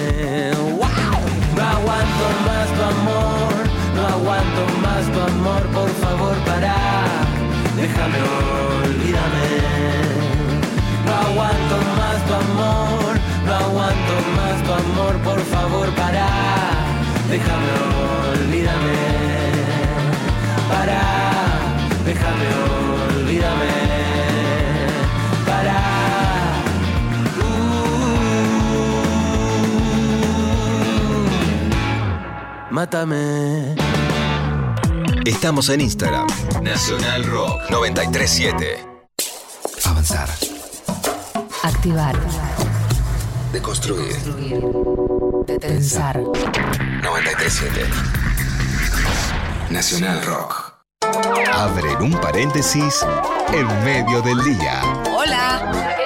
[1.57, 3.53] No aguanto más tu amor,
[3.95, 6.75] no aguanto más tu amor, por favor para,
[7.77, 8.19] déjame,
[8.83, 9.49] olvídame.
[11.07, 13.00] No aguanto más tu amor,
[13.65, 16.27] aguanto más tu amor, por favor, para.
[17.29, 17.73] Déjame,
[18.33, 18.99] olvídame.
[20.69, 21.03] Para,
[22.05, 22.47] déjame,
[23.17, 23.75] olvídame.
[25.47, 25.79] Para.
[32.71, 33.77] Uh, mátame.
[35.25, 36.27] Estamos en Instagram.
[36.63, 38.85] Nacional Rock 937.
[39.85, 40.29] Avanzar.
[41.63, 42.17] Activar.
[43.53, 44.17] Deconstruir.
[45.61, 46.21] Pensar.
[46.21, 47.85] 937.
[49.71, 50.75] Nacional Rock.
[51.53, 53.05] Abren un paréntesis
[53.53, 54.83] en medio del día.
[55.13, 55.97] Hola.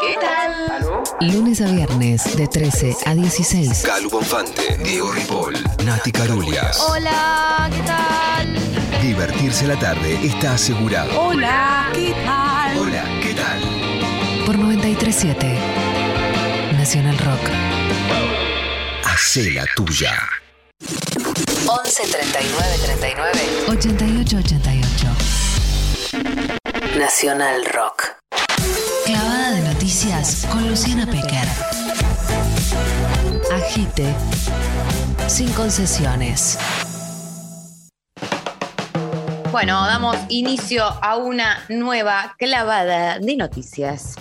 [0.00, 1.32] ¿Qué tal?
[1.32, 3.82] Lunes a viernes de 13 a 16.
[3.84, 5.54] Calu Bonfante, Diego Ripoll,
[5.84, 6.80] Nati Carulias.
[6.80, 9.02] Hola, ¿qué tal?
[9.02, 11.20] Divertirse a la tarde está asegurado.
[11.20, 12.78] Hola, ¿qué tal?
[12.78, 13.60] Hola, ¿qué tal?
[14.44, 15.89] Por 937.
[16.90, 17.50] Nacional Rock.
[19.04, 20.12] Hacé la tuya.
[21.64, 23.30] 11 39 39
[23.68, 25.06] 88 88.
[26.98, 28.16] Nacional Rock.
[29.06, 31.46] Clavada de noticias con Luciana Pecker.
[33.52, 34.12] Agite.
[35.28, 36.58] Sin concesiones.
[39.52, 44.16] Bueno, damos inicio a una nueva clavada de noticias.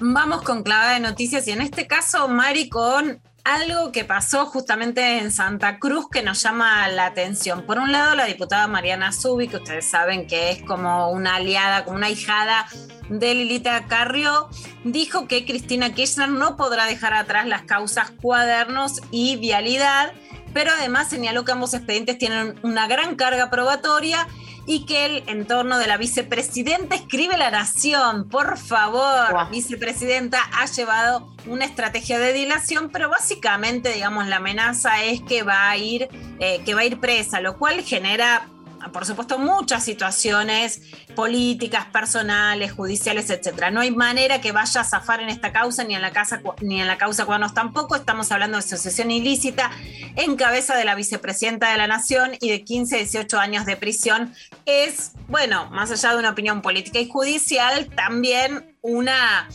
[0.00, 5.18] Vamos con clavada de noticias y en este caso, Mari, con algo que pasó justamente
[5.18, 7.62] en Santa Cruz que nos llama la atención.
[7.62, 11.84] Por un lado, la diputada Mariana Zubi, que ustedes saben que es como una aliada,
[11.84, 12.66] como una hijada
[13.08, 14.48] de Lilita Carrió,
[14.82, 20.12] dijo que Cristina Kirchner no podrá dejar atrás las causas cuadernos y vialidad,
[20.52, 24.26] pero además señaló que ambos expedientes tienen una gran carga probatoria
[24.66, 28.28] y que el entorno de la vicepresidenta escribe la nación.
[28.28, 35.22] Por favor, vicepresidenta ha llevado una estrategia de dilación, pero básicamente, digamos, la amenaza es
[35.22, 36.08] que va a ir,
[36.40, 38.48] eh, que va a ir presa, lo cual genera,
[38.92, 40.82] por supuesto, muchas situaciones
[41.14, 43.70] políticas, personales, judiciales, etcétera.
[43.70, 46.80] No hay manera que vaya a zafar en esta causa ni en la casa ni
[46.80, 47.96] en la causa cuadernos tampoco.
[47.96, 49.70] Estamos hablando de asociación ilícita
[50.16, 53.76] en cabeza de la vicepresidenta de la Nación y de 15 a 18 años de
[53.76, 54.34] prisión.
[54.66, 59.48] Es, bueno, más allá de una opinión política y judicial, también una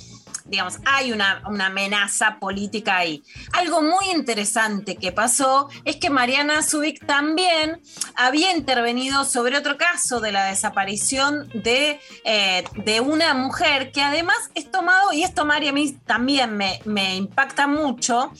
[0.51, 3.23] digamos, hay una, amenaza política ahí.
[3.53, 7.81] Algo muy interesante que pasó es que Mariana Zubik también
[8.15, 14.37] había intervenido sobre otro caso de la desaparición de, eh, de una mujer que además
[14.53, 18.31] es tomado, y esto Mari a mí también me, me impacta mucho,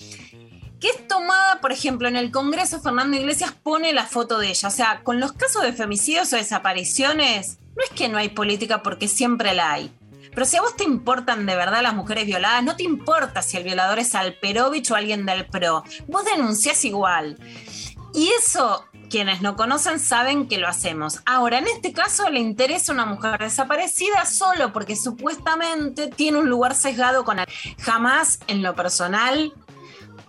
[0.82, 4.68] que es tomada, por ejemplo, en el Congreso, Fernando Iglesias pone la foto de ella.
[4.68, 8.82] O sea, con los casos de femicidios o desapariciones, no es que no hay política
[8.82, 9.92] porque siempre la hay.
[10.34, 13.58] Pero si a vos te importan de verdad las mujeres violadas, no te importa si
[13.58, 15.84] el violador es Alperovich o alguien del PRO.
[16.08, 17.38] Vos denunciás igual.
[18.14, 21.22] Y eso, quienes no conocen saben que lo hacemos.
[21.26, 26.76] Ahora, en este caso le interesa una mujer desaparecida solo porque supuestamente tiene un lugar
[26.76, 27.46] sesgado con él.
[27.80, 29.54] Jamás en lo personal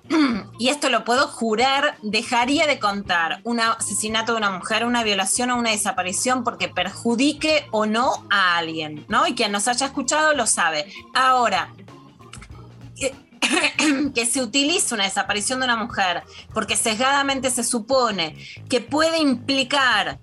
[0.59, 5.51] y esto lo puedo jurar, dejaría de contar un asesinato de una mujer, una violación
[5.51, 9.27] o una desaparición porque perjudique o no a alguien, ¿no?
[9.27, 10.93] Y quien nos haya escuchado lo sabe.
[11.15, 11.73] Ahora,
[14.15, 16.23] que, se utilice una desaparición de una mujer
[16.53, 18.37] porque sesgadamente se supone
[18.69, 20.21] que puede implicar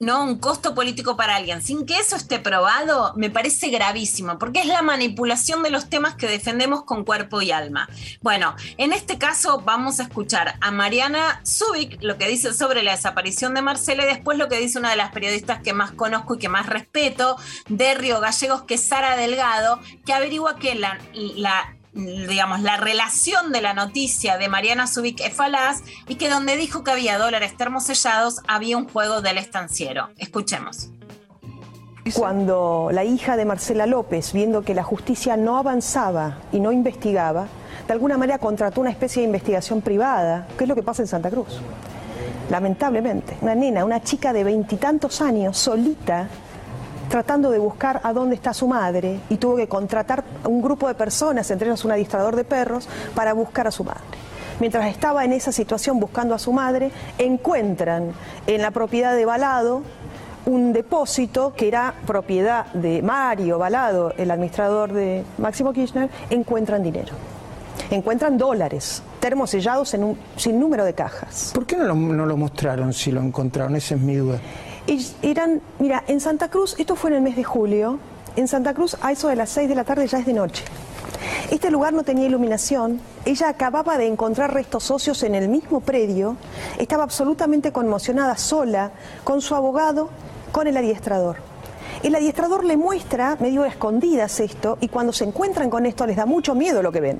[0.00, 0.24] ¿no?
[0.24, 4.66] un costo político para alguien, sin que eso esté probado, me parece gravísimo, porque es
[4.66, 7.88] la manipulación de los temas que defendemos con cuerpo y alma.
[8.20, 12.92] Bueno, en este caso vamos a escuchar a Mariana Zubik, lo que dice sobre la
[12.92, 16.34] desaparición de Marcela, y después lo que dice una de las periodistas que más conozco
[16.34, 17.36] y que más respeto,
[17.68, 23.52] de Río Gallegos, que es Sara Delgado, que averigua que la, la digamos, la relación
[23.52, 27.56] de la noticia de Mariana Zubik es falaz y que donde dijo que había dólares
[27.56, 30.10] termosellados había un juego del estanciero.
[30.16, 30.90] Escuchemos.
[32.14, 37.46] Cuando la hija de Marcela López, viendo que la justicia no avanzaba y no investigaba,
[37.86, 41.08] de alguna manera contrató una especie de investigación privada, que es lo que pasa en
[41.08, 41.60] Santa Cruz.
[42.50, 46.28] Lamentablemente, una nena, una chica de veintitantos años, solita,
[47.08, 50.94] tratando de buscar a dónde está su madre y tuvo que contratar un grupo de
[50.94, 54.02] personas, entre ellos un adiestrador de perros, para buscar a su madre.
[54.60, 58.12] Mientras estaba en esa situación buscando a su madre, encuentran
[58.46, 59.82] en la propiedad de Balado
[60.46, 67.14] un depósito que era propiedad de Mario Balado, el administrador de Máximo Kirchner, encuentran dinero.
[67.90, 71.50] Encuentran dólares termosellados en un sinnúmero de cajas.
[71.54, 73.74] ¿Por qué no no lo mostraron si lo encontraron?
[73.76, 74.38] Esa es mi duda.
[75.22, 77.98] Eran, mira, en Santa Cruz, esto fue en el mes de julio,
[78.36, 80.64] en Santa Cruz a eso de las 6 de la tarde ya es de noche.
[81.50, 86.36] Este lugar no tenía iluminación, ella acababa de encontrar restos óseos en el mismo predio,
[86.78, 88.90] estaba absolutamente conmocionada, sola,
[89.24, 90.10] con su abogado,
[90.52, 91.53] con el adiestrador.
[92.04, 96.26] El adiestrador le muestra medio escondidas esto y cuando se encuentran con esto les da
[96.26, 97.18] mucho miedo lo que ven.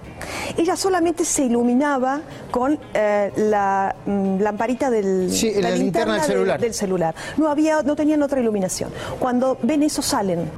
[0.59, 2.21] Ella solamente se iluminaba
[2.51, 6.61] con eh, la mm, lamparita del Sí, la linterna del celular.
[6.61, 7.15] del celular.
[7.39, 8.91] No había, no tenían otra iluminación.
[9.19, 10.51] Cuando ven eso salen.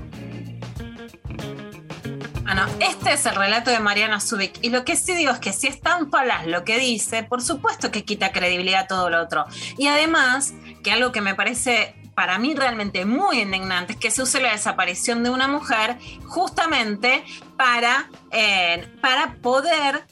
[2.43, 4.59] Bueno, este es el relato de Mariana Zubik.
[4.61, 7.43] Y lo que sí digo es que si es tan falaz lo que dice, por
[7.43, 9.45] supuesto que quita credibilidad a todo lo otro.
[9.79, 14.23] Y además, que algo que me parece para mí realmente muy indignante es que se
[14.23, 17.23] use la desaparición de una mujer justamente
[17.59, 20.07] para, eh, para poder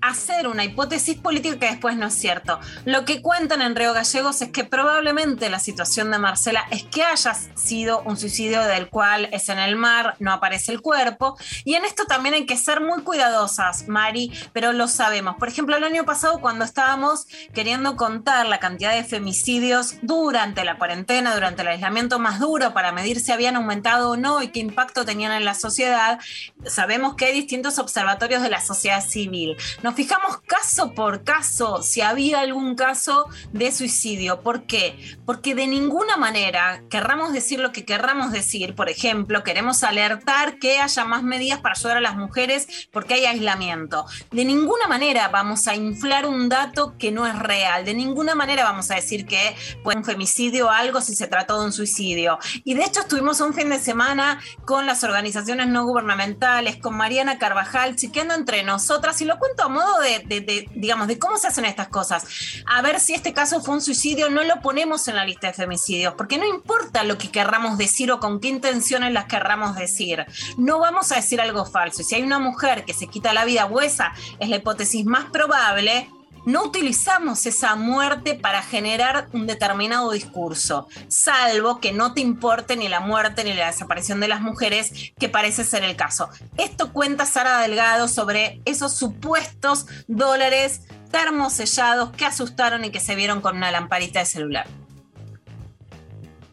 [0.00, 2.58] hacer una hipótesis política que después no es cierto.
[2.84, 7.02] Lo que cuentan en Río Gallegos es que probablemente la situación de Marcela es que
[7.02, 11.36] haya sido un suicidio del cual es en el mar, no aparece el cuerpo.
[11.64, 15.36] Y en esto también hay que ser muy cuidadosas, Mari, pero lo sabemos.
[15.36, 20.78] Por ejemplo, el año pasado cuando estábamos queriendo contar la cantidad de femicidios durante la
[20.78, 24.60] cuarentena, durante el aislamiento más duro para medir si habían aumentado o no y qué
[24.60, 26.18] impacto tenían en la sociedad,
[26.66, 29.56] sabemos que hay distintos observatorios de la sociedad civil.
[29.90, 34.40] Nos fijamos caso por caso si había algún caso de suicidio.
[34.40, 35.18] ¿Por qué?
[35.26, 38.76] Porque de ninguna manera querramos decir lo que querramos decir.
[38.76, 43.24] Por ejemplo, queremos alertar que haya más medidas para ayudar a las mujeres porque hay
[43.24, 44.06] aislamiento.
[44.30, 47.84] De ninguna manera vamos a inflar un dato que no es real.
[47.84, 51.58] De ninguna manera vamos a decir que fue un femicidio o algo si se trató
[51.58, 52.38] de un suicidio.
[52.62, 57.38] Y de hecho estuvimos un fin de semana con las organizaciones no gubernamentales, con Mariana
[57.38, 61.88] Carvajal, chiqueando entre nosotras y lo cuento a de, digamos, de cómo se hacen estas
[61.88, 62.24] cosas.
[62.66, 65.52] A ver si este caso fue un suicidio, no lo ponemos en la lista de
[65.52, 70.24] femicidios, porque no importa lo que querramos decir o con qué intenciones las querramos decir.
[70.56, 72.02] No vamos a decir algo falso.
[72.02, 75.26] Si hay una mujer que se quita la vida, o esa es la hipótesis más
[75.26, 76.08] probable,
[76.44, 82.88] no utilizamos esa muerte para generar un determinado discurso, salvo que no te importe ni
[82.88, 86.28] la muerte ni la desaparición de las mujeres, que parece ser el caso.
[86.56, 93.40] Esto cuenta Sara Delgado sobre esos supuestos dólares termosellados que asustaron y que se vieron
[93.40, 94.66] con una lamparita de celular.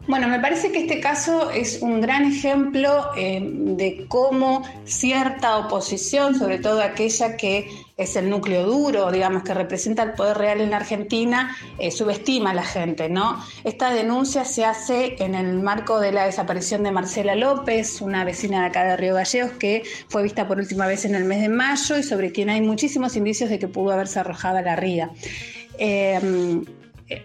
[0.07, 6.33] Bueno, me parece que este caso es un gran ejemplo eh, de cómo cierta oposición,
[6.33, 10.73] sobre todo aquella que es el núcleo duro, digamos, que representa el poder real en
[10.75, 13.43] Argentina, eh, subestima a la gente, ¿no?
[13.63, 18.61] Esta denuncia se hace en el marco de la desaparición de Marcela López, una vecina
[18.61, 21.49] de acá de Río Gallegos, que fue vista por última vez en el mes de
[21.49, 25.09] mayo y sobre quien hay muchísimos indicios de que pudo haberse arrojado a la ría.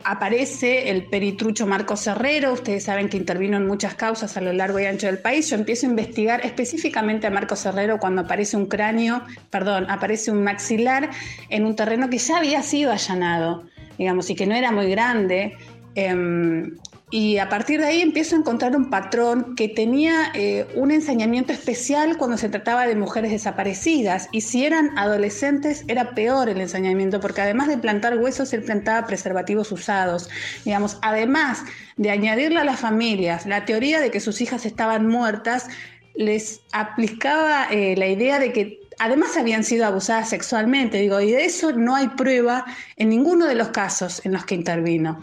[0.05, 4.79] Aparece el peritrucho Marcos Herrero, ustedes saben que intervino en muchas causas a lo largo
[4.79, 5.51] y ancho del país.
[5.51, 10.45] Yo empiezo a investigar específicamente a Marcos Herrero cuando aparece un cráneo, perdón, aparece un
[10.45, 11.11] maxilar
[11.49, 13.65] en un terreno que ya había sido allanado,
[13.99, 15.57] digamos, y que no era muy grande.
[15.95, 16.77] Em,
[17.13, 21.53] y a partir de ahí empiezo a encontrar un patrón que tenía eh, un ensañamiento
[21.53, 24.31] especial cuando se trataba de mujeres desaparecidas.
[24.33, 29.07] Y si eran adolescentes, era peor el ensañamiento, porque además de plantar huesos, él plantaba
[29.07, 30.31] preservativos usados.
[30.65, 31.63] Digamos, además
[31.99, 35.69] de añadirle a las familias la teoría de que sus hijas estaban muertas,
[36.15, 40.99] les aplicaba eh, la idea de que además habían sido abusadas sexualmente.
[40.99, 42.65] Digo, y de eso no hay prueba
[42.97, 45.21] en ninguno de los casos en los que intervino.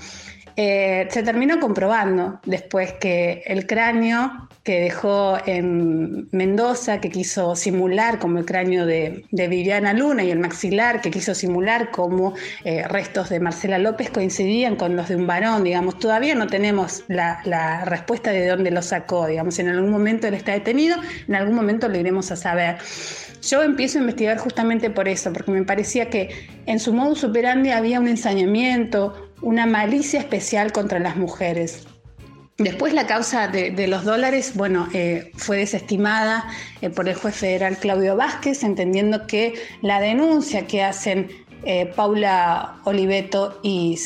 [0.62, 8.20] Eh, se terminó comprobando después que el cráneo que dejó en Mendoza, que quiso simular
[8.20, 12.34] como el cráneo de, Viviana Luna y el maxilar que quiso simular como
[12.66, 17.06] eh, restos de Marcela López coincidían con los de un varón, digamos, todavía no tenemos
[17.08, 20.98] la, la respuesta de dónde lo sacó, digamos, en algún momento él está detenido,
[21.30, 22.80] en algún momento lo iremos a saber.
[23.42, 26.30] Yo empiezo a investigar justamente por eso, porque me parecía que
[26.66, 31.88] en su modus operandi había un ensañamiento, una malicia especial contra las mujeres.
[32.60, 36.46] Después la causa de, los dólares, bueno, eh, fue desestimada
[36.82, 41.30] eh, por el juez federal Claudio Vázquez, entendiendo que la denuncia que hacen
[41.64, 43.98] eh, Paula Oliveto y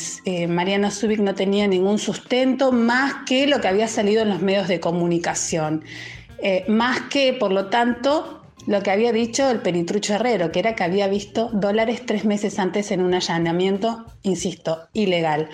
[0.48, 4.68] Mariana Zubik no tenía ningún sustento más que lo que había salido en los medios
[4.68, 5.82] de comunicación.
[6.68, 10.84] Más que, por lo tanto, lo que había dicho el peritrucho Herrero, que era que
[10.84, 15.48] había visto dólares tres meses antes en un allanamiento, insisto, ilegal.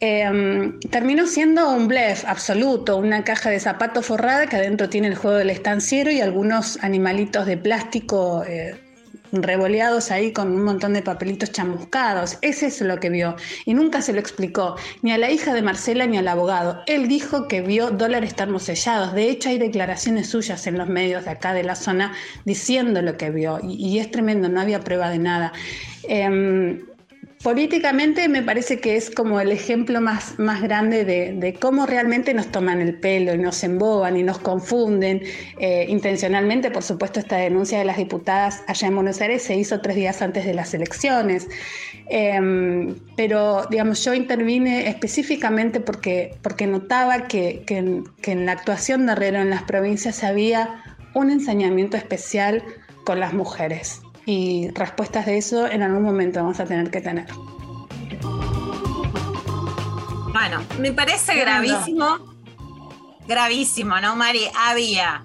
[0.00, 5.14] Eh, terminó siendo un blef absoluto, una caja de zapatos forrada que adentro tiene el
[5.14, 8.74] juego del estanciero y algunos animalitos de plástico eh,
[9.32, 12.38] revoleados ahí con un montón de papelitos chamuscados.
[12.42, 13.36] Es eso lo que vio.
[13.64, 16.82] Y nunca se lo explicó ni a la hija de Marcela ni al abogado.
[16.86, 19.14] Él dijo que vio dólares termosellados.
[19.14, 22.12] De hecho, hay declaraciones suyas en los medios de acá de la zona
[22.44, 23.58] diciendo lo que vio.
[23.62, 25.52] Y, y es tremendo, no había prueba de nada.
[26.04, 26.80] Em,
[27.46, 32.34] Políticamente me parece que es como el ejemplo más, más grande de, de cómo realmente
[32.34, 35.22] nos toman el pelo y nos emboban y nos confunden.
[35.60, 39.80] Eh, intencionalmente, por supuesto, esta denuncia de las diputadas allá en Buenos Aires se hizo
[39.80, 41.46] tres días antes de las elecciones.
[42.10, 49.12] Eh, pero, digamos, yo intervine específicamente porque, porque notaba que, que en la actuación de
[49.12, 50.82] Herrero en las provincias había
[51.14, 52.64] un ensañamiento especial
[53.04, 57.26] con las mujeres y respuestas de eso en algún momento vamos a tener que tener.
[60.32, 62.18] Bueno, me parece gravísimo,
[63.26, 64.42] gravísimo, ¿no, Mari?
[64.66, 65.24] Había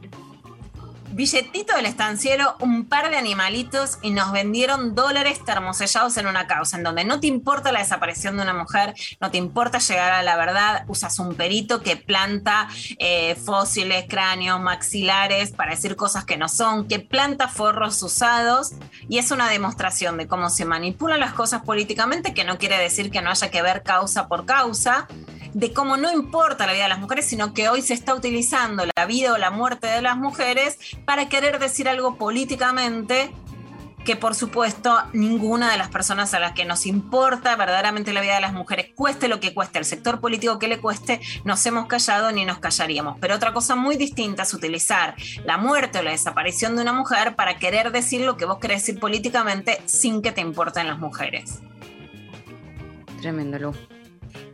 [1.13, 6.77] billetito del estanciero, un par de animalitos y nos vendieron dólares termosellados en una causa,
[6.77, 10.23] en donde no te importa la desaparición de una mujer, no te importa llegar a
[10.23, 12.67] la verdad, usas un perito que planta
[12.99, 18.71] eh, fósiles, cráneos, maxilares para decir cosas que no son, que planta forros usados
[19.09, 23.11] y es una demostración de cómo se manipulan las cosas políticamente, que no quiere decir
[23.11, 25.07] que no haya que ver causa por causa
[25.53, 28.83] de cómo no importa la vida de las mujeres, sino que hoy se está utilizando
[28.95, 33.31] la vida o la muerte de las mujeres para querer decir algo políticamente
[34.03, 38.35] que por supuesto ninguna de las personas a las que nos importa verdaderamente la vida
[38.35, 41.87] de las mujeres, cueste lo que cueste, el sector político que le cueste, nos hemos
[41.87, 43.17] callado ni nos callaríamos.
[43.19, 45.15] Pero otra cosa muy distinta es utilizar
[45.45, 48.81] la muerte o la desaparición de una mujer para querer decir lo que vos querés
[48.81, 51.59] decir políticamente sin que te importen las mujeres.
[53.21, 53.90] Tremendo, Lu.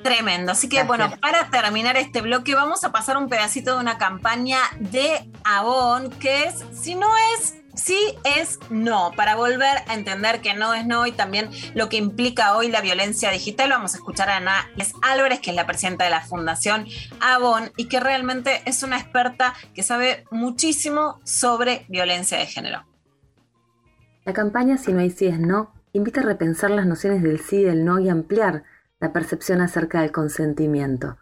[0.04, 0.52] Tremendo.
[0.52, 4.60] Así que bueno, para terminar este bloque vamos a pasar un pedacito de una campaña
[4.80, 7.98] de Avon que es, si no es, sí
[8.38, 12.56] es no, para volver a entender que no es no y también lo que implica
[12.56, 13.70] hoy la violencia digital.
[13.70, 16.86] Vamos a escuchar a Ana Les Álvarez, que es la presidenta de la Fundación
[17.20, 22.86] Avon y que realmente es una experta que sabe muchísimo sobre violencia de género.
[24.26, 27.58] La campaña Si no hay sí es no invita a repensar las nociones del sí
[27.58, 28.64] y del no y ampliar
[29.00, 31.18] la percepción acerca del consentimiento,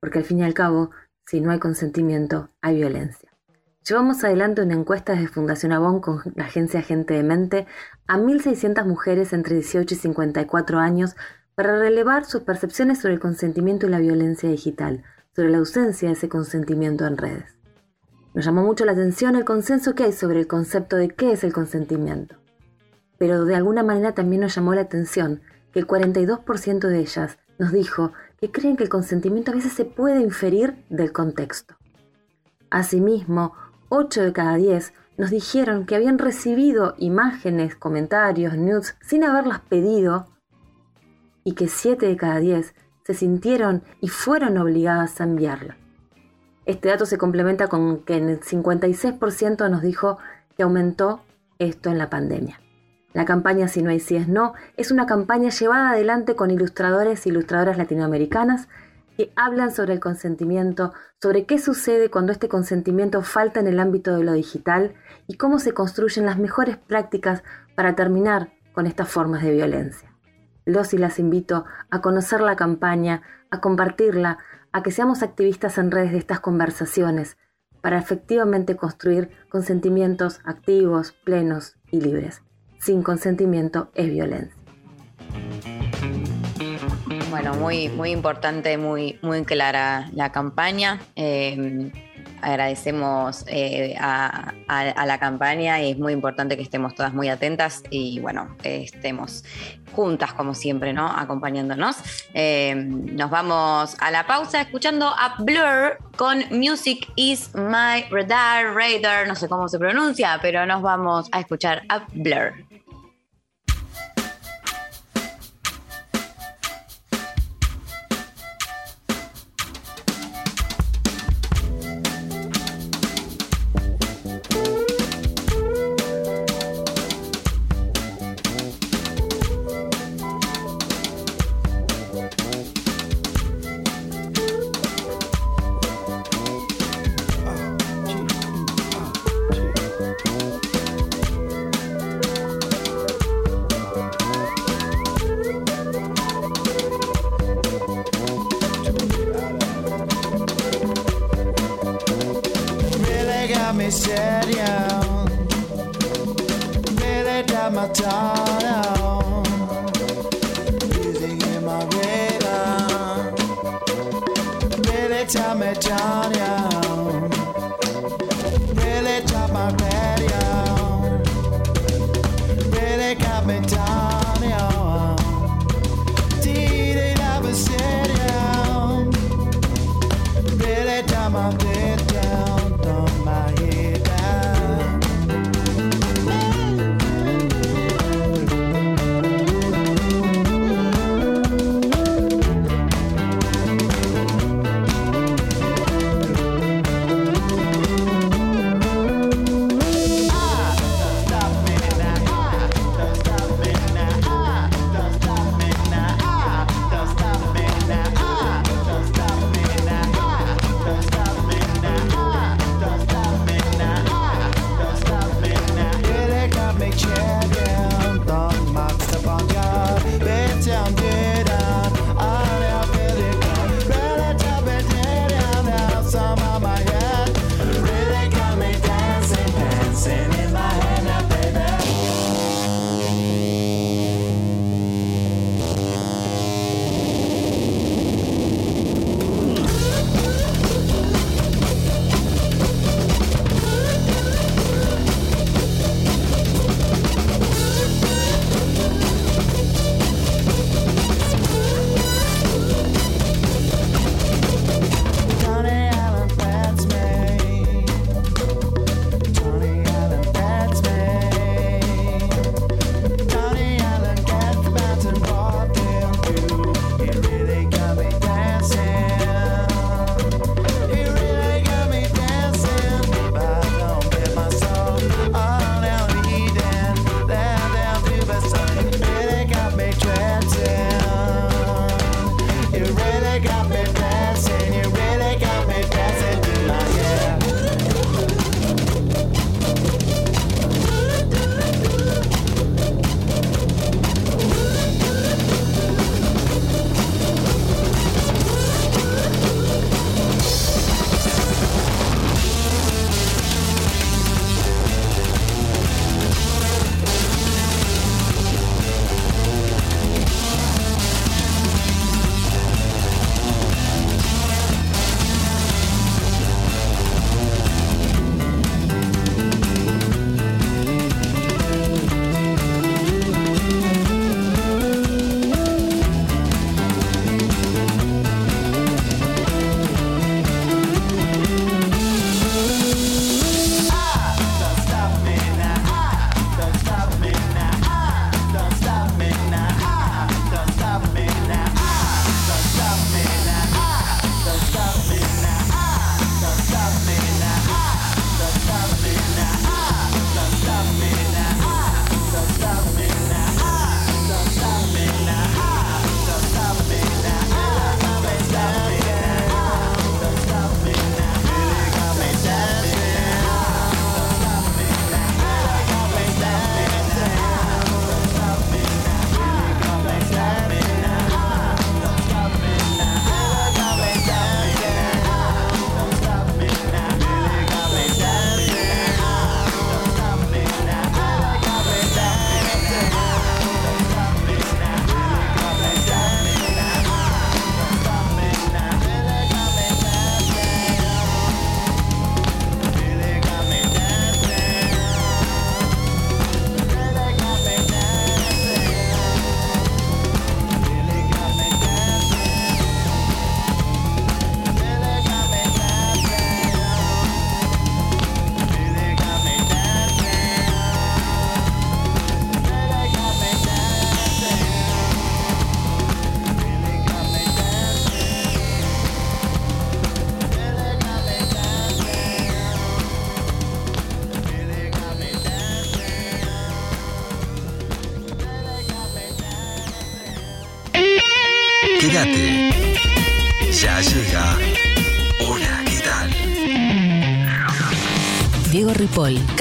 [0.00, 0.90] porque al fin y al cabo,
[1.26, 3.28] si no hay consentimiento, hay violencia.
[3.88, 7.66] Llevamos adelante una encuesta desde Fundación Avon con la agencia Gente de Mente
[8.06, 11.16] a 1.600 mujeres entre 18 y 54 años
[11.54, 16.14] para relevar sus percepciones sobre el consentimiento y la violencia digital, sobre la ausencia de
[16.14, 17.56] ese consentimiento en redes.
[18.34, 21.42] Nos llamó mucho la atención el consenso que hay sobre el concepto de qué es
[21.42, 22.36] el consentimiento.
[23.18, 25.40] Pero de alguna manera también nos llamó la atención
[25.72, 29.84] que el 42% de ellas nos dijo que creen que el consentimiento a veces se
[29.84, 31.76] puede inferir del contexto.
[32.70, 33.54] Asimismo,
[33.88, 40.26] 8 de cada 10 nos dijeron que habían recibido imágenes, comentarios, nudes sin haberlas pedido
[41.42, 42.74] y que 7 de cada 10
[43.04, 45.76] se sintieron y fueron obligadas a enviarla.
[46.66, 50.18] Este dato se complementa con que el 56% nos dijo
[50.56, 51.22] que aumentó
[51.58, 52.60] esto en la pandemia.
[53.14, 57.24] La campaña Si no hay sí es no es una campaña llevada adelante con ilustradores
[57.24, 58.68] e ilustradoras latinoamericanas
[59.16, 64.14] que hablan sobre el consentimiento, sobre qué sucede cuando este consentimiento falta en el ámbito
[64.14, 64.94] de lo digital
[65.26, 67.42] y cómo se construyen las mejores prácticas
[67.74, 70.14] para terminar con estas formas de violencia.
[70.66, 74.38] Los y las invito a conocer la campaña, a compartirla,
[74.70, 77.38] a que seamos activistas en redes de estas conversaciones
[77.80, 82.42] para efectivamente construir consentimientos activos, plenos y libres
[82.78, 84.54] sin consentimiento es violencia.
[87.30, 90.98] Bueno, muy, muy importante, muy, muy clara la campaña.
[91.14, 91.92] Eh,
[92.40, 94.54] agradecemos eh, a,
[95.06, 99.44] la campaña y es muy importante que estemos todas muy atentas y bueno, estemos
[99.92, 101.08] juntas como siempre, ¿no?
[101.08, 101.96] Acompañándonos.
[102.34, 109.26] Eh, nos vamos a la pausa escuchando a Blur con Music is my radar, radar,
[109.26, 112.67] no sé cómo se pronuncia, pero nos vamos a escuchar a Blur.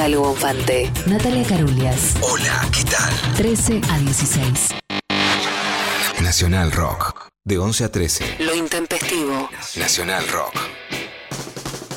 [0.08, 2.16] Gonzalo Bonfante, Natalia Carulias.
[2.22, 3.34] Hola, ¿qué tal?
[3.36, 4.76] 13 a 16.
[6.22, 8.38] Nacional Rock, de 11 a 13.
[8.40, 9.50] Lo intempestivo.
[9.76, 10.77] Nacional Rock.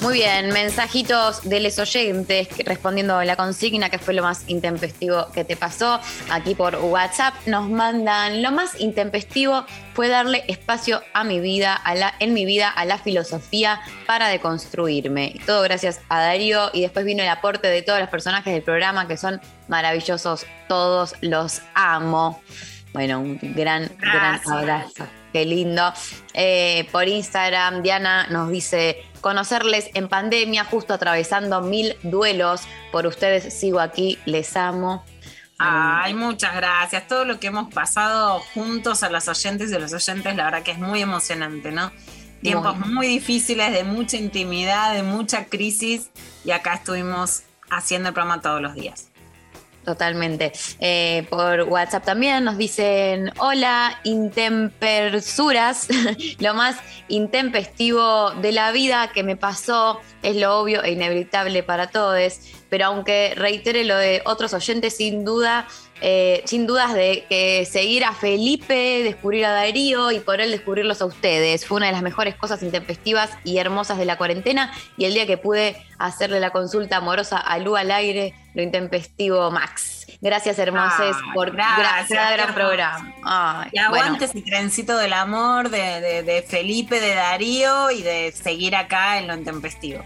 [0.03, 5.31] Muy bien, mensajitos de los oyentes respondiendo a la consigna que fue lo más intempestivo
[5.33, 6.01] que te pasó.
[6.31, 11.95] Aquí por WhatsApp nos mandan lo más intempestivo fue darle espacio a mi vida, a
[11.95, 15.39] la, en mi vida, a la filosofía para deconstruirme.
[15.45, 19.07] Todo gracias a Darío y después vino el aporte de todos los personajes del programa
[19.07, 22.41] que son maravillosos, todos los amo.
[22.95, 25.07] Bueno, un gran, gran abrazo.
[25.33, 25.93] Qué lindo.
[26.35, 32.63] Eh, por Instagram, Diana nos dice, conocerles en pandemia, justo atravesando mil duelos.
[32.93, 35.05] Por ustedes sigo aquí, les amo.
[35.59, 37.07] Ay, muchas gracias.
[37.07, 40.63] Todo lo que hemos pasado juntos a los oyentes y a los oyentes, la verdad
[40.63, 41.93] que es muy emocionante, ¿no?
[42.41, 42.89] Tiempos Muy.
[42.89, 46.11] muy difíciles, de mucha intimidad, de mucha crisis,
[46.43, 49.10] y acá estuvimos haciendo el programa todos los días.
[49.85, 50.53] Totalmente.
[50.79, 55.89] Eh, por WhatsApp también nos dicen, hola, intempersuras.
[56.39, 56.77] lo más
[57.09, 62.41] intempestivo de la vida que me pasó es lo obvio e inevitable para todos.
[62.69, 65.67] Pero aunque reitere lo de otros oyentes, sin duda,
[66.01, 71.01] eh, sin dudas de que seguir a Felipe, descubrir a Darío y por él descubrirlos
[71.03, 71.67] a ustedes.
[71.67, 74.73] Fue una de las mejores cosas intempestivas y hermosas de la cuarentena.
[74.97, 79.51] Y el día que pude hacerle la consulta amorosa a Lu al aire, lo intempestivo
[79.51, 80.07] Max.
[80.23, 83.15] Gracias, hermoses, Ay, por gracias, gran, qué gran programa.
[83.25, 84.25] Ay, Y aguante bueno.
[84.27, 89.29] ese trencito del amor de, de- de Felipe, de Darío y de seguir acá en
[89.29, 90.03] lo intempestivo.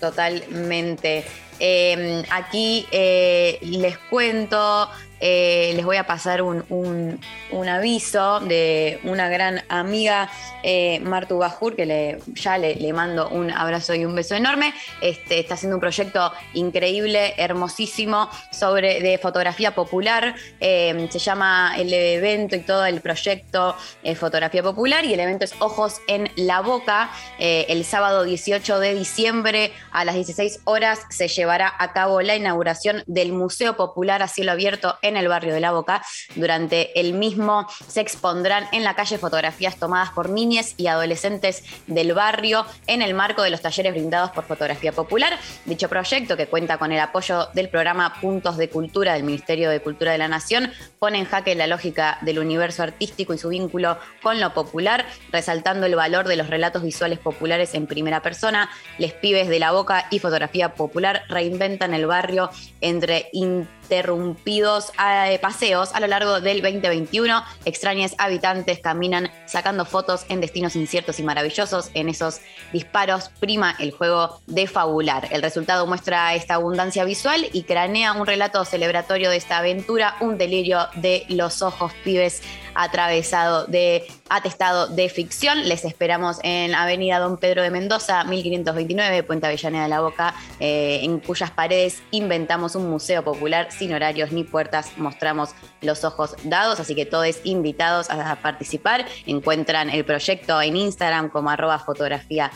[0.00, 1.24] Totalmente.
[1.66, 4.86] Eh, aquí eh, les cuento,
[5.26, 7.18] eh, les voy a pasar un, un-
[7.50, 10.28] un aviso de una gran amiga,
[10.62, 14.74] eh, Martu Bajur, que le, ya le, le mando un abrazo y un beso enorme.
[15.00, 20.34] Este, está haciendo un proyecto increíble, hermosísimo, sobre de fotografía popular.
[20.60, 25.46] Eh, se llama el evento y todo el proyecto eh, Fotografía Popular y el evento
[25.46, 27.10] es Ojos en la Boca.
[27.38, 33.02] El sábado 18 de diciembre a las 16 horas se llevará a cabo la inauguración
[33.06, 36.02] del Museo Popular a cielo abierto en el barrio de La Boca.
[36.34, 42.14] Durante el mismo se expondrán en la calle fotografías tomadas por niñas y adolescentes del
[42.14, 45.38] barrio en el marco de los talleres brindados por Fotografía Popular.
[45.64, 49.80] Dicho proyecto, que cuenta con el apoyo del programa Puntos de Cultura del Ministerio de
[49.80, 53.98] Cultura de la Nación, pone en jaque la lógica del universo artístico y su vínculo
[54.22, 58.70] con lo popular, resaltando el valor de los relatos visuales populares en primera persona.
[58.98, 62.50] Les pibes de la boca y fotografía popular reinventan el barrio
[62.80, 67.44] entre interrumpidos eh, paseos a lo largo del 2021.
[67.64, 71.90] Extraños habitantes caminan sacando fotos en destinos inciertos y maravillosos.
[71.94, 72.40] En esos
[72.72, 75.28] disparos prima el juego de fabular.
[75.30, 80.38] El resultado muestra esta abundancia visual y cranea un relato celebratorio de esta aventura, un
[80.38, 82.42] delirio de los ojos pibes
[82.74, 85.68] atravesado de atestado de ficción.
[85.68, 91.00] Les esperamos en Avenida Don Pedro de Mendoza, 1529, Puente Avellaneda de la Boca, eh,
[91.02, 96.80] en cuyas paredes inventamos un museo popular sin horarios ni puertas, mostramos los ojos dados,
[96.80, 99.06] así que todos invitados a participar.
[99.26, 102.50] Encuentran el proyecto en Instagram como arroba fotografía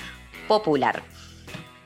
[0.46, 1.02] popular.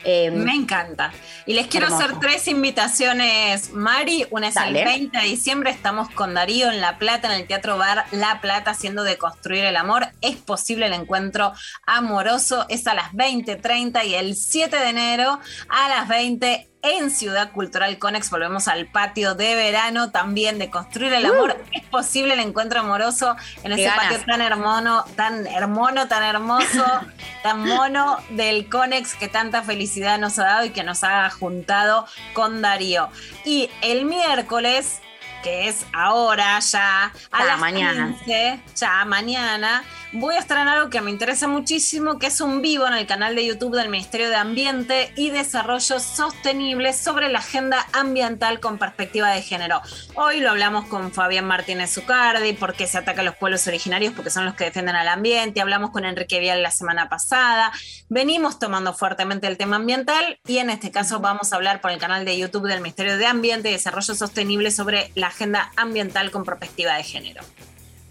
[0.04, 1.12] Eh, Me encanta.
[1.46, 2.04] Y les quiero Hermoso.
[2.04, 4.26] hacer tres invitaciones, Mari.
[4.30, 4.80] Una es Dale.
[4.80, 8.40] el 20 de diciembre, estamos con Darío en La Plata, en el Teatro Bar La
[8.40, 10.08] Plata, haciendo de construir el amor.
[10.20, 11.52] Es posible el encuentro
[11.86, 15.38] amoroso, es a las 20.30 y el 7 de enero
[15.68, 18.28] a las 20 en Ciudad Cultural Conex.
[18.30, 21.56] Volvemos al patio de verano también de construir el amor.
[21.72, 24.06] Es posible el encuentro amoroso en ese ganas.
[24.06, 26.84] patio tan hermono, tan hermono, tan hermoso,
[27.42, 32.06] tan mono del Conex que tanta felicidad nos ha dado y que nos ha juntado
[32.34, 33.08] con Darío.
[33.44, 35.00] Y el miércoles,
[35.42, 38.14] que es ahora ya, a Ya, las mañana.
[38.18, 42.62] 15, ya mañana, voy a estar en algo que me interesa muchísimo, que es un
[42.62, 47.40] vivo en el canal de YouTube del Ministerio de Ambiente y Desarrollo Sostenible sobre la
[47.40, 49.80] agenda ambiental con perspectiva de género.
[50.14, 54.14] Hoy lo hablamos con Fabián Martínez Zucardi, por qué se ataca a los pueblos originarios,
[54.14, 55.60] porque son los que defienden al ambiente.
[55.60, 57.72] Hablamos con Enrique Vial la semana pasada.
[58.08, 61.98] Venimos tomando fuertemente el tema ambiental y en este caso vamos a hablar por el
[61.98, 66.44] canal de YouTube del Ministerio de Ambiente y Desarrollo Sostenible sobre la agenda ambiental con
[66.44, 67.42] perspectiva de género.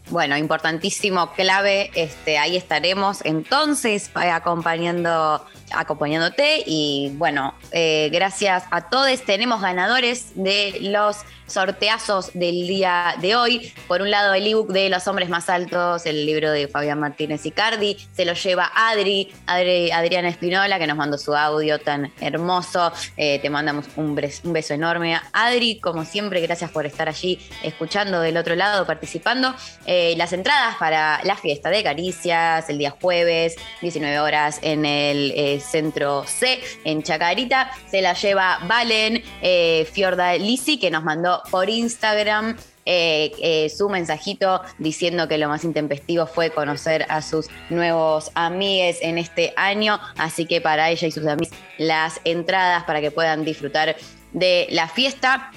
[0.10, 1.90] Bueno, importantísimo, clave.
[1.96, 6.64] Este, ahí estaremos entonces eh, acompañando, acompañándote.
[6.66, 9.22] Y bueno, eh, gracias a todos.
[9.24, 11.18] Tenemos ganadores de los
[11.48, 13.74] sorteazos del día de hoy.
[13.88, 17.46] Por un lado, el ebook de Los hombres más altos, el libro de Fabián Martínez
[17.46, 17.98] Icardi.
[18.14, 22.94] Se lo lleva Adri, Adri- Adriana Espinola, que nos mandó su audio tan hermoso.
[23.18, 25.20] Eh, te mandamos un, un beso enorme.
[25.34, 29.54] Adri, como siempre, gracias por estar allí escuchando del otro lado, participando.
[29.86, 35.32] Eh, las entradas para la fiesta de Caricias, el día jueves, 19 horas, en el
[35.62, 37.72] Centro C en Chacarita.
[37.90, 43.90] Se la lleva Valen eh, Fiorda Lisi, que nos mandó por Instagram eh, eh, su
[43.90, 50.00] mensajito diciendo que lo más intempestivo fue conocer a sus nuevos amigues en este año.
[50.18, 53.96] Así que para ella y sus amigos las entradas para que puedan disfrutar
[54.34, 55.52] de la fiesta.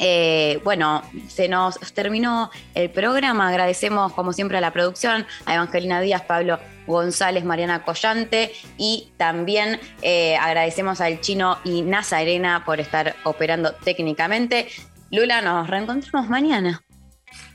[0.00, 3.48] Eh, bueno, se nos terminó el programa.
[3.48, 9.80] Agradecemos, como siempre, a la producción, a Evangelina Díaz, Pablo González, Mariana Collante y también
[10.02, 14.68] eh, agradecemos al chino y Nazarena por estar operando técnicamente.
[15.10, 16.82] Lula, nos reencontramos mañana.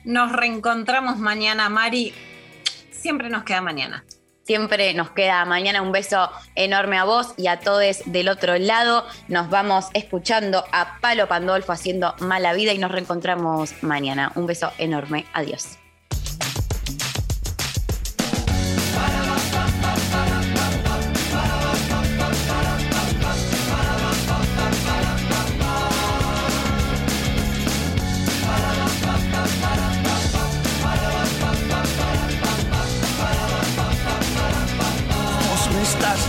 [0.04, 2.14] Nos reencontramos mañana, Mari.
[2.92, 4.04] Siempre nos queda mañana.
[4.50, 9.06] Siempre nos queda mañana un beso enorme a vos y a todos del otro lado.
[9.28, 14.32] Nos vamos escuchando a Palo Pandolfo haciendo mala vida y nos reencontramos mañana.
[14.34, 15.28] Un beso enorme.
[15.34, 15.78] Adiós.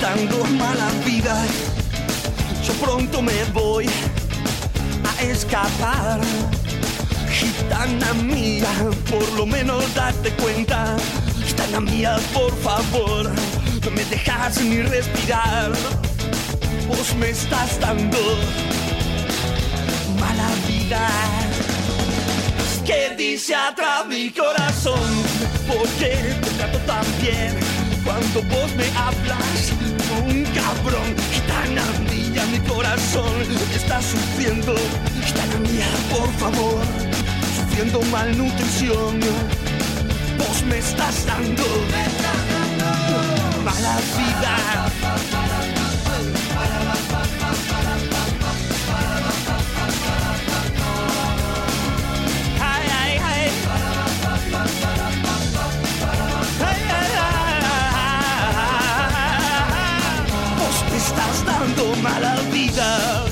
[0.01, 1.37] Dando mala vida.
[2.67, 3.87] Yo pronto me voy
[5.05, 6.21] a escapar.
[7.31, 8.69] Gitana mía,
[9.11, 10.97] por lo menos date cuenta.
[11.47, 13.31] Gitana mía, por favor,
[13.85, 15.73] no me dejas ni respirar.
[16.89, 18.19] Vos me estás dando
[20.19, 21.09] mala vida.
[22.87, 25.09] ¿Qué dice atrás mi corazón?
[25.69, 27.57] ¿Por qué te trato tan bien?
[28.05, 29.90] Cuando vos me hablas
[30.21, 33.43] un cabrón Gitana mía, mi corazón.
[33.75, 34.75] Está sufriendo
[35.25, 36.81] Gitana mía, por favor.
[37.57, 39.21] Sufriendo malnutrición.
[40.39, 41.65] Vos me estás dando
[43.65, 44.91] Mala vida
[61.81, 63.25] dando mala vida.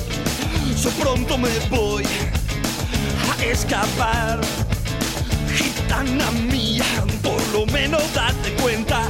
[0.81, 2.03] Yo pronto me voy
[3.37, 4.39] a escapar.
[5.55, 6.85] Gitana mía,
[7.21, 9.01] por lo menos date cuenta.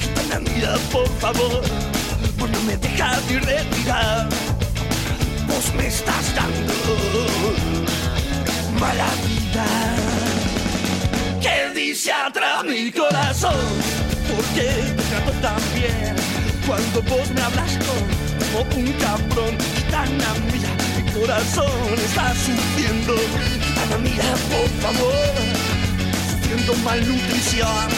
[0.00, 1.62] Gitana mía, por favor,
[2.38, 4.28] vos no me dejas ni respirar.
[5.46, 6.74] Vos me estás dando
[8.80, 9.66] mala vida.
[11.40, 13.56] ¿Qué dice atrás mi corazón?
[14.34, 16.16] ¿Por qué te trato tan bien?
[16.66, 17.78] Cuando vos me hablas
[18.52, 23.14] como un cabrón, gitana mía, mi corazón está sufriendo.
[23.14, 25.34] Gitana mía, por favor,
[26.30, 27.88] sufriendo malnutrición.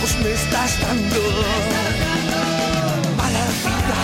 [0.00, 1.20] Vos me estás dando
[3.16, 4.00] mala vida.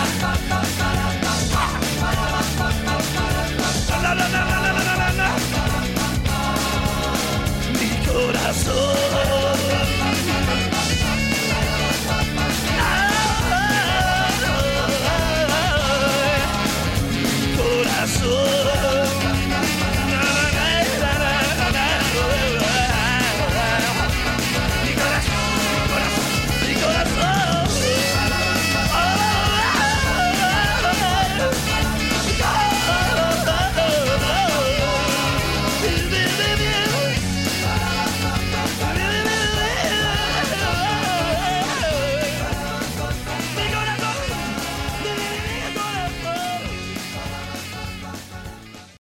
[7.81, 9.16] Mi corazón